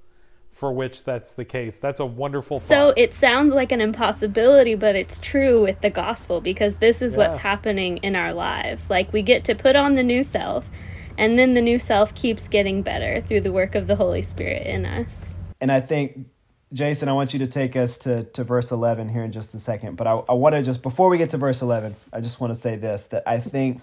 for 0.59 0.73
which 0.73 1.05
that's 1.05 1.31
the 1.31 1.45
case. 1.45 1.79
That's 1.79 2.01
a 2.01 2.05
wonderful 2.05 2.59
So 2.59 2.93
it 2.97 3.13
sounds 3.13 3.53
like 3.53 3.71
an 3.71 3.79
impossibility, 3.79 4.75
but 4.75 4.93
it's 4.93 5.17
true 5.17 5.63
with 5.63 5.79
the 5.79 5.89
gospel 5.89 6.41
because 6.41 6.75
this 6.75 7.01
is 7.01 7.13
yeah. 7.13 7.19
what's 7.19 7.37
happening 7.37 7.97
in 7.99 8.13
our 8.17 8.33
lives. 8.33 8.89
Like 8.89 9.13
we 9.13 9.21
get 9.21 9.45
to 9.45 9.55
put 9.55 9.77
on 9.77 9.95
the 9.95 10.03
new 10.03 10.21
self, 10.21 10.69
and 11.17 11.39
then 11.39 11.53
the 11.53 11.61
new 11.61 11.79
self 11.79 12.13
keeps 12.13 12.49
getting 12.49 12.81
better 12.81 13.21
through 13.21 13.39
the 13.39 13.53
work 13.53 13.73
of 13.73 13.87
the 13.87 13.95
Holy 13.95 14.21
Spirit 14.21 14.67
in 14.67 14.85
us. 14.85 15.33
And 15.61 15.71
I 15.71 15.79
think, 15.79 16.27
Jason, 16.73 17.07
I 17.07 17.13
want 17.13 17.31
you 17.31 17.39
to 17.39 17.47
take 17.47 17.77
us 17.77 17.95
to, 17.99 18.25
to 18.25 18.43
verse 18.43 18.71
11 18.71 19.07
here 19.07 19.23
in 19.23 19.31
just 19.31 19.55
a 19.55 19.59
second. 19.59 19.95
But 19.95 20.07
I, 20.07 20.11
I 20.27 20.33
want 20.33 20.55
to 20.55 20.61
just, 20.61 20.81
before 20.81 21.07
we 21.07 21.17
get 21.17 21.29
to 21.29 21.37
verse 21.37 21.61
11, 21.61 21.95
I 22.11 22.19
just 22.19 22.41
want 22.41 22.53
to 22.53 22.59
say 22.59 22.75
this 22.75 23.03
that 23.03 23.23
I 23.25 23.39
think 23.39 23.79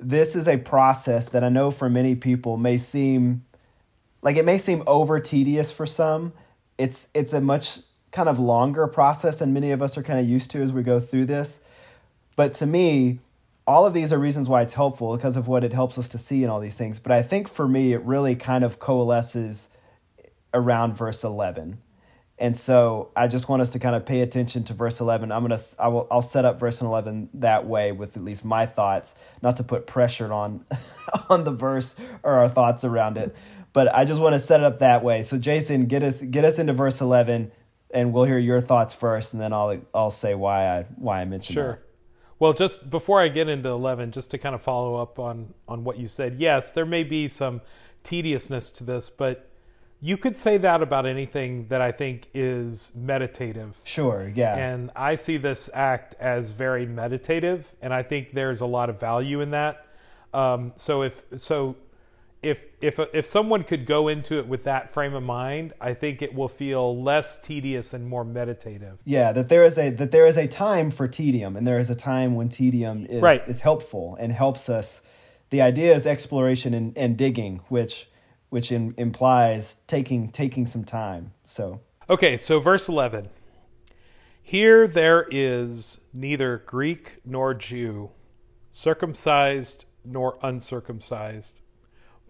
this 0.00 0.34
is 0.34 0.48
a 0.48 0.56
process 0.56 1.28
that 1.28 1.44
I 1.44 1.50
know 1.50 1.70
for 1.70 1.88
many 1.88 2.16
people 2.16 2.56
may 2.56 2.78
seem 2.78 3.44
like 4.24 4.36
it 4.36 4.44
may 4.44 4.58
seem 4.58 4.82
over 4.88 5.20
tedious 5.20 5.70
for 5.70 5.86
some. 5.86 6.32
It's 6.76 7.06
it's 7.14 7.32
a 7.32 7.40
much 7.40 7.78
kind 8.10 8.28
of 8.28 8.38
longer 8.40 8.88
process 8.88 9.36
than 9.36 9.52
many 9.52 9.70
of 9.70 9.82
us 9.82 9.96
are 9.96 10.02
kind 10.02 10.18
of 10.18 10.26
used 10.26 10.50
to 10.52 10.62
as 10.62 10.72
we 10.72 10.82
go 10.82 10.98
through 10.98 11.26
this. 11.26 11.60
But 12.34 12.54
to 12.54 12.66
me, 12.66 13.20
all 13.66 13.86
of 13.86 13.92
these 13.94 14.12
are 14.12 14.18
reasons 14.18 14.48
why 14.48 14.62
it's 14.62 14.74
helpful 14.74 15.16
because 15.16 15.36
of 15.36 15.46
what 15.46 15.62
it 15.62 15.72
helps 15.72 15.98
us 15.98 16.08
to 16.08 16.18
see 16.18 16.42
in 16.42 16.50
all 16.50 16.60
these 16.60 16.74
things. 16.74 16.98
But 16.98 17.12
I 17.12 17.22
think 17.22 17.48
for 17.48 17.68
me, 17.68 17.92
it 17.92 18.02
really 18.02 18.34
kind 18.34 18.64
of 18.64 18.78
coalesces 18.78 19.68
around 20.52 20.96
verse 20.96 21.22
11. 21.22 21.78
And 22.38 22.56
so 22.56 23.10
I 23.14 23.28
just 23.28 23.48
want 23.48 23.62
us 23.62 23.70
to 23.70 23.78
kind 23.78 23.94
of 23.94 24.04
pay 24.04 24.20
attention 24.20 24.64
to 24.64 24.74
verse 24.74 25.00
11. 25.00 25.30
I'm 25.30 25.46
going 25.46 25.58
to, 25.58 25.64
I 25.78 25.88
will, 25.88 26.06
I'll 26.10 26.22
set 26.22 26.44
up 26.44 26.58
verse 26.58 26.80
11 26.80 27.30
that 27.34 27.66
way 27.66 27.92
with 27.92 28.16
at 28.16 28.24
least 28.24 28.44
my 28.44 28.66
thoughts, 28.66 29.14
not 29.40 29.56
to 29.56 29.64
put 29.64 29.86
pressure 29.86 30.32
on, 30.32 30.64
on 31.30 31.44
the 31.44 31.52
verse 31.52 31.94
or 32.22 32.34
our 32.34 32.48
thoughts 32.48 32.84
around 32.84 33.18
it. 33.18 33.34
But 33.74 33.94
I 33.94 34.06
just 34.06 34.20
want 34.20 34.34
to 34.34 34.38
set 34.38 34.60
it 34.60 34.64
up 34.64 34.78
that 34.78 35.04
way. 35.04 35.22
So 35.22 35.36
Jason, 35.36 35.84
get 35.84 36.02
us, 36.02 36.22
get 36.22 36.46
us 36.46 36.58
into 36.58 36.72
verse 36.72 37.02
11 37.02 37.52
and 37.90 38.12
we'll 38.12 38.24
hear 38.24 38.38
your 38.38 38.60
thoughts 38.60 38.94
first. 38.94 39.34
And 39.34 39.42
then 39.42 39.52
I'll, 39.52 39.78
I'll 39.92 40.10
say 40.10 40.34
why 40.34 40.66
I, 40.66 40.86
why 40.96 41.20
I 41.20 41.24
mentioned 41.26 41.54
sure. 41.54 41.72
that. 41.72 41.80
Well, 42.38 42.52
just 42.54 42.88
before 42.88 43.20
I 43.20 43.28
get 43.28 43.48
into 43.48 43.68
11, 43.68 44.12
just 44.12 44.30
to 44.30 44.38
kind 44.38 44.54
of 44.54 44.62
follow 44.62 44.96
up 44.96 45.18
on, 45.18 45.52
on 45.68 45.84
what 45.84 45.98
you 45.98 46.08
said, 46.08 46.36
yes, 46.38 46.72
there 46.72 46.86
may 46.86 47.04
be 47.04 47.28
some 47.28 47.60
tediousness 48.02 48.70
to 48.72 48.84
this, 48.84 49.10
but 49.10 49.50
you 50.00 50.16
could 50.16 50.36
say 50.36 50.58
that 50.58 50.82
about 50.82 51.06
anything 51.06 51.66
that 51.68 51.80
I 51.80 51.90
think 51.90 52.28
is 52.34 52.92
meditative. 52.94 53.80
Sure, 53.84 54.30
yeah. 54.34 54.54
And 54.54 54.90
I 54.94 55.16
see 55.16 55.36
this 55.38 55.70
act 55.72 56.14
as 56.20 56.50
very 56.50 56.86
meditative, 56.86 57.72
and 57.80 57.94
I 57.94 58.02
think 58.02 58.34
there's 58.34 58.60
a 58.60 58.66
lot 58.66 58.90
of 58.90 59.00
value 59.00 59.40
in 59.40 59.52
that. 59.52 59.86
Um, 60.34 60.72
so 60.76 61.02
if 61.02 61.22
so, 61.36 61.76
if 62.44 62.66
if 62.80 63.00
uh, 63.00 63.06
if 63.12 63.26
someone 63.26 63.64
could 63.64 63.86
go 63.86 64.08
into 64.08 64.38
it 64.38 64.46
with 64.46 64.64
that 64.64 64.90
frame 64.92 65.14
of 65.14 65.22
mind, 65.22 65.72
I 65.80 65.94
think 65.94 66.22
it 66.22 66.34
will 66.34 66.48
feel 66.48 67.02
less 67.02 67.40
tedious 67.40 67.92
and 67.94 68.06
more 68.06 68.24
meditative. 68.24 68.98
Yeah, 69.04 69.32
that 69.32 69.48
there 69.48 69.64
is 69.64 69.78
a 69.78 69.90
that 69.90 70.10
there 70.10 70.26
is 70.26 70.36
a 70.36 70.46
time 70.46 70.90
for 70.90 71.08
tedium, 71.08 71.56
and 71.56 71.66
there 71.66 71.78
is 71.78 71.90
a 71.90 71.94
time 71.94 72.34
when 72.34 72.48
tedium 72.48 73.06
is 73.06 73.22
Right. 73.22 73.42
is 73.48 73.60
helpful 73.60 74.16
and 74.20 74.32
helps 74.32 74.68
us. 74.68 75.02
The 75.50 75.62
idea 75.62 75.94
is 75.94 76.06
exploration 76.06 76.74
and, 76.74 76.96
and 76.96 77.16
digging, 77.16 77.60
which 77.68 78.08
which 78.50 78.70
in, 78.70 78.94
implies 78.98 79.78
taking 79.86 80.30
taking 80.30 80.66
some 80.66 80.84
time. 80.84 81.32
So 81.44 81.80
Okay, 82.08 82.36
so 82.36 82.60
verse 82.60 82.88
11. 82.88 83.30
Here 84.42 84.86
there 84.86 85.26
is 85.30 86.00
neither 86.12 86.58
Greek 86.66 87.16
nor 87.24 87.54
Jew, 87.54 88.10
circumcised 88.70 89.86
nor 90.04 90.36
uncircumcised, 90.42 91.60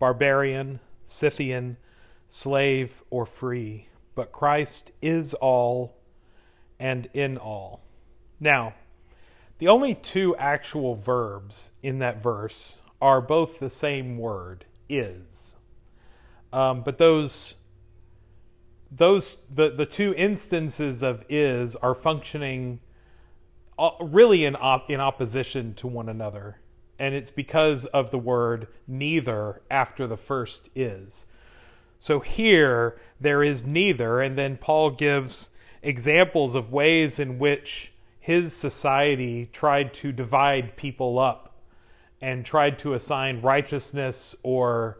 barbarian, 0.04 0.80
Scythian, 1.06 1.78
slave 2.28 3.02
or 3.08 3.24
free, 3.24 3.88
but 4.14 4.32
Christ 4.32 4.92
is 5.00 5.32
all 5.32 5.96
and 6.78 7.08
in 7.14 7.38
all. 7.38 7.80
Now, 8.38 8.74
the 9.56 9.68
only 9.68 9.94
two 9.94 10.36
actual 10.36 10.94
verbs 10.94 11.72
in 11.82 12.00
that 12.00 12.22
verse 12.22 12.76
are 13.00 13.22
both 13.22 13.58
the 13.58 13.70
same 13.70 14.18
word, 14.18 14.66
is. 14.90 15.56
Um, 16.52 16.82
but 16.82 16.98
those 16.98 17.56
those 18.90 19.38
the 19.50 19.70
the 19.70 19.86
two 19.86 20.12
instances 20.18 21.02
of 21.02 21.24
is 21.30 21.76
are 21.76 21.94
functioning 21.94 22.80
uh, 23.78 23.92
really 24.02 24.44
in 24.44 24.54
op- 24.54 24.90
in 24.90 25.00
opposition 25.00 25.72
to 25.76 25.86
one 25.86 26.10
another 26.10 26.58
and 26.98 27.14
it's 27.14 27.30
because 27.30 27.86
of 27.86 28.10
the 28.10 28.18
word 28.18 28.68
neither 28.86 29.60
after 29.70 30.06
the 30.06 30.16
first 30.16 30.68
is 30.74 31.26
so 31.98 32.20
here 32.20 32.98
there 33.20 33.42
is 33.42 33.66
neither 33.66 34.20
and 34.20 34.38
then 34.38 34.56
Paul 34.56 34.90
gives 34.90 35.48
examples 35.82 36.54
of 36.54 36.72
ways 36.72 37.18
in 37.18 37.38
which 37.38 37.92
his 38.18 38.54
society 38.54 39.50
tried 39.52 39.92
to 39.94 40.10
divide 40.10 40.76
people 40.76 41.18
up 41.18 41.54
and 42.20 42.44
tried 42.44 42.78
to 42.78 42.94
assign 42.94 43.42
righteousness 43.42 44.34
or 44.42 44.98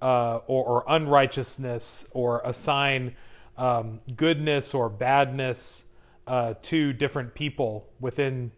uh, 0.00 0.40
or, 0.46 0.64
or 0.64 0.84
unrighteousness 0.88 2.06
or 2.12 2.40
assign 2.44 3.14
um, 3.56 4.00
goodness 4.16 4.74
or 4.74 4.88
badness 4.88 5.84
uh, 6.26 6.54
to 6.62 6.92
different 6.92 7.34
people 7.34 7.88
within 8.00 8.50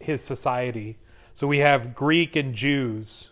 his 0.00 0.22
society. 0.22 0.96
So 1.38 1.46
we 1.46 1.58
have 1.58 1.94
Greek 1.94 2.34
and 2.34 2.52
Jews 2.52 3.30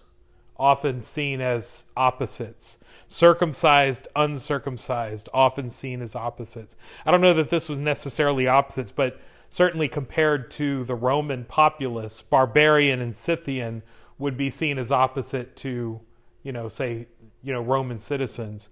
often 0.57 1.03
seen 1.03 1.41
as 1.41 1.87
opposites. 1.97 2.79
Circumcised, 3.09 4.07
uncircumcised, 4.15 5.29
often 5.35 5.71
seen 5.71 6.01
as 6.01 6.15
opposites. 6.15 6.77
I 7.05 7.11
don't 7.11 7.21
know 7.21 7.35
that 7.35 7.51
this 7.51 7.69
was 7.69 7.81
necessarily 7.81 8.47
opposites, 8.47 8.93
but 8.93 9.21
certainly 9.49 9.89
compared 9.89 10.53
to 10.53 10.85
the 10.85 10.95
Roman 10.95 11.47
populace, 11.47 12.23
barbarian 12.23 13.01
and 13.01 13.17
Scythian 13.17 13.83
would 14.19 14.37
be 14.37 14.51
seen 14.51 14.79
as 14.79 14.93
opposite 14.93 15.57
to, 15.57 16.01
you 16.45 16.53
know, 16.53 16.69
say, 16.69 17.09
you 17.43 17.53
know, 17.53 17.61
Roman 17.61 17.99
citizens. 17.99 18.69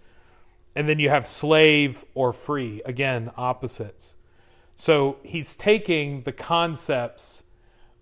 And 0.76 0.88
then 0.88 1.00
you 1.00 1.08
have 1.08 1.26
slave 1.26 2.04
or 2.14 2.32
free, 2.32 2.82
again, 2.84 3.32
opposites. 3.36 4.14
So 4.76 5.16
he's 5.24 5.56
taking 5.56 6.22
the 6.22 6.30
concepts 6.30 7.43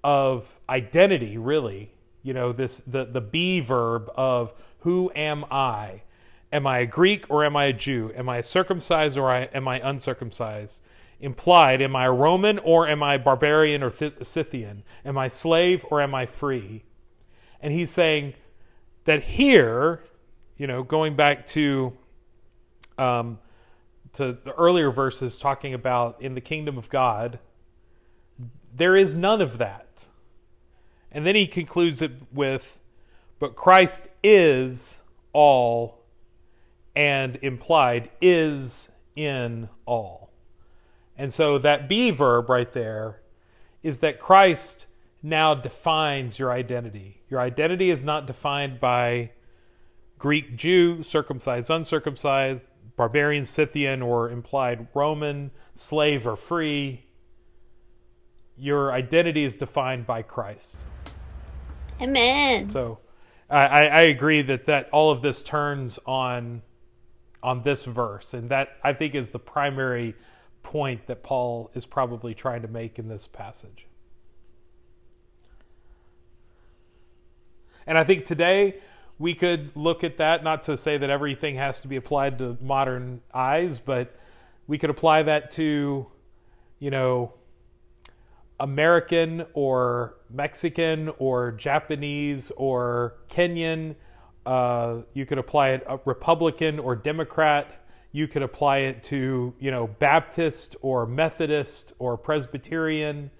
of 0.05 0.61
identity, 0.69 1.39
really, 1.39 1.93
you 2.23 2.35
know, 2.35 2.53
this 2.53 2.79
the, 2.79 3.05
the 3.05 3.21
be 3.21 3.61
verb 3.61 4.11
of 4.17 4.55
who 4.81 5.13
am 5.15 5.45
I? 5.51 6.03
Am 6.53 6.67
I 6.67 6.81
a 6.81 6.87
Greek 6.87 7.25
or 7.31 7.45
am 7.45 7.57
I 7.57 7.67
a 7.67 7.73
Jew? 7.73 8.13
Am 8.15 8.29
I 8.29 8.41
circumcised 8.41 9.17
or 9.17 9.33
am 9.33 9.67
I 9.67 9.81
uncircumcised? 9.81 10.83
Implied, 11.21 11.81
am 11.81 11.95
I 11.95 12.07
a 12.07 12.13
Roman 12.13 12.59
or 12.59 12.89
am 12.89 13.03
I 13.03 13.17
barbarian 13.17 13.83
or 13.83 13.91
Scythian? 13.91 14.83
Am 15.05 15.17
I 15.17 15.29
slave 15.29 15.87
or 15.91 16.03
am 16.03 16.15
I 16.15 16.27
free? 16.27 16.85
And 17.61 17.73
he's 17.73 17.91
saying 17.91 18.35
that 19.05 19.23
here, 19.23 20.03
you 20.57 20.67
know, 20.67 20.83
going 20.83 21.15
back 21.15 21.47
to 21.49 21.97
um, 22.99 23.39
to 24.13 24.33
the 24.45 24.53
earlier 24.53 24.91
verses 24.91 25.39
talking 25.39 25.73
about 25.73 26.21
in 26.21 26.35
the 26.35 26.41
kingdom 26.41 26.77
of 26.77 26.89
God, 26.91 27.39
there 28.75 28.95
is 28.95 29.17
none 29.17 29.41
of 29.41 29.59
that. 29.59 29.82
And 31.13 31.27
then 31.27 31.35
he 31.35 31.47
concludes 31.47 32.03
it 32.03 32.13
with, 32.33 32.81
but 33.39 33.55
Christ 33.55 34.09
is 34.23 35.03
all 35.33 36.01
and 36.97 37.37
implied 37.43 38.11
is 38.21 38.91
in 39.15 39.69
all. 39.87 40.31
And 41.17 41.33
so 41.33 41.59
that 41.59 41.89
be 41.89 42.11
verb 42.11 42.49
right 42.49 42.73
there 42.73 43.21
is 43.83 43.99
that 43.99 44.19
Christ 44.19 44.87
now 45.23 45.55
defines 45.55 46.39
your 46.39 46.51
identity. 46.51 47.23
Your 47.29 47.41
identity 47.41 47.91
is 47.91 48.03
not 48.03 48.27
defined 48.27 48.81
by 48.81 49.33
Greek 50.19 50.57
Jew, 50.57 51.03
circumcised, 51.03 51.71
uncircumcised, 51.71 52.63
barbarian, 52.97 53.45
Scythian, 53.45 54.03
or 54.03 54.31
implied 54.31 54.89
Roman, 54.95 55.51
slave 55.75 56.27
or 56.27 56.37
free. 56.37 57.07
Your 58.57 58.93
identity 58.93 59.45
is 59.45 59.57
defined 59.57 60.07
by 60.07 60.23
Christ. 60.23 60.87
Amen. 62.01 62.69
So 62.69 62.99
I, 63.51 63.89
I 63.89 64.01
agree 64.03 64.43
that, 64.43 64.67
that 64.67 64.89
all 64.91 65.11
of 65.11 65.23
this 65.23 65.43
turns 65.43 65.99
on 66.07 66.63
on 67.43 67.63
this 67.63 67.85
verse, 67.85 68.35
and 68.35 68.51
that 68.51 68.77
I 68.85 68.93
think 68.93 69.17
is 69.17 69.31
the 69.31 69.39
primary 69.39 70.15
point 70.63 71.07
that 71.09 71.25
Paul 71.25 71.71
is 71.75 71.87
probably 71.87 72.35
trying 72.35 72.63
to 72.63 72.69
make 72.69 73.01
in 73.01 73.09
this 73.09 73.27
passage. 73.27 73.89
And 77.85 77.99
I 77.99 78.05
think 78.05 78.25
today 78.25 78.77
we 79.19 79.35
could 79.35 79.77
look 79.77 80.05
at 80.05 80.19
that, 80.19 80.45
not 80.45 80.63
to 80.65 80.77
say 80.77 80.99
that 80.99 81.11
everything 81.11 81.57
has 81.57 81.81
to 81.83 81.89
be 81.89 81.97
applied 81.97 82.39
to 82.39 82.57
modern 82.61 83.23
eyes, 83.35 83.81
but 83.81 84.17
we 84.69 84.79
could 84.79 84.91
apply 84.91 85.25
that 85.25 85.51
to, 85.51 86.07
you 86.79 86.91
know, 86.91 87.35
American 88.63 89.45
or 89.55 90.15
Mexican 90.31 91.11
or 91.19 91.51
Japanese 91.51 92.53
or 92.57 93.17
Kenyan. 93.29 93.97
Uh, 94.47 95.03
you 95.15 95.27
could 95.27 95.39
apply 95.39 95.71
it 95.71 95.83
a 95.89 95.99
Republican 96.05 96.79
or 96.79 96.95
Democrat. 96.95 97.85
You 98.13 98.29
could 98.29 98.43
apply 98.43 98.79
it 98.79 99.03
to 99.05 99.53
you 99.59 99.71
know 99.73 99.89
Baptist 99.89 100.77
or 100.81 101.07
Methodist 101.07 101.93
or 101.99 102.17
Presbyterian. 102.17 103.33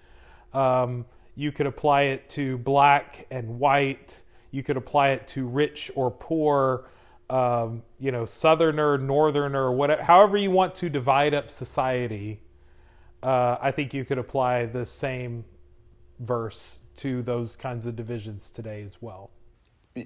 Um, 0.53 1.07
you 1.37 1.53
could 1.53 1.67
apply 1.67 2.03
it 2.03 2.29
to 2.31 2.59
black 2.59 3.27
and 3.31 3.61
white. 3.61 4.23
You 4.51 4.65
could 4.65 4.77
apply 4.77 5.11
it 5.11 5.29
to 5.29 5.47
rich 5.47 5.91
or 5.95 6.11
poor. 6.11 6.91
Um, 7.31 7.83
you 8.01 8.11
know, 8.11 8.27
southerner, 8.27 8.99
northerner, 8.99 9.71
whatever. 9.71 10.03
However 10.03 10.37
you 10.37 10.51
want 10.51 10.75
to 10.77 10.91
divide 10.91 11.33
up 11.33 11.49
society 11.49 12.41
uh, 13.23 13.57
I 13.61 13.71
think 13.71 13.95
you 13.95 14.05
could 14.05 14.19
apply 14.19 14.67
the 14.67 14.87
same 14.87 15.45
verse 16.19 16.81
to 16.99 17.23
those 17.23 17.57
kinds 17.57 17.87
of 17.87 17.97
divisions 17.97 18.51
today 18.51 18.83
as 18.83 19.01
well. 19.01 19.31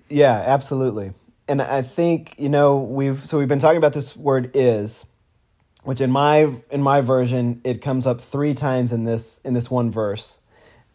Yeah, 0.09 0.43
absolutely. 0.47 1.13
and 1.49 1.63
I 1.63 1.83
think 1.83 2.35
you 2.39 2.49
know 2.49 2.79
we've 2.79 3.25
so 3.27 3.39
we've 3.39 3.49
been 3.49 3.59
talking 3.59 3.79
about 3.79 3.93
this 3.93 4.17
word 4.17 4.51
is, 4.55 5.05
which 5.85 6.01
in 6.01 6.11
my 6.11 6.53
in 6.71 6.83
my 6.83 7.01
version 7.01 7.61
it 7.65 7.83
comes 7.83 8.07
up 8.07 8.21
three 8.21 8.55
times 8.55 8.93
in 8.93 9.05
this 9.05 9.41
in 9.45 9.55
this 9.55 9.71
one 9.71 9.91
verse, 9.91 10.39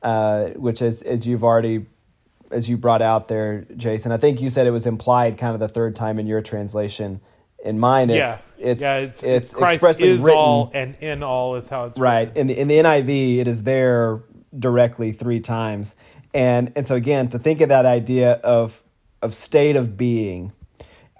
uh, 0.04 0.48
which 0.50 0.82
is 0.82 1.02
as 1.04 1.26
you've 1.26 1.44
already 1.44 1.86
as 2.52 2.68
you 2.68 2.78
brought 2.78 3.02
out 3.02 3.30
there, 3.30 3.66
Jason. 3.78 4.12
I 4.12 4.18
think 4.18 4.42
you 4.42 4.50
said 4.50 4.68
it 4.68 4.72
was 4.72 4.86
implied 4.86 5.38
kind 5.38 5.54
of 5.54 5.60
the 5.60 5.70
third 5.70 5.96
time 5.96 6.20
in 6.20 6.28
your 6.28 6.42
translation. 6.42 7.22
In 7.64 7.80
mine, 7.80 8.10
it's 8.10 8.18
yeah, 8.18 8.42
it's 8.58 8.82
yeah, 8.82 8.98
it's, 8.98 9.24
it's 9.24 9.54
Christ 9.54 9.76
expressly 9.76 10.10
is 10.10 10.24
written. 10.24 10.38
all 10.38 10.72
and 10.74 10.96
in 10.96 11.24
all 11.24 11.56
is 11.56 11.70
how 11.70 11.86
it's 11.86 12.00
right. 12.00 12.28
written. 12.30 12.38
in 12.38 12.48
the 12.48 12.60
in 12.60 12.68
the 12.68 12.78
NIV 12.78 13.38
it 13.38 13.48
is 13.48 13.64
there 13.64 14.24
directly 14.58 15.12
three 15.12 15.40
times. 15.40 15.96
And 16.34 16.72
and 16.76 16.86
so 16.88 16.96
again 16.96 17.30
to 17.30 17.40
think 17.40 17.62
of 17.62 17.70
that 17.70 17.86
idea 17.86 18.34
of 18.34 18.82
of 19.22 19.36
state 19.36 19.76
of 19.76 19.98
being 19.98 20.54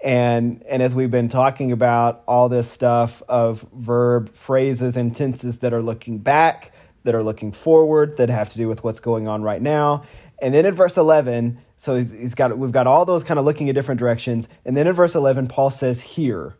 and 0.02 0.62
and 0.68 0.82
as 0.82 0.94
we've 0.94 1.10
been 1.10 1.28
talking 1.28 1.70
about 1.70 2.22
all 2.26 2.48
this 2.48 2.68
stuff 2.68 3.22
of 3.28 3.64
verb 3.72 4.34
phrases 4.34 4.96
and 4.96 5.14
tenses 5.14 5.58
that 5.60 5.72
are 5.72 5.82
looking 5.82 6.18
back 6.18 6.72
that 7.04 7.14
are 7.14 7.22
looking 7.22 7.52
forward 7.52 8.16
that 8.16 8.28
have 8.28 8.50
to 8.50 8.58
do 8.58 8.68
with 8.68 8.82
what's 8.82 9.00
going 9.00 9.28
on 9.28 9.42
right 9.42 9.62
now 9.62 10.02
and 10.42 10.52
then 10.52 10.66
in 10.66 10.74
verse 10.74 10.98
11 10.98 11.58
so 11.78 11.96
he's, 11.96 12.34
got 12.34 12.56
we've 12.58 12.70
got 12.70 12.86
all 12.86 13.04
those 13.04 13.24
kind 13.24 13.40
of 13.40 13.44
looking 13.44 13.66
in 13.66 13.74
different 13.74 13.98
directions. 13.98 14.48
And 14.64 14.76
then 14.76 14.86
in 14.86 14.92
verse 14.92 15.14
11 15.14 15.46
paul 15.46 15.70
says 15.70 16.00
here 16.00 16.56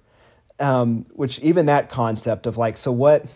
um, 0.59 1.07
which 1.11 1.41
even 1.41 1.67
that 1.67 1.91
concept 1.91 2.47
of 2.47 2.57
like 2.57 2.77
so 2.77 2.93
what 2.93 3.27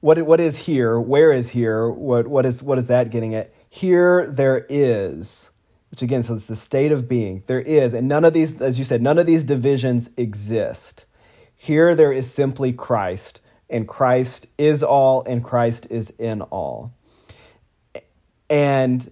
what 0.00 0.22
what 0.22 0.40
is 0.40 0.58
here? 0.58 0.98
Where 0.98 1.32
is 1.32 1.50
here? 1.50 1.90
What 1.90 2.28
what 2.28 2.46
is 2.46 2.62
what 2.62 2.78
is 2.78 2.86
that 2.86 3.10
getting 3.10 3.34
at? 3.34 3.52
Here 3.68 4.26
there 4.26 4.64
is 4.68 5.50
which 5.90 6.02
again 6.02 6.22
so 6.22 6.34
it's 6.34 6.46
the 6.46 6.56
state 6.56 6.92
of 6.92 7.08
being. 7.08 7.42
There 7.46 7.60
is 7.60 7.94
and 7.94 8.08
none 8.08 8.24
of 8.24 8.32
these 8.32 8.60
as 8.60 8.78
you 8.78 8.84
said 8.84 9.02
none 9.02 9.18
of 9.18 9.26
these 9.26 9.44
divisions 9.44 10.10
exist. 10.16 11.04
Here 11.56 11.94
there 11.94 12.12
is 12.12 12.32
simply 12.32 12.72
christ 12.72 13.40
and 13.68 13.88
christ 13.88 14.46
is 14.56 14.82
all 14.82 15.24
and 15.24 15.42
christ 15.42 15.88
is 15.90 16.10
in 16.10 16.42
all. 16.42 16.92
And 18.48 19.10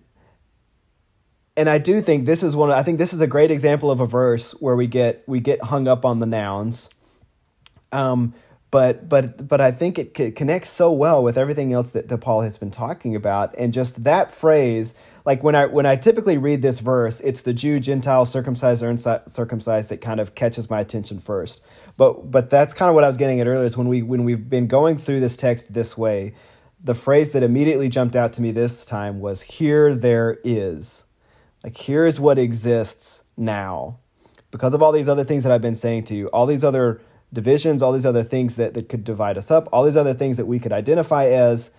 and 1.57 1.71
I 1.71 1.79
do 1.79 2.01
think 2.01 2.27
this 2.27 2.43
is 2.43 2.55
one. 2.55 2.71
I 2.71 2.83
think 2.83 2.99
this 2.99 3.13
is 3.13 3.21
a 3.21 3.27
great 3.27 3.51
example 3.51 3.91
of 3.91 4.01
a 4.01 4.07
verse 4.07 4.53
where 4.53 4.77
we 4.77 4.87
get 4.87 5.25
we 5.27 5.41
get 5.41 5.63
hung 5.63 5.89
up 5.89 6.05
on 6.05 6.21
the 6.21 6.27
nouns, 6.27 6.91
um, 7.93 8.35
but 8.71 9.09
but 9.09 9.49
but 9.49 9.61
I 9.61 9.73
think 9.73 9.99
it 9.99 10.17
c- 10.17 10.33
connects 10.33 10.69
so 10.69 10.93
well 10.93 11.23
with 11.23 11.39
everything 11.39 11.73
else 11.73 11.93
that, 11.93 12.09
that 12.09 12.19
Paul 12.19 12.43
has 12.43 12.59
been 12.59 12.71
talking 12.71 13.17
about, 13.17 13.55
and 13.57 13.73
just 13.73 14.05
that 14.05 14.33
phrase. 14.33 14.95
Like 15.25 15.43
when 15.43 15.57
I 15.57 15.67
when 15.67 15.87
I 15.87 15.97
typically 15.97 16.39
read 16.39 16.63
this 16.63 16.79
verse, 16.79 17.21
it's 17.21 17.43
the 17.43 17.53
Jew, 17.53 17.81
Gentile, 17.81 18.25
circumcised 18.25 18.83
or 18.83 18.89
uncircumcised 18.89 19.89
that 19.89 20.01
kind 20.01 20.21
of 20.21 20.37
catches 20.37 20.71
my 20.71 20.79
attention 20.81 21.19
first. 21.19 21.61
But 21.97 22.31
but 22.31 22.51
that's 22.51 22.75
kind 22.75 22.89
of 22.91 22.95
what 22.95 23.03
I 23.03 23.09
was 23.09 23.17
getting 23.17 23.41
at 23.41 23.49
earlier. 23.49 23.67
Is 23.67 23.77
when 23.77 23.89
we 23.89 24.03
when 24.03 24.25
we've 24.25 24.49
been 24.49 24.69
going 24.69 24.99
through 24.99 25.21
this 25.21 25.37
text 25.37 25.73
this 25.73 25.97
way, 25.99 26.35
the 26.85 26.95
phrase 26.95 27.33
that 27.33 27.43
immediately 27.43 27.89
jumped 27.89 28.15
out 28.15 28.35
to 28.35 28.43
me 28.43 28.53
this 28.53 28.85
time 28.85 29.19
was 29.19 29.41
"Here 29.41 29.95
there 29.95 30.39
is." 30.45 31.06
Like, 31.67 31.77
here's 31.77 32.21
what 32.21 32.39
exists 32.39 33.25
now. 33.37 33.99
Because 34.53 34.73
of 34.73 34.85
all 34.85 34.93
these 34.93 35.09
other 35.09 35.25
things 35.25 35.43
that 35.43 35.51
I've 35.51 35.61
been 35.61 35.75
saying 35.75 36.05
to 36.05 36.14
you, 36.14 36.29
all 36.29 36.47
these 36.47 36.62
other 36.62 37.01
divisions, 37.33 37.83
all 37.83 37.91
these 37.91 38.07
other 38.07 38.23
things 38.23 38.55
that, 38.55 38.75
that 38.75 38.89
could 38.89 39.03
divide 39.03 39.37
us 39.37 39.51
up, 39.51 39.69
all 39.73 39.83
these 39.83 39.97
other 39.97 40.14
things 40.14 40.37
that 40.37 40.47
we 40.47 40.61
could 40.61 40.73
identify 40.73 41.27
as, 41.27 41.73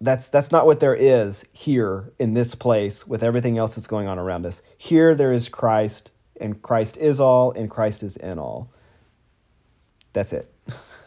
that's, 0.00 0.30
that's 0.30 0.50
not 0.50 0.64
what 0.64 0.80
there 0.80 0.94
is 0.94 1.44
here 1.52 2.10
in 2.18 2.32
this 2.32 2.54
place 2.54 3.06
with 3.06 3.22
everything 3.22 3.58
else 3.58 3.76
that's 3.76 3.86
going 3.86 4.08
on 4.08 4.18
around 4.18 4.46
us. 4.46 4.62
Here 4.78 5.14
there 5.14 5.30
is 5.30 5.50
Christ, 5.50 6.10
and 6.40 6.62
Christ 6.62 6.96
is 6.96 7.20
all, 7.20 7.52
and 7.52 7.70
Christ 7.70 8.02
is 8.02 8.16
in 8.16 8.38
all. 8.38 8.72
That's 10.14 10.32
it. 10.32 10.50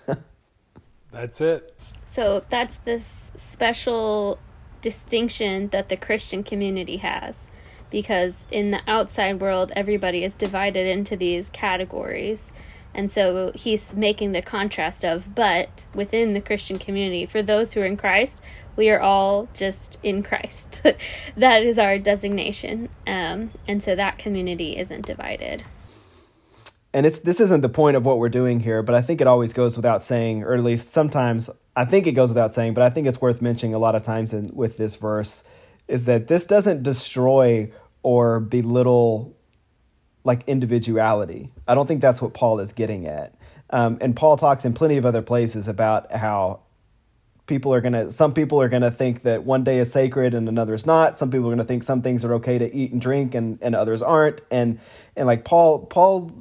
That's 1.12 1.42
it. 1.42 1.76
So 2.06 2.42
that's 2.50 2.76
this 2.76 3.32
special 3.36 4.38
distinction 4.82 5.70
that 5.70 5.90
the 5.90 5.98
Christian 5.98 6.44
community 6.44 6.98
has. 6.98 7.50
Because 7.94 8.46
in 8.52 8.72
the 8.72 8.82
outside 8.88 9.40
world, 9.40 9.72
everybody 9.76 10.26
is 10.26 10.36
divided 10.36 10.86
into 10.86 11.16
these 11.16 11.50
categories. 11.50 12.52
And 12.94 13.10
so 13.10 13.52
he's 13.56 13.96
making 13.96 14.34
the 14.34 14.42
contrast 14.42 15.06
of, 15.06 15.34
but 15.36 15.86
within 15.94 16.34
the 16.34 16.42
Christian 16.42 16.78
community, 16.78 17.26
for 17.26 17.42
those 17.42 17.74
who 17.74 17.82
are 17.82 17.86
in 17.86 17.96
Christ, 17.98 18.42
we 18.76 18.90
are 18.90 19.00
all 19.00 19.48
just 19.54 20.00
in 20.04 20.24
Christ. 20.24 20.82
that 21.38 21.64
is 21.64 21.80
our 21.80 21.98
designation. 22.00 22.90
Um, 23.08 23.52
and 23.68 23.82
so 23.82 23.96
that 23.96 24.18
community 24.18 24.78
isn't 24.78 25.06
divided. 25.06 25.64
and 26.94 27.06
it's 27.06 27.20
this 27.20 27.40
isn't 27.40 27.62
the 27.62 27.70
point 27.70 27.98
of 27.98 28.06
what 28.06 28.20
we're 28.20 28.30
doing 28.30 28.60
here, 28.60 28.84
but 28.84 28.96
I 28.96 29.02
think 29.02 29.22
it 29.22 29.28
always 29.28 29.54
goes 29.54 29.76
without 29.76 30.04
saying, 30.04 30.44
or 30.44 30.54
at 30.54 30.64
least 30.64 30.90
sometimes 30.90 31.50
I 31.76 31.86
think 31.86 32.06
it 32.06 32.12
goes 32.14 32.30
without 32.30 32.54
saying, 32.54 32.76
but 32.76 32.84
I 32.84 32.90
think 32.92 33.08
it's 33.08 33.22
worth 33.22 33.42
mentioning 33.42 33.74
a 33.74 33.80
lot 33.80 33.96
of 33.96 34.04
times 34.04 34.34
in, 34.34 34.52
with 34.54 34.78
this 34.78 34.96
verse 34.96 35.44
is 35.88 36.06
that 36.06 36.28
this 36.28 36.46
doesn't 36.46 36.84
destroy 36.84 37.72
or 38.04 38.40
belittle 38.40 39.36
like 40.24 40.44
individuality. 40.48 41.52
I 41.68 41.76
don't 41.76 41.88
think 41.88 42.02
that's 42.02 42.22
what 42.22 42.34
Paul 42.34 42.60
is 42.60 42.72
getting 42.72 43.08
at. 43.08 43.36
Um, 43.70 43.98
and 44.02 44.16
Paul 44.16 44.38
talks 44.38 44.66
in 44.66 44.74
plenty 44.74 44.98
of 44.98 45.06
other 45.06 45.22
places 45.22 45.68
about 45.68 46.12
how 46.14 46.62
people 47.46 47.74
are 47.74 47.82
going 47.82 47.94
to 47.94 48.12
some 48.12 48.34
people 48.34 48.62
are 48.62 48.70
going 48.70 48.84
to 48.84 48.92
think 48.92 49.24
that 49.24 49.44
one 49.44 49.64
day 49.64 49.80
is 49.80 49.92
sacred 49.92 50.34
and 50.34 50.48
another 50.48 50.74
is 50.74 50.86
not 50.86 51.20
some 51.20 51.30
people 51.30 51.48
are 51.48 51.50
going 51.50 51.58
to 51.58 51.66
think 51.66 51.84
some 51.84 52.02
things 52.02 52.24
are 52.24 52.36
okay 52.36 52.58
to 52.58 52.74
eat 52.74 52.92
and 52.92 53.02
drink 53.02 53.36
and, 53.36 53.60
and 53.62 53.76
others 53.76 54.02
aren't 54.02 54.42
and 54.50 54.80
and 55.18 55.28
like 55.28 55.44
paul 55.44 55.80
paul 55.80 56.32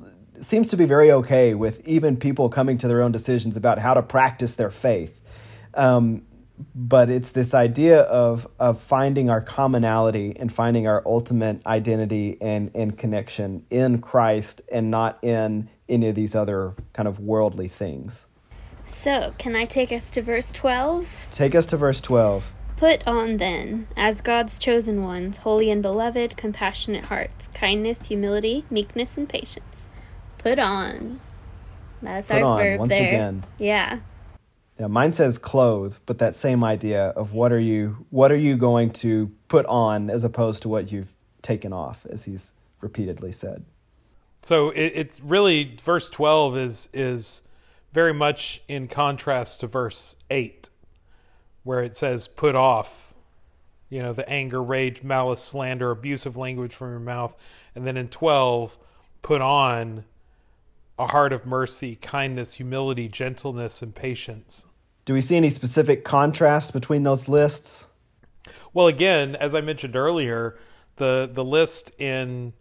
seems 0.41 0.69
to 0.69 0.77
be 0.77 0.85
very 0.85 1.11
okay 1.11 1.55
with 1.55 1.87
even 1.89 2.17
people 2.17 2.49
coming 2.49 2.79
to 2.79 2.87
their 2.87 3.03
own 3.03 3.11
decisions 3.11 3.57
about 3.57 3.79
how 3.79 3.95
to 3.95 4.03
practice 4.03 4.55
their 4.55 4.71
faith 4.71 5.21
um, 5.75 6.23
but 6.75 7.11
it's 7.11 7.31
this 7.31 7.55
idea 7.55 8.01
of 8.03 8.47
of 8.59 8.81
finding 8.81 9.29
our 9.31 9.41
commonality 9.41 10.35
and 10.39 10.53
finding 10.53 10.87
our 10.87 11.03
ultimate 11.07 11.65
identity 11.67 12.37
and 12.41 12.71
and 12.75 12.97
connection 12.99 13.65
in 13.71 13.99
christ 14.01 14.63
and 14.71 14.91
not 14.91 15.19
in 15.23 15.69
any 15.89 16.09
of 16.09 16.15
these 16.15 16.35
other 16.35 16.75
kind 16.93 17.09
of 17.09 17.19
worldly 17.19 17.69
things 17.69 18.27
So, 18.85 19.33
can 19.39 19.55
I 19.57 19.65
take 19.65 19.93
us 19.93 20.11
to 20.11 20.23
verse 20.23 20.53
12? 20.53 21.27
take 21.33 21.55
us 21.55 21.67
to 21.67 21.77
verse 21.77 22.01
12 22.01 22.53
Put 22.77 23.07
on 23.07 23.37
then, 23.37 23.87
as 23.97 24.21
God's 24.21 24.59
chosen 24.59 25.05
ones, 25.05 25.39
holy 25.39 25.71
and 25.71 25.81
beloved, 25.81 26.37
compassionate 26.37 27.07
hearts, 27.07 27.47
kindness, 27.55 28.07
humility, 28.09 28.65
meekness, 28.71 29.17
and 29.17 29.29
patience. 29.29 29.87
Put 30.39 30.59
on. 30.59 31.21
That's 32.03 32.27
Put 32.27 32.43
our 32.43 32.45
on, 32.45 32.59
verb 32.59 32.81
once 32.81 32.89
there. 32.91 33.07
again. 33.07 33.45
Yeah. 33.59 34.01
Yeah, 34.83 34.89
mine 34.89 35.13
says 35.13 35.39
clothe, 35.39 35.95
but 36.07 36.19
that 36.19 36.35
same 36.35 36.65
idea 36.65 37.11
of 37.11 37.33
what 37.33 37.53
are 37.53 37.61
you 37.61 38.05
what 38.11 38.33
are 38.33 38.37
you 38.37 38.57
going 38.57 38.91
to 38.95 39.31
put 39.47 39.65
on 39.67 40.11
as 40.11 40.25
opposed 40.25 40.63
to 40.63 40.69
what 40.69 40.91
you've 40.91 41.15
taken 41.41 41.73
off, 41.73 42.05
as 42.11 42.25
he's 42.25 42.53
repeatedly 42.81 43.31
said. 43.31 43.65
So 44.43 44.71
it, 44.71 44.91
it's 44.97 45.21
really 45.21 45.77
verse 45.81 46.11
twelve 46.11 46.57
is 46.57 46.89
is 46.93 47.43
very 47.93 48.13
much 48.13 48.61
in 48.67 48.89
contrast 48.89 49.61
to 49.61 49.69
verse 49.69 50.17
eight, 50.31 50.69
where 51.63 51.85
it 51.85 51.95
says, 51.95 52.27
"Put 52.27 52.57
off," 52.57 53.15
you 53.89 54.03
know, 54.03 54.13
the 54.13 54.29
anger, 54.29 54.61
rage, 54.61 55.05
malice, 55.05 55.45
slander, 55.45 55.93
abusive 55.93 56.37
language 56.37 56.75
from 56.75 56.91
your 56.91 56.99
mouth, 56.99 57.37
and 57.77 57.87
then 57.87 57.97
in 57.97 58.09
twelve, 58.09 58.77
put 59.23 59.41
on 59.41 60.07
a 60.99 61.07
heart 61.07 61.33
of 61.33 61.47
mercy, 61.47 61.95
kindness, 61.95 62.55
humility, 62.55 63.07
gentleness, 63.07 63.81
and 63.81 63.95
patience. 63.95 64.67
Do 65.05 65.15
we 65.15 65.21
see 65.21 65.37
any 65.37 65.51
specific 65.51 66.05
contrast 66.05 66.73
between 66.73 67.03
those 67.03 67.29
lists? 67.29 67.87
Well, 68.73 68.87
again, 68.87 69.37
as 69.37 69.55
I 69.55 69.61
mentioned 69.61 69.97
earlier, 69.97 70.59
the 70.97 71.29
the 71.33 71.45
list 71.45 71.91
in 71.99 72.53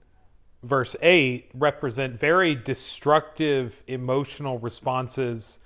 verse 0.63 0.95
8 1.01 1.49
represent 1.53 2.19
very 2.19 2.55
destructive 2.55 3.83
emotional 3.87 4.59
responses 4.59 5.59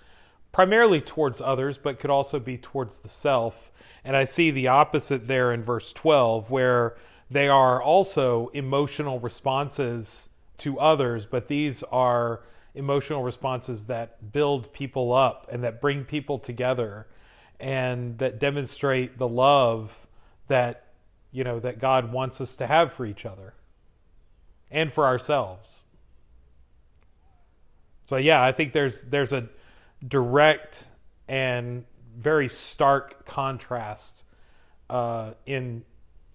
primarily 0.51 1.01
towards 1.01 1.41
others 1.41 1.78
but 1.78 1.99
could 1.99 2.09
also 2.09 2.39
be 2.39 2.57
towards 2.57 2.99
the 2.99 3.09
self 3.09 3.71
and 4.05 4.15
i 4.15 4.23
see 4.23 4.51
the 4.51 4.67
opposite 4.67 5.28
there 5.28 5.51
in 5.51 5.61
verse 5.61 5.91
12 5.91 6.49
where 6.49 6.95
they 7.30 7.49
are 7.49 7.82
also 7.82 8.47
emotional 8.49 9.19
responses 9.19 10.30
to 10.57 10.80
others 10.80 11.26
but 11.26 11.49
these 11.49 11.84
are 11.84 12.41
emotional 12.76 13.23
responses 13.23 13.86
that 13.88 14.32
build 14.32 14.71
people 14.73 15.13
up 15.13 15.47
and 15.51 15.63
that 15.63 15.82
bring 15.82 16.03
people 16.03 16.38
together 16.38 17.07
and 17.59 18.17
that 18.17 18.39
demonstrate 18.39 19.17
the 19.17 19.28
love 19.28 20.07
that 20.47 20.88
you 21.32 21.43
know 21.43 21.59
that 21.59 21.80
God 21.80 22.11
wants 22.11 22.39
us 22.39 22.55
to 22.57 22.67
have 22.67 22.93
for 22.93 23.05
each 23.05 23.26
other 23.26 23.53
and 24.69 24.91
for 24.91 25.05
ourselves. 25.05 25.84
So 28.05 28.17
yeah, 28.17 28.43
I 28.43 28.51
think 28.51 28.73
there's 28.73 29.03
there's 29.03 29.34
a 29.34 29.49
direct 30.05 30.89
and 31.28 31.86
very 32.15 32.49
stark 32.49 33.26
contrast 33.26 34.23
uh, 34.89 35.34
in 35.45 35.84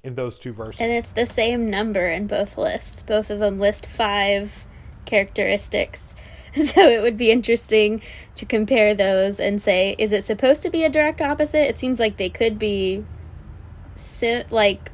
in 0.03 0.14
those 0.14 0.38
two 0.38 0.53
verses. 0.53 0.80
And 0.80 0.91
it's 0.91 1.11
the 1.11 1.26
same 1.26 1.68
number 1.68 2.09
in 2.09 2.26
both 2.26 2.57
lists. 2.57 3.03
Both 3.03 3.30
of 3.30 3.38
them 3.38 3.59
list 3.59 3.86
five 3.86 4.64
characteristics. 5.11 6.17
So 6.53 6.89
it 6.89 7.01
would 7.01 7.17
be 7.17 7.31
interesting 7.31 8.03
to 8.35 8.45
compare 8.45 8.93
those 8.93 9.39
and 9.39 9.63
say, 9.63 9.95
is 9.99 10.11
it 10.11 10.25
supposed 10.25 10.63
to 10.63 10.71
be 10.71 10.83
a 10.83 10.89
direct 10.89 11.21
opposite? 11.21 11.69
It 11.69 11.79
seems 11.79 12.01
like 12.01 12.17
they 12.17 12.29
could 12.29 12.59
be, 12.59 13.05
si- 13.95 14.43
like, 14.51 14.91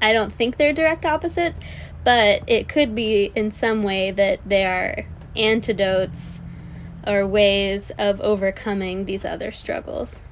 I 0.00 0.12
don't 0.12 0.32
think 0.32 0.56
they're 0.56 0.72
direct 0.72 1.06
opposites, 1.06 1.60
but 2.02 2.42
it 2.48 2.68
could 2.68 2.92
be 2.92 3.30
in 3.36 3.52
some 3.52 3.84
way 3.84 4.10
that 4.10 4.40
they 4.44 4.64
are 4.64 5.06
antidotes 5.36 6.42
or 7.06 7.24
ways 7.24 7.92
of 7.96 8.20
overcoming 8.20 9.04
these 9.04 9.24
other 9.24 9.52
struggles. 9.52 10.22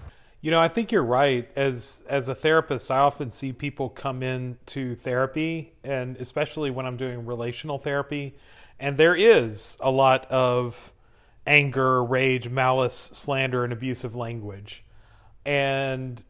You 0.41 0.51
know, 0.51 0.61
I 0.61 0.69
think 0.69 0.91
you're 0.91 1.05
right. 1.05 1.49
As 1.55 2.03
as 2.09 2.27
a 2.29 2.35
therapist, 2.35 2.91
I 2.91 2.99
often 2.99 3.31
see 3.31 3.53
people 3.53 3.91
come 3.91 4.23
in 4.23 4.57
to 4.67 4.95
therapy, 4.95 5.75
and 5.85 6.17
especially 6.17 6.71
when 6.71 6.87
I'm 6.87 6.97
doing 6.97 7.27
relational 7.27 7.79
therapy, 7.79 8.35
and 8.81 8.97
there 8.97 9.15
is 9.15 9.77
a 9.81 9.91
lot 9.91 10.27
of 10.31 10.93
anger, 11.47 12.03
rage, 12.03 12.49
malice, 12.49 13.11
slander, 13.13 13.63
and 13.63 13.73
abusive 13.73 14.17
language. 14.17 14.85
And 15.45 16.23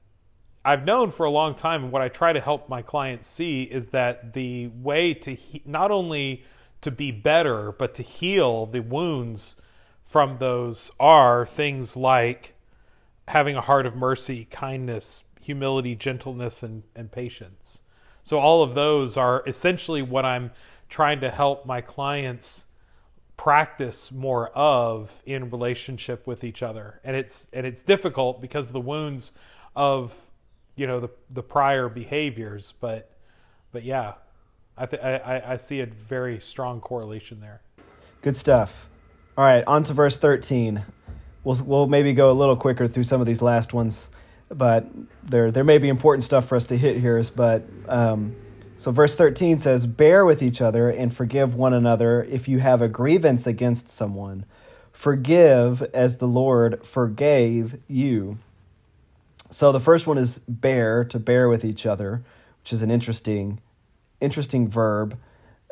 I've 0.64 0.84
known 0.84 1.10
for 1.10 1.24
a 1.24 1.30
long 1.30 1.54
time, 1.54 1.84
and 1.84 1.92
what 1.92 2.02
I 2.02 2.08
try 2.08 2.32
to 2.32 2.40
help 2.40 2.68
my 2.68 2.82
clients 2.82 3.28
see 3.28 3.62
is 3.62 3.88
that 3.88 4.34
the 4.34 4.68
way 4.68 5.14
to 5.14 5.34
he- 5.34 5.62
not 5.64 5.90
only 5.90 6.44
to 6.82 6.90
be 6.90 7.10
better, 7.10 7.72
but 7.72 7.94
to 7.94 8.02
heal 8.02 8.66
the 8.66 8.82
wounds 8.82 9.56
from 10.04 10.38
those 10.38 10.90
are 10.98 11.46
things 11.46 11.96
like 11.96 12.54
having 13.28 13.56
a 13.56 13.60
heart 13.60 13.86
of 13.86 13.94
mercy, 13.94 14.46
kindness, 14.50 15.22
humility, 15.40 15.94
gentleness, 15.94 16.62
and, 16.62 16.82
and 16.96 17.12
patience. 17.12 17.82
So, 18.22 18.38
all 18.38 18.62
of 18.62 18.74
those 18.74 19.16
are 19.16 19.42
essentially 19.46 20.02
what 20.02 20.24
I'm 20.24 20.50
trying 20.90 21.20
to 21.20 21.30
help 21.30 21.64
my 21.64 21.80
clients 21.80 22.66
practice 23.36 24.12
more 24.12 24.50
of 24.50 25.22
in 25.24 25.48
relationship 25.48 26.26
with 26.26 26.44
each 26.44 26.62
other. 26.62 27.00
And 27.02 27.16
it's 27.16 27.48
and 27.52 27.66
it's 27.66 27.82
difficult 27.82 28.42
because 28.42 28.66
of 28.66 28.74
the 28.74 28.80
wounds 28.80 29.32
of 29.74 30.28
you 30.76 30.86
know 30.86 31.00
the 31.00 31.08
the 31.30 31.42
prior 31.42 31.88
behaviors, 31.88 32.74
but 32.80 33.10
but 33.72 33.84
yeah, 33.84 34.14
I 34.76 34.86
th- 34.86 35.02
I, 35.02 35.42
I 35.46 35.56
see 35.56 35.80
a 35.80 35.86
very 35.86 36.40
strong 36.40 36.80
correlation 36.80 37.40
there. 37.40 37.62
Good 38.20 38.36
stuff. 38.36 38.86
All 39.38 39.44
right, 39.44 39.64
on 39.66 39.84
to 39.84 39.94
verse 39.94 40.18
13 40.18 40.84
we'll 41.44 41.62
we'll 41.64 41.86
maybe 41.86 42.12
go 42.12 42.30
a 42.30 42.32
little 42.32 42.56
quicker 42.56 42.86
through 42.86 43.04
some 43.04 43.20
of 43.20 43.26
these 43.26 43.42
last 43.42 43.72
ones, 43.72 44.10
but 44.48 44.86
there 45.22 45.50
there 45.50 45.64
may 45.64 45.78
be 45.78 45.88
important 45.88 46.24
stuff 46.24 46.46
for 46.46 46.56
us 46.56 46.66
to 46.66 46.76
hit 46.76 46.98
here. 46.98 47.22
But 47.34 47.64
um, 47.88 48.36
so 48.80 48.90
verse 48.90 49.14
thirteen 49.14 49.58
says, 49.58 49.86
"Bear 49.86 50.24
with 50.24 50.42
each 50.42 50.60
other 50.60 50.88
and 50.88 51.14
forgive 51.14 51.54
one 51.54 51.74
another 51.74 52.24
if 52.24 52.48
you 52.48 52.60
have 52.60 52.80
a 52.80 52.88
grievance 52.88 53.46
against 53.46 53.88
someone. 53.88 54.46
Forgive 54.90 55.82
as 55.94 56.16
the 56.16 56.26
Lord 56.26 56.84
forgave 56.86 57.78
you." 57.88 58.38
So 59.50 59.70
the 59.70 59.80
first 59.80 60.06
one 60.06 60.16
is 60.16 60.38
bear 60.48 61.04
to 61.04 61.18
bear 61.18 61.48
with 61.48 61.64
each 61.64 61.84
other, 61.84 62.22
which 62.60 62.72
is 62.72 62.80
an 62.82 62.90
interesting 62.90 63.60
interesting 64.20 64.68
verb, 64.68 65.18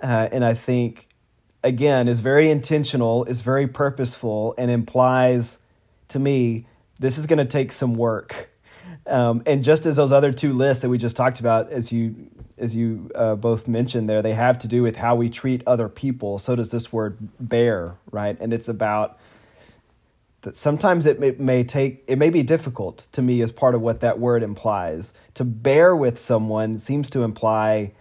uh, 0.02 0.28
and 0.30 0.44
I 0.44 0.54
think 0.54 1.08
again, 1.62 2.08
is 2.08 2.20
very 2.20 2.50
intentional, 2.50 3.24
is 3.24 3.40
very 3.40 3.66
purposeful, 3.66 4.54
and 4.58 4.70
implies 4.70 5.58
to 6.08 6.18
me 6.18 6.66
this 6.98 7.18
is 7.18 7.26
going 7.26 7.38
to 7.38 7.44
take 7.44 7.72
some 7.72 7.94
work. 7.94 8.50
Um, 9.08 9.42
and 9.46 9.64
just 9.64 9.86
as 9.86 9.96
those 9.96 10.12
other 10.12 10.32
two 10.32 10.52
lists 10.52 10.82
that 10.82 10.90
we 10.90 10.98
just 10.98 11.16
talked 11.16 11.40
about, 11.40 11.70
as 11.70 11.92
you 11.92 12.30
as 12.58 12.74
you 12.74 13.10
uh, 13.14 13.36
both 13.36 13.68
mentioned 13.68 14.08
there, 14.08 14.20
they 14.20 14.34
have 14.34 14.58
to 14.58 14.68
do 14.68 14.82
with 14.82 14.96
how 14.96 15.14
we 15.14 15.28
treat 15.28 15.62
other 15.66 15.88
people. 15.88 16.38
So 16.38 16.56
does 16.56 16.70
this 16.70 16.92
word 16.92 17.16
bear, 17.38 17.94
right? 18.10 18.36
And 18.40 18.52
it's 18.52 18.68
about 18.68 19.18
that 20.42 20.56
sometimes 20.56 21.06
it 21.06 21.18
may, 21.18 21.32
may 21.32 21.64
take 21.64 22.04
it 22.06 22.18
may 22.18 22.30
be 22.30 22.42
difficult 22.42 23.08
to 23.12 23.22
me 23.22 23.40
as 23.40 23.50
part 23.50 23.74
of 23.74 23.80
what 23.80 24.00
that 24.00 24.18
word 24.18 24.42
implies. 24.42 25.12
To 25.34 25.44
bear 25.44 25.96
with 25.96 26.18
someone 26.18 26.78
seems 26.78 27.10
to 27.10 27.22
imply 27.22 27.92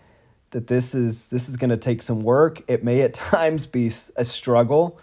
that 0.51 0.67
this 0.67 0.93
is 0.95 1.27
this 1.27 1.49
is 1.49 1.57
going 1.57 1.69
to 1.69 1.77
take 1.77 2.01
some 2.01 2.21
work. 2.21 2.61
It 2.67 2.83
may 2.83 3.01
at 3.01 3.13
times 3.13 3.65
be 3.65 3.91
a 4.15 4.25
struggle, 4.25 4.99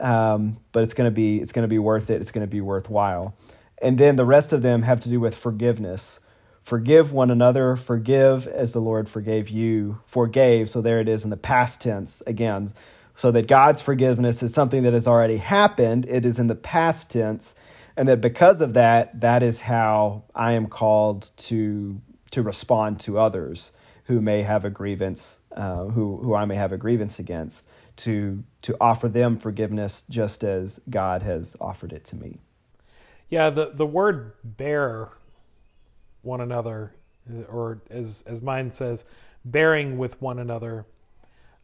um, 0.00 0.58
but 0.72 0.82
it's 0.82 0.94
going 0.94 1.06
to 1.06 1.14
be 1.14 1.40
it's 1.40 1.52
going 1.52 1.64
to 1.64 1.68
be 1.68 1.78
worth 1.78 2.10
it. 2.10 2.20
It's 2.20 2.32
going 2.32 2.46
to 2.46 2.50
be 2.50 2.60
worthwhile. 2.60 3.34
And 3.84 3.98
then 3.98 4.16
the 4.16 4.24
rest 4.24 4.54
of 4.54 4.62
them 4.62 4.82
have 4.82 5.00
to 5.00 5.10
do 5.10 5.20
with 5.20 5.36
forgiveness. 5.36 6.18
Forgive 6.62 7.12
one 7.12 7.30
another. 7.30 7.76
Forgive 7.76 8.46
as 8.46 8.72
the 8.72 8.80
Lord 8.80 9.10
forgave 9.10 9.50
you. 9.50 10.00
Forgave. 10.06 10.70
So 10.70 10.80
there 10.80 11.00
it 11.00 11.08
is 11.08 11.22
in 11.22 11.28
the 11.28 11.36
past 11.36 11.82
tense 11.82 12.22
again. 12.26 12.72
So 13.14 13.30
that 13.32 13.46
God's 13.46 13.82
forgiveness 13.82 14.42
is 14.42 14.54
something 14.54 14.84
that 14.84 14.94
has 14.94 15.06
already 15.06 15.36
happened. 15.36 16.06
It 16.06 16.24
is 16.24 16.38
in 16.38 16.46
the 16.46 16.54
past 16.54 17.10
tense, 17.10 17.54
and 17.94 18.08
that 18.08 18.22
because 18.22 18.62
of 18.62 18.72
that, 18.72 19.20
that 19.20 19.42
is 19.42 19.60
how 19.60 20.24
I 20.34 20.52
am 20.52 20.66
called 20.66 21.30
to 21.36 22.00
to 22.32 22.42
respond 22.42 22.98
to 23.00 23.18
others 23.18 23.70
who 24.04 24.20
may 24.20 24.42
have 24.42 24.64
a 24.64 24.70
grievance, 24.70 25.38
uh, 25.54 25.84
who 25.84 26.16
who 26.16 26.34
I 26.34 26.46
may 26.46 26.56
have 26.56 26.72
a 26.72 26.78
grievance 26.78 27.20
against, 27.20 27.66
to 27.98 28.42
to 28.62 28.76
offer 28.80 29.08
them 29.08 29.38
forgiveness 29.38 30.02
just 30.08 30.42
as 30.42 30.80
God 30.90 31.22
has 31.22 31.54
offered 31.60 31.92
it 31.92 32.04
to 32.06 32.16
me. 32.16 32.40
Yeah, 33.30 33.50
the 33.50 33.70
the 33.74 33.86
word 33.86 34.32
bear 34.42 35.10
one 36.22 36.40
another, 36.40 36.94
or 37.48 37.80
as 37.90 38.22
as 38.26 38.40
mine 38.40 38.70
says, 38.72 39.04
bearing 39.44 39.98
with 39.98 40.20
one 40.20 40.38
another. 40.38 40.86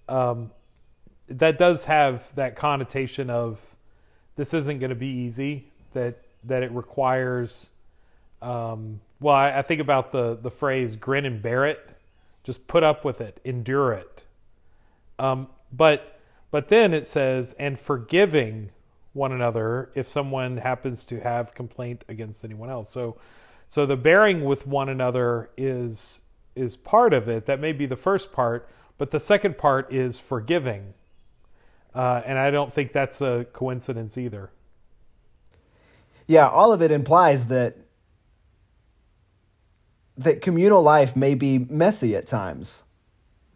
Um, 0.09 0.51
that 1.29 1.59
does 1.59 1.85
have 1.85 2.35
that 2.35 2.57
connotation 2.57 3.31
of 3.31 3.77
this 4.37 4.53
isn't 4.53 4.81
going 4.81 4.91
to 4.91 4.97
be 4.97 5.07
easy. 5.07 5.67
That 5.93 6.23
that 6.45 6.63
it 6.63 6.73
requires. 6.73 7.71
Um, 8.43 9.01
well, 9.21 9.35
I, 9.35 9.59
I, 9.59 9.63
think 9.63 9.81
about 9.81 10.13
the 10.13 10.35
the 10.35 10.51
phrase 10.51 10.97
"grin 10.97 11.25
and 11.25 11.43
bear 11.43 11.67
it." 11.67 11.97
Just 12.43 12.67
put 12.67 12.83
up 12.83 13.05
with 13.05 13.21
it, 13.21 13.39
endure 13.45 13.93
it. 13.93 14.25
Um, 15.19 15.49
but 15.71 16.21
but 16.51 16.69
then 16.69 16.95
it 16.95 17.07
says, 17.07 17.55
and 17.59 17.79
forgiving 17.79 18.71
one 19.13 19.33
another 19.33 19.91
if 19.95 20.09
someone 20.09 20.59
happens 20.59 21.05
to 21.05 21.21
have 21.21 21.55
complaint 21.55 22.05
against 22.09 22.45
anyone 22.45 22.71
else. 22.71 22.91
So 22.91 23.17
so 23.69 23.87
the 23.87 23.97
bearing 23.97 24.45
with 24.45 24.67
one 24.67 24.89
another 24.89 25.51
is 25.57 26.23
is 26.57 26.77
part 26.77 27.13
of 27.13 27.29
it. 27.29 27.47
That 27.47 27.61
may 27.61 27.73
be 27.73 27.87
the 27.87 27.97
first 27.97 28.33
part, 28.33 28.69
but 28.99 29.13
the 29.13 29.21
second 29.21 29.59
part 29.59 29.93
is 29.93 30.19
forgiving. 30.19 30.95
Uh, 31.95 32.23
and 32.25 32.39
I 32.39 32.51
don't 32.51 32.73
think 32.73 32.93
that's 32.93 33.21
a 33.21 33.47
coincidence 33.53 34.19
either. 34.19 34.51
Yeah, 36.27 36.49
all 36.49 36.73
of 36.73 36.83
it 36.83 36.91
implies 36.91 37.47
that 37.47 37.77
that 40.17 40.43
communal 40.43 40.83
life 40.83 41.17
may 41.17 41.35
be 41.35 41.59
messy 41.59 42.15
at 42.15 42.27
times. 42.27 42.85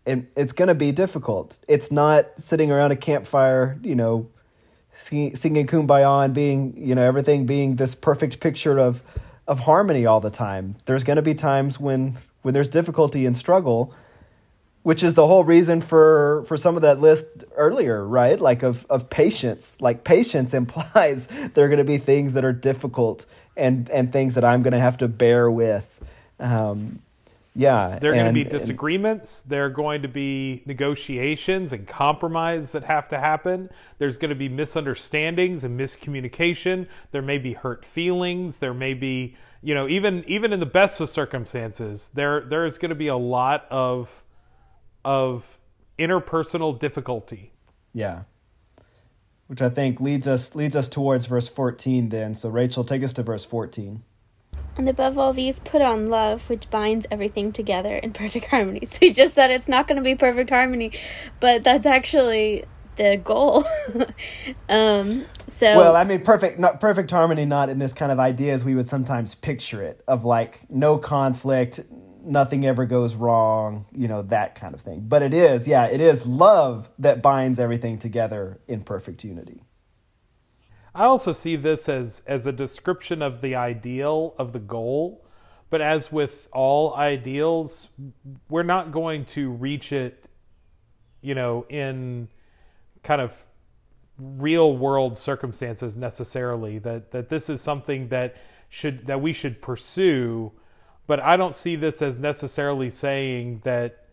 And 0.06 0.28
it's 0.36 0.52
going 0.52 0.68
to 0.68 0.74
be 0.74 0.92
difficult. 0.92 1.58
It's 1.68 1.90
not 1.90 2.26
sitting 2.38 2.70
around 2.70 2.92
a 2.92 2.96
campfire, 2.96 3.78
you 3.82 3.94
know, 3.94 4.28
singing, 4.96 5.66
kumbaya 5.66 6.24
and 6.24 6.34
being, 6.34 6.74
you 6.76 6.94
know, 6.94 7.02
everything 7.02 7.46
being 7.46 7.76
this 7.76 7.94
perfect 7.94 8.40
picture 8.40 8.78
of 8.78 9.02
of 9.46 9.60
harmony 9.60 10.06
all 10.06 10.20
the 10.20 10.30
time. 10.30 10.76
There's 10.86 11.04
going 11.04 11.16
to 11.16 11.22
be 11.22 11.34
times 11.34 11.78
when 11.78 12.16
when 12.42 12.54
there's 12.54 12.68
difficulty 12.68 13.26
and 13.26 13.36
struggle, 13.36 13.94
which 14.82 15.02
is 15.02 15.14
the 15.14 15.26
whole 15.26 15.44
reason 15.44 15.80
for 15.80 16.44
for 16.46 16.56
some 16.56 16.76
of 16.76 16.82
that 16.82 17.00
list 17.00 17.26
earlier, 17.56 18.06
right? 18.06 18.40
Like 18.40 18.62
of 18.62 18.86
of 18.88 19.10
patience. 19.10 19.76
Like 19.80 20.04
patience 20.04 20.54
implies 20.62 21.26
there 21.54 21.64
are 21.64 21.68
going 21.68 21.78
to 21.78 21.84
be 21.84 21.98
things 21.98 22.34
that 22.34 22.44
are 22.44 22.52
difficult 22.52 23.26
and 23.56 23.88
and 23.90 24.12
things 24.12 24.34
that 24.34 24.44
I'm 24.44 24.62
going 24.62 24.72
to 24.72 24.80
have 24.80 24.98
to 24.98 25.08
bear 25.08 25.50
with 25.50 26.00
um, 26.40 27.00
yeah, 27.56 27.98
there 28.00 28.10
are 28.10 28.14
going 28.14 28.26
to 28.26 28.32
be 28.32 28.42
disagreements. 28.42 29.42
And, 29.42 29.52
there 29.52 29.66
are 29.66 29.70
going 29.70 30.02
to 30.02 30.08
be 30.08 30.62
negotiations 30.66 31.72
and 31.72 31.86
compromise 31.86 32.72
that 32.72 32.82
have 32.84 33.06
to 33.08 33.18
happen. 33.18 33.70
There's 33.98 34.18
going 34.18 34.30
to 34.30 34.34
be 34.34 34.48
misunderstandings 34.48 35.62
and 35.62 35.78
miscommunication. 35.78 36.88
There 37.12 37.22
may 37.22 37.38
be 37.38 37.52
hurt 37.52 37.84
feelings. 37.84 38.58
There 38.58 38.74
may 38.74 38.94
be, 38.94 39.36
you 39.62 39.72
know, 39.72 39.86
even 39.86 40.24
even 40.26 40.52
in 40.52 40.58
the 40.58 40.66
best 40.66 41.00
of 41.00 41.08
circumstances, 41.08 42.10
there 42.14 42.40
there 42.40 42.66
is 42.66 42.76
going 42.76 42.88
to 42.88 42.96
be 42.96 43.06
a 43.08 43.16
lot 43.16 43.66
of 43.70 44.24
of 45.04 45.60
interpersonal 45.96 46.76
difficulty. 46.76 47.52
Yeah, 47.92 48.24
which 49.46 49.62
I 49.62 49.68
think 49.68 50.00
leads 50.00 50.26
us 50.26 50.56
leads 50.56 50.74
us 50.74 50.88
towards 50.88 51.26
verse 51.26 51.46
fourteen. 51.46 52.08
Then, 52.08 52.34
so 52.34 52.48
Rachel, 52.48 52.82
take 52.82 53.04
us 53.04 53.12
to 53.12 53.22
verse 53.22 53.44
fourteen. 53.44 54.02
And 54.76 54.88
above 54.88 55.18
all 55.18 55.32
these, 55.32 55.60
put 55.60 55.82
on 55.82 56.08
love, 56.08 56.48
which 56.48 56.68
binds 56.70 57.06
everything 57.10 57.52
together 57.52 57.96
in 57.96 58.12
perfect 58.12 58.46
harmony. 58.50 58.84
So 58.84 58.98
he 59.00 59.12
just 59.12 59.34
said 59.34 59.50
it's 59.50 59.68
not 59.68 59.86
going 59.86 59.96
to 59.96 60.02
be 60.02 60.14
perfect 60.14 60.50
harmony, 60.50 60.92
but 61.40 61.64
that's 61.64 61.86
actually 61.86 62.64
the 62.96 63.16
goal. 63.16 63.64
um, 64.68 65.24
so 65.46 65.76
well, 65.76 65.96
I 65.96 66.04
mean, 66.04 66.22
perfect, 66.22 66.58
not 66.58 66.80
perfect 66.80 67.10
harmony, 67.10 67.44
not 67.44 67.68
in 67.68 67.78
this 67.78 67.92
kind 67.92 68.10
of 68.12 68.18
idea 68.18 68.52
as 68.52 68.64
we 68.64 68.74
would 68.74 68.88
sometimes 68.88 69.34
picture 69.34 69.82
it, 69.82 70.02
of 70.06 70.24
like 70.24 70.60
no 70.70 70.98
conflict, 70.98 71.80
nothing 72.24 72.64
ever 72.64 72.86
goes 72.86 73.14
wrong, 73.14 73.86
you 73.92 74.08
know, 74.08 74.22
that 74.22 74.54
kind 74.54 74.74
of 74.74 74.80
thing. 74.80 75.04
But 75.06 75.22
it 75.22 75.34
is, 75.34 75.68
yeah, 75.68 75.86
it 75.86 76.00
is 76.00 76.26
love 76.26 76.88
that 76.98 77.22
binds 77.22 77.58
everything 77.58 77.98
together 77.98 78.58
in 78.66 78.82
perfect 78.82 79.24
unity. 79.24 79.62
I 80.94 81.04
also 81.04 81.32
see 81.32 81.56
this 81.56 81.88
as 81.88 82.22
as 82.26 82.46
a 82.46 82.52
description 82.52 83.20
of 83.20 83.40
the 83.40 83.56
ideal 83.56 84.34
of 84.38 84.52
the 84.52 84.60
goal, 84.60 85.26
but 85.68 85.80
as 85.80 86.12
with 86.12 86.48
all 86.52 86.94
ideals, 86.94 87.88
we're 88.48 88.62
not 88.62 88.92
going 88.92 89.24
to 89.26 89.50
reach 89.50 89.92
it, 89.92 90.28
you 91.20 91.34
know, 91.34 91.66
in 91.68 92.28
kind 93.02 93.20
of 93.20 93.44
real 94.18 94.76
world 94.76 95.18
circumstances 95.18 95.96
necessarily. 95.96 96.78
That 96.78 97.10
that 97.10 97.28
this 97.28 97.50
is 97.50 97.60
something 97.60 98.08
that 98.08 98.36
should 98.68 99.08
that 99.08 99.20
we 99.20 99.32
should 99.32 99.60
pursue, 99.60 100.52
but 101.08 101.18
I 101.18 101.36
don't 101.36 101.56
see 101.56 101.74
this 101.74 102.02
as 102.02 102.20
necessarily 102.20 102.90
saying 102.90 103.62
that 103.64 104.06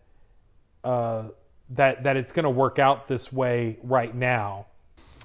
uh, 0.82 1.28
that 1.70 2.02
that 2.02 2.16
it's 2.16 2.32
going 2.32 2.42
to 2.44 2.50
work 2.50 2.80
out 2.80 3.06
this 3.06 3.32
way 3.32 3.78
right 3.84 4.12
now 4.12 4.66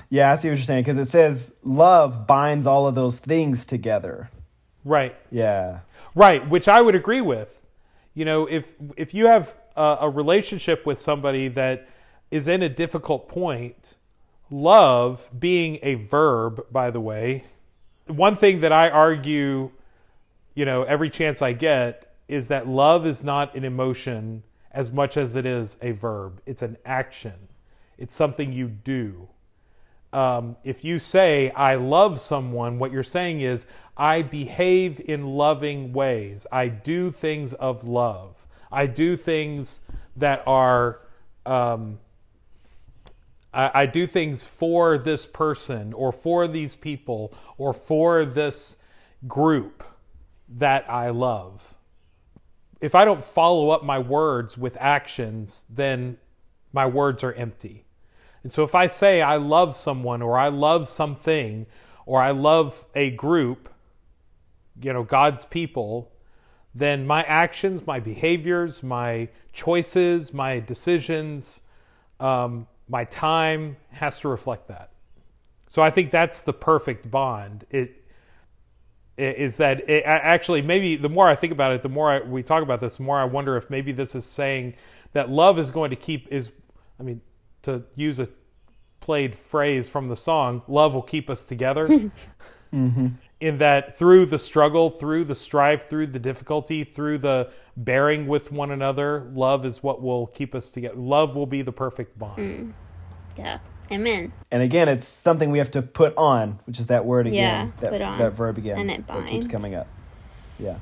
yeah, 0.09 0.31
I 0.31 0.35
see 0.35 0.49
what 0.49 0.57
you're 0.57 0.65
saying 0.65 0.83
because 0.83 0.97
it 0.97 1.07
says 1.07 1.53
love 1.63 2.27
binds 2.27 2.65
all 2.65 2.87
of 2.87 2.95
those 2.95 3.17
things 3.17 3.65
together. 3.65 4.29
Right. 4.83 5.15
Yeah. 5.31 5.79
Right, 6.15 6.47
which 6.49 6.67
I 6.67 6.81
would 6.81 6.95
agree 6.95 7.21
with. 7.21 7.49
You 8.13 8.25
know, 8.25 8.45
if 8.45 8.73
if 8.95 9.13
you 9.13 9.27
have 9.27 9.55
a, 9.75 9.97
a 10.01 10.09
relationship 10.09 10.85
with 10.85 10.99
somebody 10.99 11.47
that 11.49 11.87
is 12.31 12.47
in 12.47 12.63
a 12.63 12.69
difficult 12.69 13.29
point, 13.29 13.95
love 14.49 15.29
being 15.37 15.77
a 15.83 15.95
verb, 15.95 16.65
by 16.71 16.89
the 16.89 16.99
way, 16.99 17.43
one 18.07 18.35
thing 18.35 18.61
that 18.61 18.71
I 18.71 18.89
argue, 18.89 19.71
you 20.55 20.65
know, 20.65 20.83
every 20.83 21.09
chance 21.09 21.41
I 21.41 21.53
get 21.53 22.15
is 22.27 22.47
that 22.47 22.67
love 22.67 23.05
is 23.05 23.23
not 23.23 23.55
an 23.55 23.63
emotion 23.63 24.43
as 24.71 24.91
much 24.91 25.17
as 25.17 25.35
it 25.35 25.45
is 25.45 25.77
a 25.81 25.91
verb. 25.91 26.41
It's 26.45 26.61
an 26.61 26.77
action. 26.85 27.33
It's 27.97 28.15
something 28.15 28.51
you 28.51 28.67
do 28.67 29.29
um, 30.13 30.55
if 30.63 30.83
you 30.83 30.99
say, 30.99 31.51
I 31.51 31.75
love 31.75 32.19
someone, 32.19 32.79
what 32.79 32.91
you're 32.91 33.03
saying 33.03 33.41
is, 33.41 33.65
I 33.97 34.21
behave 34.21 35.01
in 35.01 35.25
loving 35.25 35.91
ways. 35.91 36.45
I 36.51 36.67
do 36.67 37.11
things 37.11 37.53
of 37.53 37.87
love. 37.87 38.47
I 38.71 38.85
do 38.87 39.17
things 39.17 39.81
that 40.15 40.43
are, 40.45 41.01
um, 41.45 41.99
I, 43.53 43.71
I 43.81 43.85
do 43.85 44.05
things 44.05 44.43
for 44.43 44.97
this 44.97 45.25
person 45.25 45.93
or 45.93 46.11
for 46.11 46.47
these 46.47 46.75
people 46.75 47.33
or 47.57 47.73
for 47.73 48.23
this 48.23 48.77
group 49.27 49.83
that 50.47 50.89
I 50.89 51.09
love. 51.09 51.73
If 52.79 52.93
I 52.93 53.03
don't 53.03 53.23
follow 53.23 53.69
up 53.69 53.83
my 53.83 53.97
words 53.97 54.57
with 54.57 54.77
actions, 54.79 55.65
then 55.69 56.17
my 56.71 56.85
words 56.85 57.23
are 57.23 57.33
empty. 57.33 57.86
And 58.47 58.51
so 58.53 58.63
if 58.63 58.75
I 58.75 58.87
say 58.87 59.21
I 59.21 59.35
love 59.35 59.75
someone 59.75 60.21
or 60.21 60.37
I 60.37 60.47
love 60.47 60.87
something 60.87 61.65
or 62.05 62.21
I 62.21 62.31
love 62.31 62.85
a 62.95 63.09
group, 63.09 63.67
you 64.81 64.93
know, 64.93 65.03
God's 65.03 65.43
people, 65.43 66.13
then 66.73 67.05
my 67.05 67.23
actions, 67.23 67.85
my 67.85 67.99
behaviors, 67.99 68.81
my 68.81 69.27
choices, 69.51 70.33
my 70.33 70.61
decisions, 70.61 71.59
um, 72.21 72.67
my 72.87 73.03
time 73.03 73.75
has 73.91 74.21
to 74.21 74.29
reflect 74.29 74.69
that. 74.69 74.91
So 75.67 75.81
I 75.81 75.89
think 75.89 76.09
that's 76.09 76.39
the 76.39 76.53
perfect 76.53 77.11
bond. 77.11 77.65
It 77.69 78.01
is 79.17 79.57
that 79.57 79.89
it, 79.89 80.03
actually 80.05 80.61
maybe 80.61 80.95
the 80.95 81.09
more 81.09 81.27
I 81.27 81.35
think 81.35 81.51
about 81.51 81.73
it, 81.73 81.83
the 81.83 81.89
more 81.89 82.11
I, 82.11 82.19
we 82.21 82.43
talk 82.43 82.63
about 82.63 82.79
this, 82.79 82.95
the 82.95 83.03
more 83.03 83.19
I 83.19 83.25
wonder 83.25 83.57
if 83.57 83.69
maybe 83.69 83.91
this 83.91 84.15
is 84.15 84.23
saying 84.23 84.75
that 85.11 85.29
love 85.29 85.59
is 85.59 85.69
going 85.69 85.89
to 85.89 85.97
keep 85.97 86.29
is. 86.31 86.49
I 86.97 87.03
mean, 87.03 87.21
to 87.67 87.83
use 87.95 88.19
a 88.19 88.27
played 88.99 89.35
phrase 89.35 89.87
from 89.87 90.09
the 90.09 90.15
song, 90.15 90.63
love 90.67 90.93
will 90.93 91.01
keep 91.01 91.29
us 91.29 91.43
together. 91.45 91.87
mm-hmm. 92.73 93.07
In 93.39 93.59
that 93.59 93.97
through 93.97 94.25
the 94.25 94.39
struggle, 94.39 94.89
through 94.89 95.25
the 95.25 95.35
strife, 95.35 95.87
through 95.87 96.07
the 96.07 96.19
difficulty, 96.19 96.83
through 96.83 97.19
the 97.19 97.51
bearing 97.75 98.25
with 98.25 98.51
one 98.51 98.71
another, 98.71 99.29
love 99.33 99.63
is 99.65 99.83
what 99.83 100.01
will 100.01 100.27
keep 100.27 100.55
us 100.55 100.71
together. 100.71 100.95
Love 100.95 101.35
will 101.35 101.45
be 101.45 101.61
the 101.61 101.71
perfect 101.71 102.17
bond. 102.17 102.37
Mm. 102.37 102.73
Yeah. 103.37 103.59
Amen. 103.91 104.33
And 104.51 104.63
again, 104.63 104.89
it's 104.89 105.07
something 105.07 105.51
we 105.51 105.59
have 105.59 105.71
to 105.71 105.81
put 105.81 106.13
on, 106.17 106.59
which 106.65 106.79
is 106.79 106.87
that 106.87 107.05
word 107.05 107.27
again. 107.27 107.73
Yeah, 107.75 107.81
that, 107.81 107.91
put 107.91 108.01
on. 108.01 108.17
that 108.17 108.33
verb 108.33 108.57
again. 108.57 108.79
And 108.79 108.91
it 108.91 109.07
binds. 109.07 109.25
That 109.25 109.31
keeps 109.31 109.47
coming 109.47 109.75
up. 109.75 109.87
Yeah. 110.59 110.79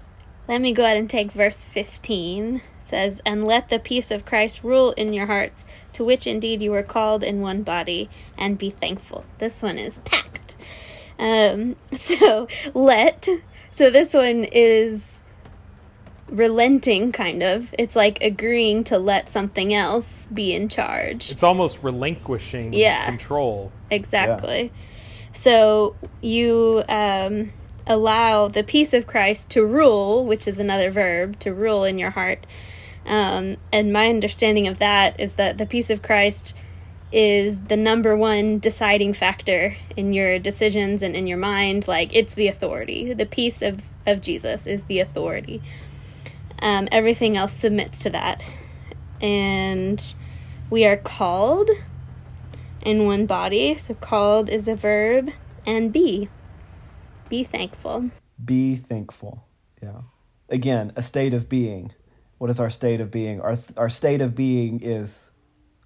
Let 0.47 0.61
me 0.61 0.73
go 0.73 0.83
ahead 0.83 0.97
and 0.97 1.09
take 1.09 1.31
verse 1.31 1.63
15 1.63 2.61
says, 2.87 3.21
And 3.25 3.45
let 3.45 3.69
the 3.69 3.79
peace 3.79 4.11
of 4.11 4.25
Christ 4.25 4.63
rule 4.63 4.91
in 4.91 5.13
your 5.13 5.25
hearts, 5.25 5.65
to 5.93 6.03
which 6.03 6.27
indeed 6.27 6.61
you 6.61 6.71
were 6.71 6.83
called 6.83 7.23
in 7.23 7.41
one 7.41 7.63
body, 7.63 8.09
and 8.37 8.57
be 8.57 8.69
thankful. 8.69 9.25
This 9.37 9.61
one 9.61 9.77
is 9.77 9.99
packed. 10.05 10.55
Um, 11.19 11.75
so, 11.93 12.47
let. 12.73 13.27
So, 13.71 13.89
this 13.89 14.13
one 14.13 14.45
is 14.45 15.23
relenting, 16.27 17.11
kind 17.11 17.43
of. 17.43 17.73
It's 17.77 17.95
like 17.95 18.21
agreeing 18.21 18.83
to 18.85 18.97
let 18.97 19.29
something 19.29 19.73
else 19.73 20.27
be 20.33 20.53
in 20.53 20.69
charge. 20.69 21.31
It's 21.31 21.43
almost 21.43 21.79
relinquishing 21.81 22.73
yeah, 22.73 23.05
control. 23.05 23.71
Exactly. 23.89 24.63
Yeah. 24.63 25.31
So, 25.33 25.95
you. 26.21 26.83
Um, 26.87 27.51
allow 27.87 28.47
the 28.47 28.63
peace 28.63 28.93
of 28.93 29.07
Christ 29.07 29.49
to 29.51 29.65
rule, 29.65 30.25
which 30.25 30.47
is 30.47 30.59
another 30.59 30.89
verb, 30.89 31.39
to 31.39 31.53
rule 31.53 31.83
in 31.83 31.97
your 31.97 32.11
heart, 32.11 32.45
um, 33.05 33.55
and 33.71 33.93
my 33.93 34.09
understanding 34.09 34.67
of 34.67 34.79
that 34.79 35.19
is 35.19 35.35
that 35.35 35.57
the 35.57 35.65
peace 35.65 35.89
of 35.89 36.01
Christ 36.01 36.57
is 37.11 37.59
the 37.59 37.77
number 37.77 38.15
one 38.17 38.59
deciding 38.59 39.13
factor 39.13 39.75
in 39.95 40.11
your 40.11 40.39
decisions 40.39 41.01
and 41.01 41.15
in 41.15 41.27
your 41.27 41.37
mind. 41.37 41.87
Like, 41.87 42.13
it's 42.15 42.33
the 42.33 42.47
authority. 42.47 43.13
The 43.13 43.25
peace 43.25 43.61
of, 43.61 43.83
of 44.05 44.21
Jesus 44.21 44.65
is 44.65 44.85
the 44.85 44.99
authority. 44.99 45.61
Um, 46.59 46.87
everything 46.91 47.37
else 47.37 47.53
submits 47.53 48.01
to 48.03 48.09
that. 48.09 48.43
And 49.21 50.15
we 50.69 50.85
are 50.85 50.97
called 50.97 51.69
in 52.81 53.05
one 53.05 53.27
body. 53.27 53.77
So, 53.77 53.93
called 53.93 54.49
is 54.49 54.67
a 54.67 54.75
verb. 54.75 55.29
And 55.65 55.93
be. 55.93 56.27
Be 57.29 57.43
thankful. 57.43 58.11
Be 58.43 58.75
thankful. 58.75 59.45
Yeah. 59.81 60.01
Again, 60.49 60.91
a 60.95 61.01
state 61.01 61.33
of 61.33 61.49
being 61.49 61.91
what 62.37 62.49
is 62.49 62.59
our 62.59 62.69
state 62.69 63.01
of 63.01 63.11
being? 63.11 63.41
Our 63.41 63.57
our 63.77 63.89
state 63.89 64.21
of 64.21 64.35
being 64.35 64.81
is 64.81 65.29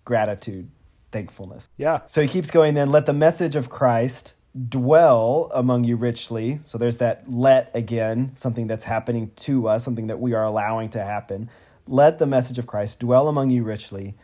gratitude, 0.06 0.70
thankfulness. 1.12 1.70
Yeah. 1.78 2.02
So 2.08 2.22
he 2.22 2.28
keeps 2.28 2.52
going 2.52 2.74
then, 2.74 2.92
let 2.92 3.06
the 3.06 3.14
message 3.14 3.56
of 3.56 3.70
Christ 3.70 4.34
dwell 4.68 5.52
among 5.54 5.84
you 5.84 5.96
richly. 5.96 6.60
So 6.66 6.78
there's 6.78 6.98
that 6.98 7.32
let 7.32 7.72
again, 7.74 8.32
something 8.36 8.68
that's 8.68 8.84
happening 8.84 9.32
to 9.38 9.68
us, 9.68 9.84
something 9.84 10.08
that 10.08 10.20
we 10.20 10.34
are 10.34 10.44
allowing 10.44 10.90
to 10.90 11.04
happen. 11.04 11.50
Let 11.88 12.20
the 12.20 12.26
message 12.26 12.58
of 12.58 12.68
Christ 12.68 13.00
dwell 13.00 13.28
among 13.28 13.52
you 13.52 13.64
richly 13.64 14.16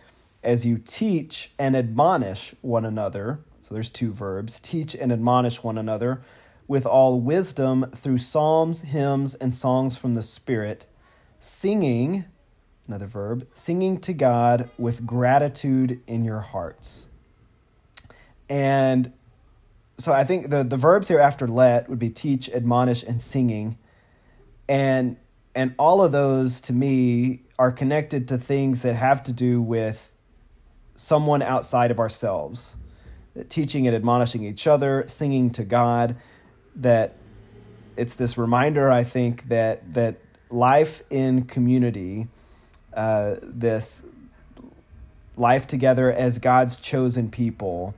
as 0.44 0.66
you 0.66 0.78
teach 0.78 1.52
and 1.58 1.76
admonish 1.76 2.54
one 2.62 2.86
another. 2.86 3.40
So 3.62 3.74
there's 3.74 3.90
two 3.90 4.12
verbs 4.12 4.60
teach 4.60 4.96
and 4.96 5.12
admonish 5.12 5.64
one 5.64 5.78
another 5.78 6.22
with 6.68 6.86
all 6.86 7.20
wisdom 7.20 7.92
through 7.96 8.18
psalms, 8.18 8.82
hymns, 8.82 9.36
and 9.36 9.54
songs 9.54 9.98
from 9.98 10.14
the 10.14 10.24
Spirit 10.24 10.86
singing, 11.46 12.26
another 12.88 13.06
verb, 13.06 13.48
singing 13.54 14.00
to 14.00 14.14
God 14.14 14.70
with 14.80 15.06
gratitude 15.06 16.02
in 16.08 16.26
your 16.26 16.40
hearts. 16.40 17.06
And 18.50 19.14
so 20.00 20.12
I 20.12 20.24
think 20.24 20.50
the, 20.50 20.64
the 20.64 20.76
verbs 20.76 21.08
here 21.08 21.20
after 21.20 21.48
let 21.48 21.88
would 21.88 22.00
be 22.00 22.10
teach, 22.10 22.50
admonish, 22.50 23.04
and 23.04 23.22
singing. 23.22 23.78
And 24.68 25.18
and 25.54 25.74
all 25.80 26.02
of 26.02 26.12
those 26.12 26.60
to 26.62 26.74
me 26.74 27.44
are 27.58 27.72
connected 27.72 28.28
to 28.28 28.38
things 28.38 28.82
that 28.82 28.96
have 28.96 29.24
to 29.24 29.32
do 29.32 29.62
with 29.62 30.12
someone 30.96 31.42
outside 31.42 31.92
of 31.92 32.00
ourselves. 32.00 32.76
Teaching 33.50 33.86
and 33.86 33.96
admonishing 33.96 34.44
each 34.44 34.66
other, 34.66 35.06
singing 35.08 35.52
to 35.52 35.64
God, 35.64 36.16
that 36.76 37.16
it's 37.96 38.16
this 38.16 38.38
reminder, 38.38 38.90
I 38.90 39.04
think, 39.04 39.48
that 39.50 39.94
that 39.94 40.18
life 40.50 41.04
in 41.10 41.46
community, 41.46 42.28
uh, 42.94 43.36
this 43.42 44.04
life 45.38 45.68
together 45.68 46.12
as 46.12 46.38
God's 46.38 46.78
chosen 46.78 47.30
people, 47.30 47.94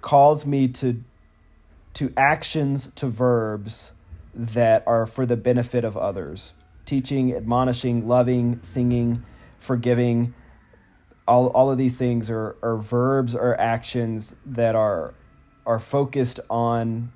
calls 0.00 0.44
me 0.44 0.68
to 0.68 1.02
to 1.94 2.12
actions 2.16 2.90
to 2.96 3.06
verbs 3.06 3.92
that 4.34 4.82
are 4.86 5.06
for 5.06 5.24
the 5.24 5.36
benefit 5.36 5.84
of 5.84 5.96
others. 5.96 6.52
Teaching 6.84 7.34
admonishing 7.34 8.06
loving 8.06 8.60
singing 8.62 9.24
forgiving 9.58 10.34
all, 11.26 11.48
all 11.48 11.70
of 11.70 11.78
these 11.78 11.96
things 11.96 12.28
are, 12.28 12.56
are 12.62 12.76
verbs 12.76 13.34
or 13.34 13.58
actions 13.58 14.36
that 14.44 14.74
are 14.74 15.14
are 15.66 15.78
focused 15.78 16.40
on 16.50 17.10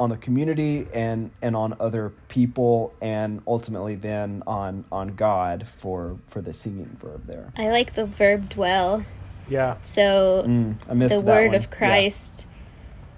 on 0.00 0.08
the 0.10 0.16
community 0.16 0.88
and 0.94 1.30
and 1.42 1.54
on 1.54 1.76
other 1.78 2.10
people 2.28 2.92
and 3.02 3.42
ultimately 3.46 3.94
then 3.94 4.42
on 4.46 4.84
on 4.90 5.14
God 5.14 5.66
for 5.78 6.18
for 6.28 6.40
the 6.40 6.52
singing 6.54 6.96
verb 7.00 7.26
there. 7.26 7.52
I 7.56 7.68
like 7.68 7.92
the 7.94 8.06
verb 8.06 8.48
dwell. 8.48 9.04
Yeah. 9.48 9.76
So 9.82 10.44
Mm, 10.46 10.76
I 10.88 10.94
missed 10.94 11.14
the 11.14 11.20
that 11.20 11.30
word 11.30 11.46
one. 11.48 11.54
of 11.56 11.70
Christ, 11.70 12.46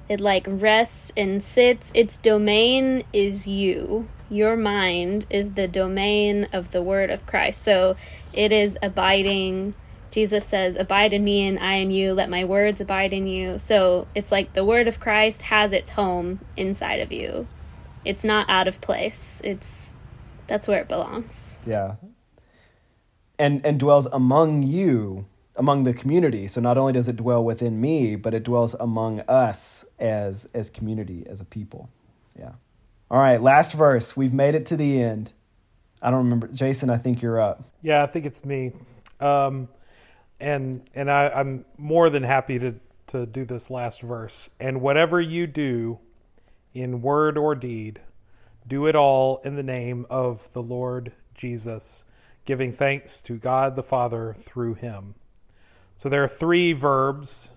it 0.09 0.21
like 0.21 0.45
rests 0.49 1.13
and 1.17 1.41
sits. 1.43 1.93
Its 1.95 2.17
domain 2.17 3.05
is 3.13 3.47
you. 3.47 4.09
Your 4.29 4.57
mind 4.57 5.25
is 5.31 5.51
the 5.53 5.69
domain 5.69 6.49
of 6.53 6.73
the 6.73 6.83
word 6.83 7.11
of 7.11 7.27
Christ. 7.27 7.63
So 7.63 7.97
it 8.33 8.51
is 8.51 8.77
abiding. 8.83 9.75
Jesus 10.13 10.45
says, 10.45 10.77
Abide 10.77 11.15
in 11.15 11.25
me 11.25 11.47
and 11.49 11.59
I 11.59 11.75
in 11.75 11.91
you. 11.91 12.13
Let 12.13 12.31
my 12.31 12.45
words 12.45 12.81
abide 12.81 13.13
in 13.13 13.27
you. 13.27 13.59
So 13.59 14.07
it's 14.15 14.31
like 14.31 14.53
the 14.53 14.65
word 14.65 14.87
of 14.87 15.01
Christ 15.01 15.43
has 15.43 15.73
its 15.73 15.91
home 15.91 16.39
inside 16.57 17.01
of 17.01 17.11
you. 17.11 17.49
It's 18.05 18.23
not 18.23 18.49
out 18.49 18.69
of 18.69 18.81
place. 18.81 19.41
It's 19.43 19.95
that's 20.47 20.69
where 20.69 20.81
it 20.81 20.89
belongs. 20.89 21.59
Yeah. 21.67 21.97
And 23.39 23.65
and 23.65 23.81
dwells 23.81 24.07
among 24.07 24.63
you, 24.63 25.25
among 25.57 25.85
the 25.85 25.95
community. 25.95 26.47
So 26.47 26.61
not 26.61 26.77
only 26.77 26.93
does 26.93 27.09
it 27.09 27.17
dwell 27.17 27.43
within 27.43 27.81
me, 27.81 28.15
but 28.15 28.35
it 28.35 28.43
dwells 28.43 28.75
among 28.75 29.21
us 29.21 29.85
as 29.99 30.47
as 30.53 30.69
community, 30.69 31.25
as 31.27 31.41
a 31.41 31.45
people. 31.45 31.89
Yeah. 32.39 32.53
All 33.11 33.19
right, 33.19 33.41
last 33.41 33.73
verse. 33.73 34.17
We've 34.17 34.33
made 34.33 34.55
it 34.55 34.67
to 34.67 34.77
the 34.77 35.03
end. 35.03 35.33
I 36.03 36.11
don't 36.11 36.25
remember. 36.25 36.49
Jason, 36.49 36.91
I 36.91 36.99
think 36.99 37.23
you're 37.23 37.41
up. 37.41 37.63
Yeah, 37.81 38.03
I 38.03 38.07
think 38.07 38.27
it's 38.27 38.45
me. 38.45 38.73
Um, 39.21 39.69
and 40.43 40.83
and 40.95 41.11
I, 41.11 41.29
I'm 41.29 41.65
more 41.79 42.11
than 42.11 42.25
happy 42.25 42.59
to 42.59 42.75
to 43.09 43.27
do 43.27 43.45
this 43.45 43.71
last 43.71 44.03
verse. 44.03 44.51
And 44.61 44.81
whatever 44.81 45.21
you 45.21 45.47
do, 45.47 46.01
in 46.75 47.03
word 47.03 47.39
or 47.39 47.55
deed, 47.55 48.01
do 48.67 48.87
it 48.87 48.97
all 48.97 49.41
in 49.45 49.57
the 49.57 49.63
name 49.63 50.07
of 50.11 50.53
the 50.53 50.63
Lord 50.63 51.13
Jesus, 51.35 52.05
giving 52.45 52.73
thanks 52.73 53.21
to 53.23 53.37
God 53.37 53.77
the 53.77 53.83
Father 53.83 54.35
through 54.39 54.75
Him. 54.75 55.15
So 55.97 56.09
there 56.09 56.25
are 56.25 56.29
three 56.29 56.73
verbs. 56.73 57.53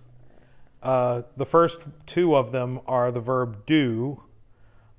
Uh, 0.84 1.24
the 1.36 1.46
first 1.46 1.82
two 2.06 2.36
of 2.36 2.52
them 2.52 2.80
are 2.86 3.12
the 3.12 3.22
verb 3.22 3.66
do. 3.66 4.24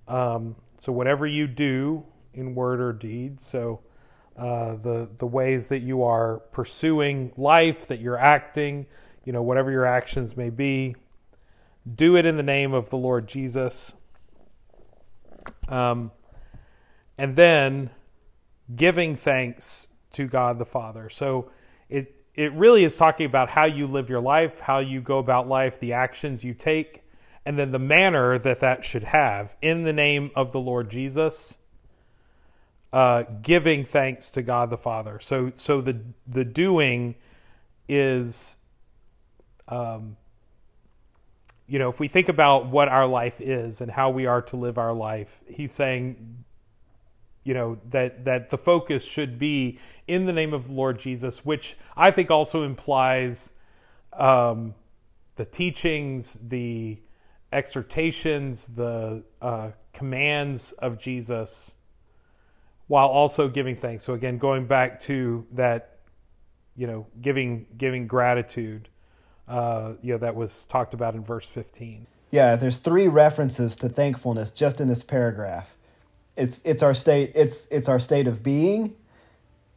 Um, 0.09 0.57
so 0.77 0.93
whatever 0.93 1.27
you 1.27 1.47
do 1.47 2.05
in 2.35 2.55
word 2.55 2.81
or 2.81 2.93
deed. 2.93 3.41
So 3.41 3.81
uh, 4.37 4.77
the 4.77 5.09
the 5.17 5.27
ways 5.27 5.69
that 5.69 5.81
you 5.81 6.03
are 6.03 6.41
pursuing 6.53 7.33
life, 7.37 7.87
that 7.89 8.01
you're 8.01 8.19
acting, 8.19 8.87
you 9.25 9.33
know, 9.33 9.43
whatever 9.43 9.71
your 9.71 9.87
actions 9.87 10.37
may 10.37 10.51
be, 10.51 10.95
do 11.93 12.17
it 12.17 12.27
in 12.27 12.37
the 12.37 12.43
name 12.43 12.75
of 12.75 12.91
the 12.91 12.97
Lord 12.97 13.27
Jesus. 13.27 13.95
Um, 15.69 16.13
and 17.19 17.35
then 17.35 17.91
giving 18.75 19.17
thanks 19.17 19.89
to 20.13 20.27
God 20.27 20.59
the 20.59 20.67
Father. 20.67 21.09
So 21.09 21.51
it 21.89 22.15
it 22.35 22.53
really 22.53 22.85
is 22.85 22.97
talking 22.97 23.27
about 23.27 23.49
how 23.49 23.65
you 23.65 23.87
live 23.87 24.11
your 24.11 24.21
life, 24.21 24.61
how 24.61 24.79
you 24.79 25.01
go 25.01 25.19
about 25.19 25.49
life, 25.49 25.81
the 25.81 25.95
actions 25.95 26.45
you 26.45 26.53
take, 26.53 27.05
and 27.47 27.59
then 27.59 27.73
the 27.73 27.79
manner 27.79 28.37
that 28.39 28.61
that 28.61 28.85
should 28.85 29.05
have 29.05 29.57
in 29.63 29.85
the 29.85 29.93
name 29.95 30.31
of 30.35 30.53
the 30.53 30.61
Lord 30.61 30.91
Jesus 30.91 31.59
uh, 32.97 33.25
giving 33.43 33.85
thanks 33.85 34.31
to 34.31 34.41
God 34.41 34.71
the 34.71 34.79
Father. 34.79 35.21
So 35.21 35.51
so 35.53 35.83
the 35.83 36.01
the 36.27 36.47
doing 36.47 37.15
is 37.91 38.57
um, 39.69 40.17
you 41.67 41.79
know, 41.79 41.91
if 41.91 42.01
we 42.01 42.09
think 42.09 42.31
about 42.31 42.69
what 42.69 42.89
our 42.89 43.07
life 43.07 43.39
is 43.39 43.83
and 43.83 43.91
how 43.91 44.09
we 44.09 44.25
are 44.25 44.41
to 44.41 44.57
live 44.57 44.79
our 44.79 44.95
life, 44.95 45.43
he's 45.47 45.73
saying 45.73 46.45
you 47.45 47.53
know 47.53 47.79
that 47.91 48.25
that 48.25 48.49
the 48.49 48.57
focus 48.57 49.05
should 49.05 49.39
be 49.39 49.79
in 50.09 50.25
the 50.25 50.33
name 50.33 50.55
of 50.55 50.69
the 50.69 50.73
Lord 50.73 50.99
Jesus, 50.99 51.45
which 51.45 51.77
I 51.99 52.11
think 52.11 52.31
also 52.31 52.63
implies 52.63 53.53
um, 54.15 54.75
the 55.35 55.45
teachings, 55.45 56.41
the 56.43 56.97
exhortations, 57.53 58.69
the 58.69 59.23
uh, 59.43 59.73
commands 59.93 60.73
of 60.73 60.99
Jesus 60.99 61.75
while 62.87 63.09
also 63.09 63.49
giving 63.49 63.77
thanks. 63.77 64.05
So 64.05 64.15
again, 64.15 64.39
going 64.39 64.67
back 64.67 65.01
to 65.01 65.47
that, 65.53 65.99
you 66.77 66.87
know, 66.87 67.07
giving 67.21 67.67
giving 67.77 68.07
gratitude, 68.07 68.89
uh, 69.49 69.95
you 70.03 70.13
know, 70.13 70.19
that 70.19 70.37
was 70.37 70.67
talked 70.67 70.95
about 70.95 71.15
in 71.15 71.25
verse 71.25 71.47
fifteen. 71.47 72.07
Yeah, 72.31 72.57
there's 72.57 72.77
three 72.79 73.09
references 73.09 73.77
to 73.77 73.89
thankfulness 73.89 74.51
just 74.51 74.81
in 74.81 74.89
this 74.89 75.03
paragraph. 75.03 75.75
It's 76.37 76.61
it's 76.65 76.83
our 76.83 76.95
state 76.95 77.33
it's 77.35 77.67
it's 77.71 77.89
our 77.89 77.99
state 77.99 78.27
of 78.27 78.43
being. 78.43 78.95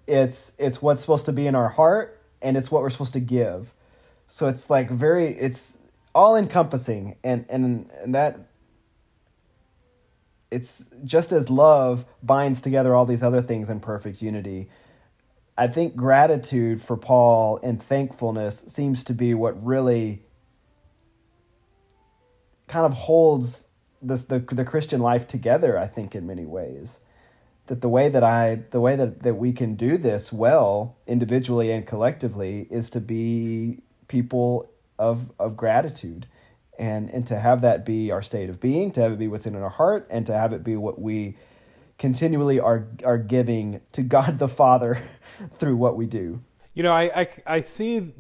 It's 0.08 0.52
it's 0.58 0.82
what's 0.82 1.02
supposed 1.02 1.26
to 1.28 1.32
be 1.32 1.48
in 1.48 1.56
our 1.56 1.70
heart 1.70 2.20
and 2.42 2.58
it's 2.58 2.72
what 2.72 2.82
we're 2.82 2.90
supposed 2.90 3.14
to 3.14 3.20
give. 3.20 3.74
So 4.28 4.48
it's 4.48 4.70
like 4.70 4.90
very 4.90 5.38
it's 5.38 5.78
all 6.14 6.36
encompassing 6.36 7.16
and 7.24 7.46
and 7.50 7.90
and 8.04 8.16
that 8.16 8.49
it's 10.52 10.86
just 11.04 11.32
as 11.32 11.50
love 11.50 12.06
binds 12.24 12.62
together 12.62 12.96
all 12.96 13.06
these 13.06 13.24
other 13.24 13.42
things 13.42 13.70
in 13.70 13.80
perfect 13.80 14.22
unity. 14.22 14.70
I 15.58 15.68
think 15.68 15.96
gratitude 15.96 16.82
for 16.82 16.98
Paul 16.98 17.60
and 17.62 17.82
thankfulness 17.82 18.64
seems 18.68 19.04
to 19.06 19.14
be 19.14 19.34
what 19.34 19.64
really 19.64 20.24
kind 22.68 22.86
of 22.86 22.94
holds 22.94 23.68
this 24.02 24.24
the 24.24 24.40
the 24.40 24.64
Christian 24.64 25.02
life 25.02 25.28
together. 25.28 25.78
I 25.78 25.88
think 25.88 26.16
in 26.16 26.26
many 26.26 26.46
ways 26.46 27.00
that 27.68 27.82
the 27.82 27.90
way 27.90 28.10
that 28.10 28.24
I 28.24 28.64
the 28.72 28.80
way 28.80 28.96
that 28.96 29.24
that 29.24 29.36
we 29.36 29.52
can 29.52 29.76
do 29.76 29.98
this 29.98 30.32
well 30.32 30.98
individually 31.06 31.72
and 31.72 31.86
collectively 31.86 32.68
is 32.72 32.90
to 32.92 33.02
be 33.02 33.82
people 34.08 34.72
of 34.98 35.32
of 35.38 35.58
gratitude 35.58 36.28
and 36.80 37.10
and 37.10 37.28
to 37.28 37.38
have 37.38 37.62
that 37.62 37.86
be 37.86 38.10
our 38.10 38.22
state 38.24 38.50
of 38.50 38.60
being 38.60 38.92
to 38.94 39.02
have 39.02 39.12
it 39.12 39.20
be 39.20 39.28
what's 39.28 39.46
in 39.46 39.56
our 39.56 39.70
heart 39.70 40.08
and 40.10 40.26
to 40.26 40.34
have 40.34 40.54
it 40.54 40.64
be 40.64 40.76
what 40.76 41.00
we 41.00 41.36
continually 42.00 42.60
are 42.60 42.88
are 43.04 43.18
giving 43.18 43.82
to 43.92 44.02
God 44.02 44.40
the 44.40 44.48
Father 44.48 45.04
through 45.58 45.76
what 45.76 45.96
we 45.96 46.08
do. 46.08 46.42
You 46.74 46.84
know, 46.84 46.94
I, 46.94 47.22
I, 47.22 47.28
I 47.46 47.62
see 47.62 48.14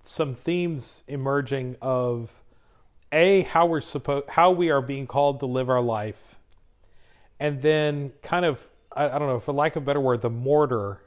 some 0.00 0.34
themes 0.34 1.04
emerging 1.06 1.76
of 1.82 2.42
a 3.12 3.42
how 3.42 3.66
we're 3.66 3.82
supposed 3.82 4.30
how 4.30 4.50
we 4.50 4.70
are 4.70 4.80
being 4.80 5.06
called 5.06 5.40
to 5.40 5.46
live 5.46 5.68
our 5.68 5.82
life, 5.82 6.38
and 7.38 7.60
then 7.60 8.12
kind 8.22 8.46
of 8.46 8.70
I, 8.96 9.10
I 9.10 9.18
don't 9.18 9.28
know 9.28 9.38
for 9.38 9.52
lack 9.52 9.76
of 9.76 9.82
a 9.82 9.86
better 9.86 10.00
word 10.00 10.22
the 10.22 10.30
mortar 10.30 11.02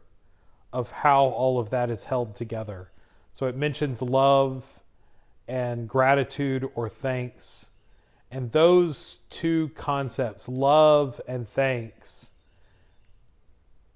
of 0.71 0.91
how 0.91 1.25
all 1.25 1.59
of 1.59 1.71
that 1.71 1.89
is 1.89 2.05
held 2.05 2.35
together. 2.35 2.91
So 3.33 3.47
it 3.47 3.55
mentions 3.55 4.01
love 4.01 4.80
and 5.51 5.85
gratitude 5.85 6.65
or 6.75 6.87
thanks, 6.87 7.71
and 8.31 8.53
those 8.53 9.19
two 9.29 9.67
concepts, 9.75 10.47
love 10.47 11.19
and 11.27 11.45
thanks, 11.45 12.31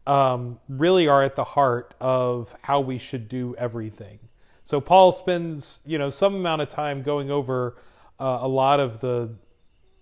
um, 0.06 0.60
really 0.68 1.08
are 1.08 1.24
at 1.24 1.38
the 1.38 1.46
heart 1.46 1.94
of 2.02 2.54
how 2.64 2.82
we 2.82 2.98
should 2.98 3.30
do 3.30 3.56
everything. 3.58 4.20
So 4.66 4.82
Paul 4.82 5.14
spends, 5.14 5.80
you 5.86 5.98
know, 5.98 6.10
some 6.10 6.36
amount 6.36 6.62
of 6.62 6.68
time 6.68 7.02
going 7.04 7.32
over 7.32 7.78
uh, 8.20 8.40
a 8.42 8.50
lot 8.50 8.82
of 8.82 9.00
the 9.00 9.36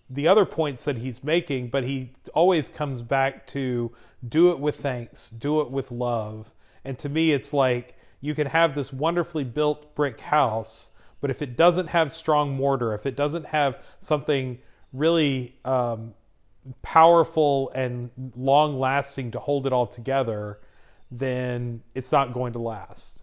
the 0.09 0.27
other 0.27 0.45
points 0.45 0.85
that 0.85 0.97
he's 0.97 1.23
making, 1.23 1.69
but 1.69 1.83
he 1.83 2.13
always 2.33 2.67
comes 2.67 3.03
back 3.03 3.45
to 3.47 3.91
do 4.27 4.51
it 4.51 4.59
with 4.59 4.77
thanks, 4.77 5.29
do 5.29 5.61
it 5.61 5.69
with 5.69 5.91
love. 5.91 6.51
And 6.83 6.97
to 6.99 7.09
me, 7.09 7.31
it's 7.31 7.53
like 7.53 7.95
you 8.21 8.33
can 8.33 8.47
have 8.47 8.73
this 8.73 8.91
wonderfully 8.91 9.43
built 9.43 9.95
brick 9.95 10.19
house, 10.19 10.89
but 11.23 11.31
if 11.31 11.41
it 11.41 11.55
doesn't 11.55 11.87
have 11.87 12.11
strong 12.11 12.51
mortar, 12.51 12.93
if 12.93 13.05
it 13.05 13.15
doesn't 13.15 13.45
have 13.45 13.81
something 13.99 14.59
really 14.91 15.55
um, 15.63 16.13
powerful 16.81 17.71
and 17.73 18.09
long 18.35 18.77
lasting 18.77 19.31
to 19.31 19.39
hold 19.39 19.65
it 19.65 19.71
all 19.71 19.87
together, 19.87 20.59
then 21.09 21.81
it's 21.95 22.11
not 22.11 22.33
going 22.33 22.51
to 22.51 22.59
last. 22.59 23.19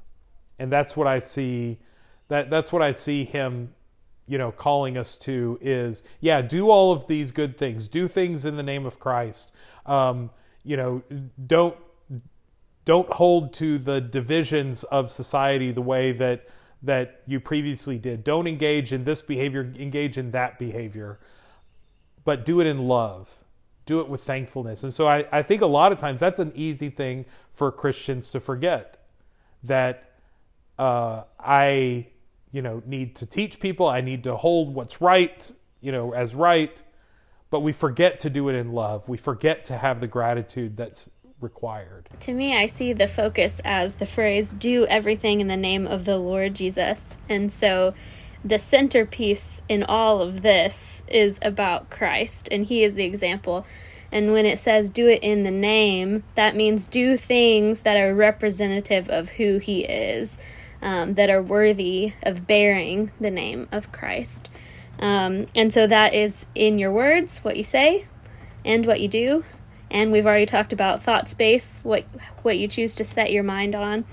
And 0.59 0.73
that's 0.73 0.97
what 0.97 1.07
I 1.07 1.19
see 1.19 1.79
that 2.29 2.49
that's 2.49 2.73
what 2.73 2.81
I 2.81 2.93
see 2.93 3.25
him 3.25 3.75
you 4.27 4.39
know 4.39 4.51
calling 4.51 4.97
us 4.97 5.19
to 5.19 5.59
is 5.61 6.03
yeah 6.21 6.41
do 6.41 6.71
all 6.71 6.95
of 6.95 7.07
these 7.07 7.33
good 7.33 7.59
things 7.59 7.87
do 7.87 8.09
things 8.09 8.47
in 8.47 8.57
the 8.57 8.63
name 8.63 8.87
of 8.87 8.99
christ 8.99 9.53
um, 9.85 10.31
you 10.63 10.77
know 10.77 11.03
don't 11.47 11.77
don't 12.85 13.13
hold 13.13 13.53
to 13.55 13.77
the 13.79 14.01
divisions 14.01 14.85
of 14.85 15.11
society 15.11 15.73
the 15.73 15.83
way 15.83 16.13
that 16.13 16.47
that 16.83 17.23
you 17.27 17.41
previously 17.41 17.99
did. 17.99 18.25
Don't 18.25 18.47
engage 18.47 18.93
in 18.93 19.05
this 19.05 19.23
behavior 19.23 19.73
engage 19.79 20.17
in 20.17 20.31
that 20.31 20.59
behavior 20.59 21.19
but 22.25 22.45
do 22.45 22.61
it 22.61 22.67
in 22.67 22.87
love. 22.87 23.45
Do 23.87 24.01
it 24.01 24.09
with 24.09 24.23
thankfulness. 24.23 24.83
And 24.85 24.93
so 24.93 25.07
i, 25.07 25.25
I 25.33 25.43
think 25.43 25.63
a 25.63 25.67
lot 25.67 25.93
of 25.93 25.99
times 25.99 26.21
that's 26.21 26.39
an 26.39 26.53
easy 26.55 26.91
thing 26.91 27.25
for 27.53 27.73
christians 27.73 28.31
to 28.31 28.41
forget 28.41 29.05
that 29.65 30.13
uh, 30.79 31.25
i 31.39 32.07
you 32.53 32.63
know 32.63 32.83
need 32.87 33.17
to 33.17 33.27
teach 33.27 33.61
people. 33.61 33.87
I 33.87 34.01
need 34.01 34.25
to 34.25 34.37
hold 34.37 34.75
what's 34.75 35.01
right 35.01 35.53
you 35.81 35.93
know 35.93 36.13
as 36.13 36.35
right. 36.35 36.81
But 37.51 37.61
we 37.61 37.73
forget 37.73 38.21
to 38.21 38.31
do 38.31 38.49
it 38.49 38.55
in 38.55 38.73
love. 38.73 39.09
We 39.09 39.17
forget 39.17 39.65
to 39.67 39.77
have 39.77 40.01
the 40.01 40.07
gratitude 40.07 40.77
that's 40.77 41.11
required. 41.41 42.09
To 42.21 42.33
me, 42.33 42.57
I 42.57 42.67
see 42.67 42.93
the 42.93 43.07
focus 43.07 43.61
as 43.65 43.95
the 43.95 44.07
phrase, 44.07 44.53
do 44.53 44.87
everything 44.87 45.41
in 45.41 45.49
the 45.49 45.57
name 45.57 45.87
of 45.87 46.05
the 46.05 46.19
Lord 46.19 46.55
Jesus. 46.55 47.19
And 47.29 47.51
so 47.51 47.95
the 48.45 48.59
centerpiece 48.59 49.63
in 49.69 49.83
all 49.83 50.23
of 50.23 50.43
this 50.43 51.03
is 51.09 51.39
about 51.43 51.91
Christ, 51.91 52.49
and 52.51 52.67
He 52.67 52.83
is 52.83 52.95
the 52.95 53.05
example. 53.05 53.67
And 54.13 54.33
when 54.33 54.47
it 54.47 54.59
says 54.59 54.91
do 54.91 55.09
it 55.09 55.23
in 55.23 55.45
the 55.45 55.51
name, 55.51 56.25
that 56.35 56.57
means 56.57 56.87
do 56.87 57.17
things 57.17 57.83
that 57.83 57.97
are 57.97 58.15
representative 58.15 59.09
of 59.09 59.31
who 59.31 59.59
He 59.59 59.85
is, 59.85 60.39
um, 60.83 61.13
that 61.15 61.31
are 61.31 61.43
worthy 61.43 62.15
of 62.23 62.47
bearing 62.47 63.13
the 63.21 63.31
name 63.31 63.69
of 63.71 63.93
Christ. 63.93 64.49
Um, 64.99 65.47
and 65.55 65.73
so 65.73 65.87
that 65.87 66.15
is 66.15 66.47
in 66.55 66.79
your 66.79 66.93
words, 66.93 67.41
what 67.41 67.57
you 67.57 67.63
say, 67.63 68.07
and 68.65 68.85
what 68.87 69.01
you 69.01 69.09
do. 69.09 69.45
And 69.91 70.13
we've 70.13 70.27
already 70.27 70.47
talked 70.47 70.73
about 70.73 71.03
thought 71.03 71.29
space, 71.29 71.81
what 71.83 72.05
what 72.43 72.59
you 72.59 72.69
choose 72.69 72.95
to 72.97 73.05
set 73.05 73.33
your 73.33 73.43
mind 73.43 73.75
on. 73.75 74.05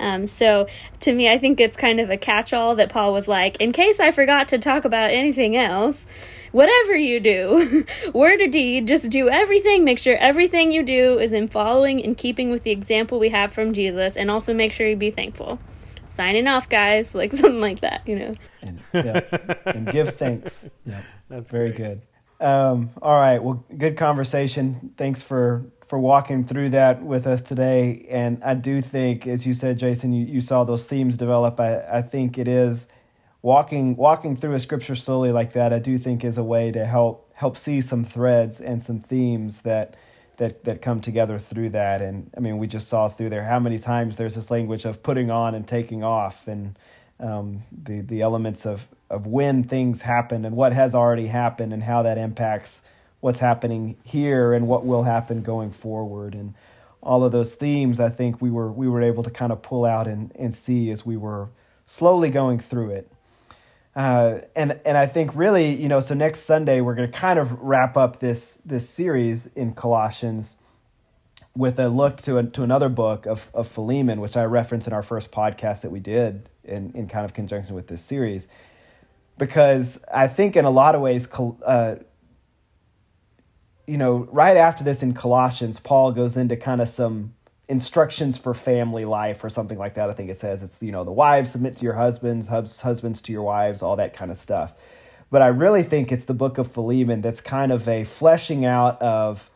Um, 0.00 0.26
so 0.26 0.66
to 1.00 1.12
me, 1.12 1.30
I 1.30 1.38
think 1.38 1.60
it's 1.60 1.76
kind 1.76 2.00
of 2.00 2.10
a 2.10 2.16
catch-all 2.16 2.74
that 2.74 2.88
Paul 2.88 3.12
was 3.12 3.28
like, 3.28 3.56
in 3.60 3.70
case 3.70 4.00
I 4.00 4.10
forgot 4.10 4.48
to 4.48 4.58
talk 4.58 4.84
about 4.84 5.10
anything 5.10 5.56
else, 5.56 6.06
whatever 6.50 6.96
you 6.96 7.20
do, 7.20 7.84
word 8.12 8.40
or 8.40 8.48
deed, 8.48 8.88
just 8.88 9.12
do 9.12 9.28
everything. 9.28 9.84
Make 9.84 10.00
sure 10.00 10.16
everything 10.16 10.72
you 10.72 10.82
do 10.82 11.20
is 11.20 11.32
in 11.32 11.46
following 11.46 12.02
and 12.02 12.16
keeping 12.16 12.50
with 12.50 12.64
the 12.64 12.72
example 12.72 13.20
we 13.20 13.28
have 13.28 13.52
from 13.52 13.72
Jesus, 13.72 14.16
and 14.16 14.28
also 14.28 14.52
make 14.52 14.72
sure 14.72 14.88
you 14.88 14.96
be 14.96 15.12
thankful. 15.12 15.60
Signing 16.08 16.48
off, 16.48 16.68
guys, 16.68 17.14
like 17.20 17.32
something 17.32 17.60
like 17.60 17.80
that, 17.80 18.02
you 18.04 18.18
know. 18.18 18.34
And, 18.60 18.80
yeah, 18.92 19.20
and 19.66 19.86
give 19.86 20.16
thanks. 20.16 20.68
Yeah, 20.84 21.02
That's 21.28 21.50
very 21.50 21.70
great. 21.70 21.78
good. 21.78 22.02
Um, 22.42 22.90
all 23.00 23.14
right, 23.16 23.40
well, 23.40 23.64
good 23.78 23.96
conversation. 23.96 24.92
Thanks 24.96 25.22
for 25.22 25.64
for 25.86 25.98
walking 25.98 26.44
through 26.44 26.70
that 26.70 27.02
with 27.02 27.26
us 27.26 27.42
today. 27.42 28.06
And 28.08 28.42
I 28.42 28.54
do 28.54 28.80
think, 28.80 29.26
as 29.26 29.46
you 29.46 29.52
said, 29.52 29.78
Jason, 29.78 30.12
you, 30.14 30.24
you 30.24 30.40
saw 30.40 30.64
those 30.64 30.84
themes 30.84 31.18
develop. 31.18 31.60
I, 31.60 31.82
I 31.98 32.02
think 32.02 32.38
it 32.38 32.48
is 32.48 32.88
walking 33.42 33.94
walking 33.94 34.34
through 34.36 34.54
a 34.54 34.58
scripture 34.58 34.96
slowly 34.96 35.30
like 35.30 35.52
that. 35.52 35.72
I 35.72 35.78
do 35.78 35.98
think 35.98 36.24
is 36.24 36.36
a 36.36 36.42
way 36.42 36.72
to 36.72 36.84
help 36.84 37.30
help 37.34 37.56
see 37.56 37.80
some 37.80 38.04
threads 38.04 38.60
and 38.60 38.82
some 38.82 39.00
themes 39.00 39.60
that 39.60 39.94
that 40.38 40.64
that 40.64 40.82
come 40.82 41.00
together 41.00 41.38
through 41.38 41.70
that. 41.70 42.02
And 42.02 42.28
I 42.36 42.40
mean, 42.40 42.58
we 42.58 42.66
just 42.66 42.88
saw 42.88 43.08
through 43.08 43.30
there 43.30 43.44
how 43.44 43.60
many 43.60 43.78
times 43.78 44.16
there's 44.16 44.34
this 44.34 44.50
language 44.50 44.84
of 44.84 45.00
putting 45.02 45.30
on 45.30 45.54
and 45.54 45.68
taking 45.68 46.02
off, 46.02 46.48
and 46.48 46.76
um, 47.20 47.62
the 47.70 48.00
the 48.00 48.22
elements 48.22 48.66
of 48.66 48.88
of 49.12 49.26
when 49.26 49.62
things 49.62 50.02
happen 50.02 50.44
and 50.44 50.56
what 50.56 50.72
has 50.72 50.94
already 50.94 51.26
happened 51.26 51.72
and 51.72 51.82
how 51.82 52.02
that 52.02 52.18
impacts 52.18 52.82
what's 53.20 53.40
happening 53.40 53.96
here 54.02 54.52
and 54.52 54.66
what 54.66 54.84
will 54.84 55.04
happen 55.04 55.42
going 55.42 55.70
forward 55.70 56.34
and 56.34 56.54
all 57.02 57.24
of 57.24 57.32
those 57.32 57.54
themes 57.54 58.00
I 58.00 58.08
think 58.08 58.40
we 58.40 58.50
were 58.50 58.72
we 58.72 58.88
were 58.88 59.02
able 59.02 59.22
to 59.22 59.30
kind 59.30 59.52
of 59.52 59.62
pull 59.62 59.84
out 59.84 60.08
and, 60.08 60.32
and 60.34 60.54
see 60.54 60.90
as 60.90 61.04
we 61.04 61.16
were 61.16 61.48
slowly 61.86 62.30
going 62.30 62.58
through 62.58 62.90
it. 62.90 63.12
Uh, 63.94 64.38
and 64.56 64.80
and 64.86 64.96
I 64.96 65.06
think 65.06 65.32
really, 65.34 65.74
you 65.74 65.88
know, 65.88 66.00
so 66.00 66.14
next 66.14 66.40
Sunday 66.40 66.80
we're 66.80 66.94
going 66.94 67.10
to 67.10 67.18
kind 67.18 67.38
of 67.38 67.52
wrap 67.60 67.96
up 67.96 68.20
this 68.20 68.58
this 68.64 68.88
series 68.88 69.46
in 69.54 69.74
Colossians 69.74 70.56
with 71.54 71.78
a 71.78 71.88
look 71.88 72.22
to 72.22 72.38
a, 72.38 72.44
to 72.44 72.62
another 72.62 72.88
book 72.88 73.26
of 73.26 73.50
of 73.52 73.68
Philemon, 73.68 74.20
which 74.22 74.36
I 74.36 74.44
referenced 74.44 74.86
in 74.86 74.94
our 74.94 75.02
first 75.02 75.30
podcast 75.30 75.82
that 75.82 75.90
we 75.90 76.00
did 76.00 76.48
in 76.64 76.92
in 76.94 77.06
kind 77.08 77.26
of 77.26 77.34
conjunction 77.34 77.74
with 77.74 77.88
this 77.88 78.02
series, 78.02 78.48
because 79.38 80.00
I 80.12 80.28
think 80.28 80.56
in 80.56 80.64
a 80.64 80.70
lot 80.70 80.94
of 80.94 81.00
ways, 81.00 81.28
uh, 81.64 81.96
you 83.86 83.98
know, 83.98 84.28
right 84.30 84.56
after 84.56 84.84
this 84.84 85.02
in 85.02 85.14
Colossians, 85.14 85.80
Paul 85.80 86.12
goes 86.12 86.36
into 86.36 86.56
kind 86.56 86.80
of 86.80 86.88
some 86.88 87.34
instructions 87.68 88.38
for 88.38 88.54
family 88.54 89.04
life 89.04 89.42
or 89.42 89.48
something 89.48 89.78
like 89.78 89.94
that. 89.94 90.10
I 90.10 90.12
think 90.12 90.30
it 90.30 90.36
says 90.36 90.62
it's, 90.62 90.80
you 90.82 90.92
know, 90.92 91.04
the 91.04 91.12
wives 91.12 91.52
submit 91.52 91.76
to 91.76 91.84
your 91.84 91.94
husbands, 91.94 92.48
hus- 92.48 92.80
husbands 92.80 93.22
to 93.22 93.32
your 93.32 93.42
wives, 93.42 93.82
all 93.82 93.96
that 93.96 94.14
kind 94.14 94.30
of 94.30 94.38
stuff. 94.38 94.74
But 95.30 95.40
I 95.40 95.46
really 95.46 95.82
think 95.82 96.12
it's 96.12 96.26
the 96.26 96.34
book 96.34 96.58
of 96.58 96.70
Philemon 96.70 97.22
that's 97.22 97.40
kind 97.40 97.72
of 97.72 97.88
a 97.88 98.04
fleshing 98.04 98.64
out 98.64 99.00
of 99.00 99.48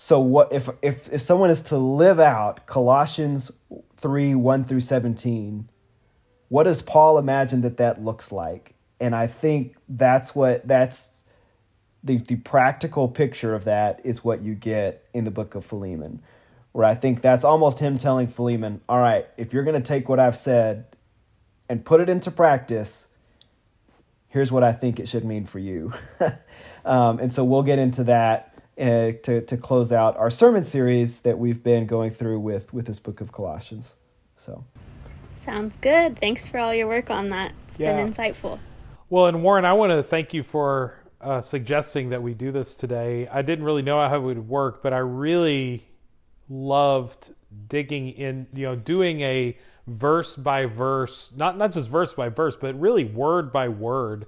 so 0.00 0.20
what 0.20 0.52
if 0.52 0.68
if 0.80 1.12
if 1.12 1.20
someone 1.20 1.50
is 1.50 1.60
to 1.60 1.76
live 1.76 2.20
out 2.20 2.66
Colossians 2.66 3.50
3 3.96 4.34
1 4.36 4.64
through 4.64 4.80
17 4.80 5.68
what 6.48 6.62
does 6.62 6.82
Paul 6.82 7.18
imagine 7.18 7.62
that 7.62 7.78
that 7.78 8.00
looks 8.00 8.30
like 8.30 8.74
and 9.00 9.14
I 9.14 9.26
think 9.26 9.76
that's 9.88 10.34
what 10.34 10.66
that's 10.66 11.10
the 12.02 12.18
the 12.18 12.36
practical 12.36 13.08
picture 13.08 13.54
of 13.54 13.64
that 13.64 14.00
is 14.04 14.24
what 14.24 14.42
you 14.42 14.54
get 14.54 15.04
in 15.12 15.24
the 15.24 15.30
book 15.30 15.54
of 15.54 15.64
Philemon, 15.64 16.22
where 16.72 16.84
I 16.84 16.94
think 16.94 17.22
that's 17.22 17.44
almost 17.44 17.78
him 17.80 17.98
telling 17.98 18.28
Philemon, 18.28 18.80
"All 18.88 18.98
right, 18.98 19.26
if 19.36 19.52
you're 19.52 19.64
going 19.64 19.80
to 19.80 19.86
take 19.86 20.08
what 20.08 20.20
I've 20.20 20.36
said 20.38 20.86
and 21.68 21.84
put 21.84 22.00
it 22.00 22.08
into 22.08 22.30
practice, 22.30 23.08
here's 24.28 24.50
what 24.52 24.62
I 24.62 24.72
think 24.72 24.98
it 25.00 25.08
should 25.08 25.24
mean 25.24 25.44
for 25.46 25.58
you." 25.58 25.92
um, 26.84 27.18
and 27.18 27.32
so 27.32 27.44
we'll 27.44 27.62
get 27.62 27.78
into 27.78 28.04
that 28.04 28.54
uh, 28.78 29.12
to 29.24 29.40
to 29.42 29.56
close 29.56 29.90
out 29.92 30.16
our 30.16 30.30
sermon 30.30 30.64
series 30.64 31.20
that 31.20 31.38
we've 31.38 31.62
been 31.62 31.86
going 31.86 32.10
through 32.10 32.40
with 32.40 32.72
with 32.72 32.86
this 32.86 32.98
book 32.98 33.20
of 33.20 33.32
Colossians. 33.32 33.94
So. 34.36 34.64
Sounds 35.34 35.76
good. 35.80 36.18
Thanks 36.18 36.46
for 36.48 36.58
all 36.58 36.74
your 36.74 36.88
work 36.88 37.10
on 37.10 37.30
that. 37.30 37.52
It's 37.66 37.78
Yeah. 37.78 37.96
been 37.96 38.12
insightful. 38.12 38.58
Well, 39.10 39.26
and 39.26 39.42
Warren, 39.42 39.64
I 39.64 39.72
want 39.72 39.92
to 39.92 40.02
thank 40.02 40.34
you 40.34 40.42
for 40.42 40.98
uh, 41.20 41.40
suggesting 41.40 42.10
that 42.10 42.22
we 42.22 42.34
do 42.34 42.52
this 42.52 42.74
today. 42.74 43.26
I 43.28 43.42
didn't 43.42 43.64
really 43.64 43.82
know 43.82 43.98
how 44.06 44.16
it 44.16 44.22
would 44.22 44.48
work, 44.48 44.82
but 44.82 44.92
I 44.92 44.98
really 44.98 45.86
loved 46.48 47.32
digging 47.68 48.10
in, 48.10 48.46
you 48.52 48.66
know, 48.66 48.76
doing 48.76 49.20
a 49.22 49.56
verse 49.86 50.36
by 50.36 50.66
verse, 50.66 51.32
not 51.34 51.56
not 51.56 51.72
just 51.72 51.88
verse 51.88 52.12
by 52.12 52.28
verse, 52.28 52.54
but 52.54 52.78
really 52.78 53.04
word 53.04 53.50
by 53.50 53.68
word 53.68 54.26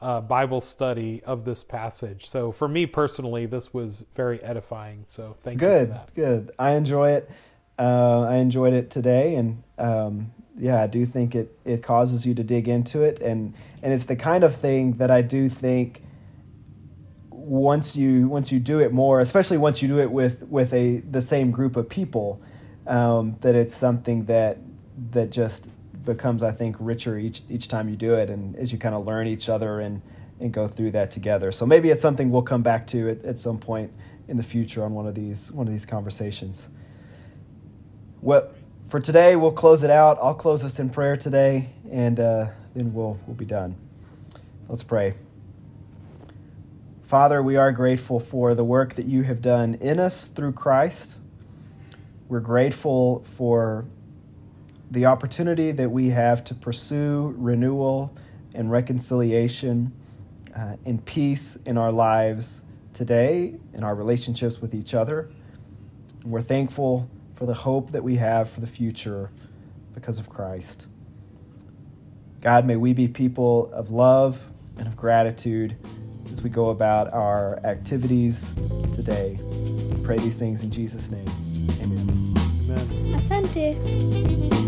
uh, 0.00 0.20
Bible 0.20 0.60
study 0.60 1.22
of 1.24 1.44
this 1.44 1.62
passage. 1.62 2.28
So 2.28 2.52
for 2.52 2.68
me 2.68 2.86
personally, 2.86 3.46
this 3.46 3.72
was 3.72 4.04
very 4.14 4.42
edifying. 4.42 5.04
So 5.06 5.36
thank 5.42 5.60
you 5.60 5.68
good 5.68 5.88
for 5.88 5.94
that. 5.94 6.14
good 6.14 6.50
i 6.58 6.72
enjoy 6.72 7.10
it 7.12 7.30
uh, 7.78 8.22
i 8.22 8.36
enjoyed 8.36 8.72
it 8.72 8.90
today 8.90 9.36
and 9.36 9.62
um, 9.78 10.32
yeah 10.58 10.82
i 10.82 10.86
do 10.86 11.06
think 11.06 11.34
it 11.34 11.56
it 11.64 11.82
causes 11.82 12.26
you 12.26 12.34
to 12.34 12.42
dig 12.42 12.68
into 12.68 13.02
it. 13.02 13.20
And 13.20 13.54
and 13.82 13.92
it's 13.92 14.06
the 14.06 14.16
kind 14.16 14.44
of 14.44 14.56
thing 14.56 14.92
that 14.94 15.10
i 15.10 15.22
do 15.22 15.48
think 15.48 16.02
once 17.30 17.96
you 17.96 18.28
once 18.28 18.52
you 18.52 18.60
do 18.60 18.80
it 18.80 18.92
more 18.92 19.20
especially 19.20 19.56
once 19.56 19.80
you 19.80 19.88
do 19.88 20.00
it 20.00 20.10
with 20.10 20.42
with 20.42 20.72
a 20.74 20.98
the 20.98 21.22
same 21.22 21.50
group 21.50 21.76
of 21.76 21.88
people 21.88 22.42
um, 22.86 23.36
that 23.40 23.54
it's 23.54 23.74
something 23.74 24.24
that 24.26 24.58
that 25.12 25.30
just 25.30 25.70
becomes 26.04 26.42
i 26.42 26.50
think 26.50 26.76
richer 26.78 27.18
each 27.18 27.42
each 27.48 27.68
time 27.68 27.88
you 27.88 27.96
do 27.96 28.14
it 28.14 28.28
and 28.28 28.56
as 28.56 28.72
you 28.72 28.78
kind 28.78 28.94
of 28.94 29.06
learn 29.06 29.26
each 29.26 29.48
other 29.48 29.80
and 29.80 30.02
and 30.40 30.52
go 30.52 30.66
through 30.66 30.92
that 30.92 31.10
together. 31.10 31.52
So 31.52 31.66
maybe 31.66 31.90
it's 31.90 32.02
something 32.02 32.30
we'll 32.30 32.42
come 32.42 32.62
back 32.62 32.86
to 32.88 33.10
at, 33.10 33.24
at 33.24 33.38
some 33.38 33.58
point 33.58 33.92
in 34.28 34.36
the 34.36 34.42
future 34.42 34.84
on 34.84 34.94
one 34.94 35.06
of 35.06 35.14
these 35.14 35.50
one 35.52 35.66
of 35.66 35.72
these 35.72 35.86
conversations. 35.86 36.68
Well 38.20 38.50
for 38.88 39.00
today 39.00 39.36
we'll 39.36 39.52
close 39.52 39.82
it 39.82 39.90
out. 39.90 40.18
I'll 40.22 40.34
close 40.34 40.64
us 40.64 40.78
in 40.78 40.88
prayer 40.88 41.16
today 41.16 41.68
and 41.90 42.18
uh, 42.18 42.46
then 42.74 42.94
we'll 42.94 43.18
we'll 43.26 43.36
be 43.36 43.44
done. 43.44 43.76
Let's 44.68 44.82
pray. 44.82 45.14
Father 47.06 47.42
we 47.42 47.56
are 47.56 47.70
grateful 47.70 48.18
for 48.18 48.54
the 48.54 48.64
work 48.64 48.94
that 48.94 49.06
you 49.06 49.22
have 49.22 49.42
done 49.42 49.74
in 49.74 50.00
us 50.00 50.26
through 50.28 50.52
christ. 50.52 51.16
We're 52.28 52.40
grateful 52.40 53.24
for 53.36 53.84
the 54.90 55.04
opportunity 55.04 55.70
that 55.72 55.90
we 55.90 56.08
have 56.08 56.42
to 56.44 56.54
pursue 56.54 57.34
renewal 57.36 58.14
and 58.54 58.70
reconciliation 58.70 59.92
uh, 60.56 60.76
and 60.86 61.04
peace 61.04 61.58
in 61.66 61.76
our 61.76 61.92
lives 61.92 62.62
today, 62.94 63.54
in 63.74 63.84
our 63.84 63.94
relationships 63.94 64.62
with 64.62 64.74
each 64.74 64.94
other. 64.94 65.28
We're 66.24 66.42
thankful 66.42 67.08
for 67.38 67.46
the 67.46 67.54
hope 67.54 67.92
that 67.92 68.02
we 68.02 68.16
have 68.16 68.50
for 68.50 68.60
the 68.60 68.66
future 68.66 69.30
because 69.94 70.18
of 70.18 70.28
Christ. 70.28 70.86
God, 72.40 72.66
may 72.66 72.74
we 72.74 72.92
be 72.92 73.06
people 73.06 73.70
of 73.72 73.92
love 73.92 74.40
and 74.76 74.88
of 74.88 74.96
gratitude 74.96 75.76
as 76.32 76.42
we 76.42 76.50
go 76.50 76.70
about 76.70 77.12
our 77.12 77.60
activities 77.64 78.52
today. 78.92 79.38
We 79.40 80.02
pray 80.02 80.18
these 80.18 80.36
things 80.36 80.62
in 80.62 80.72
Jesus' 80.72 81.12
name. 81.12 81.28
Amen. 81.80 82.08
Amen. 82.64 82.88
Asante. 83.14 84.67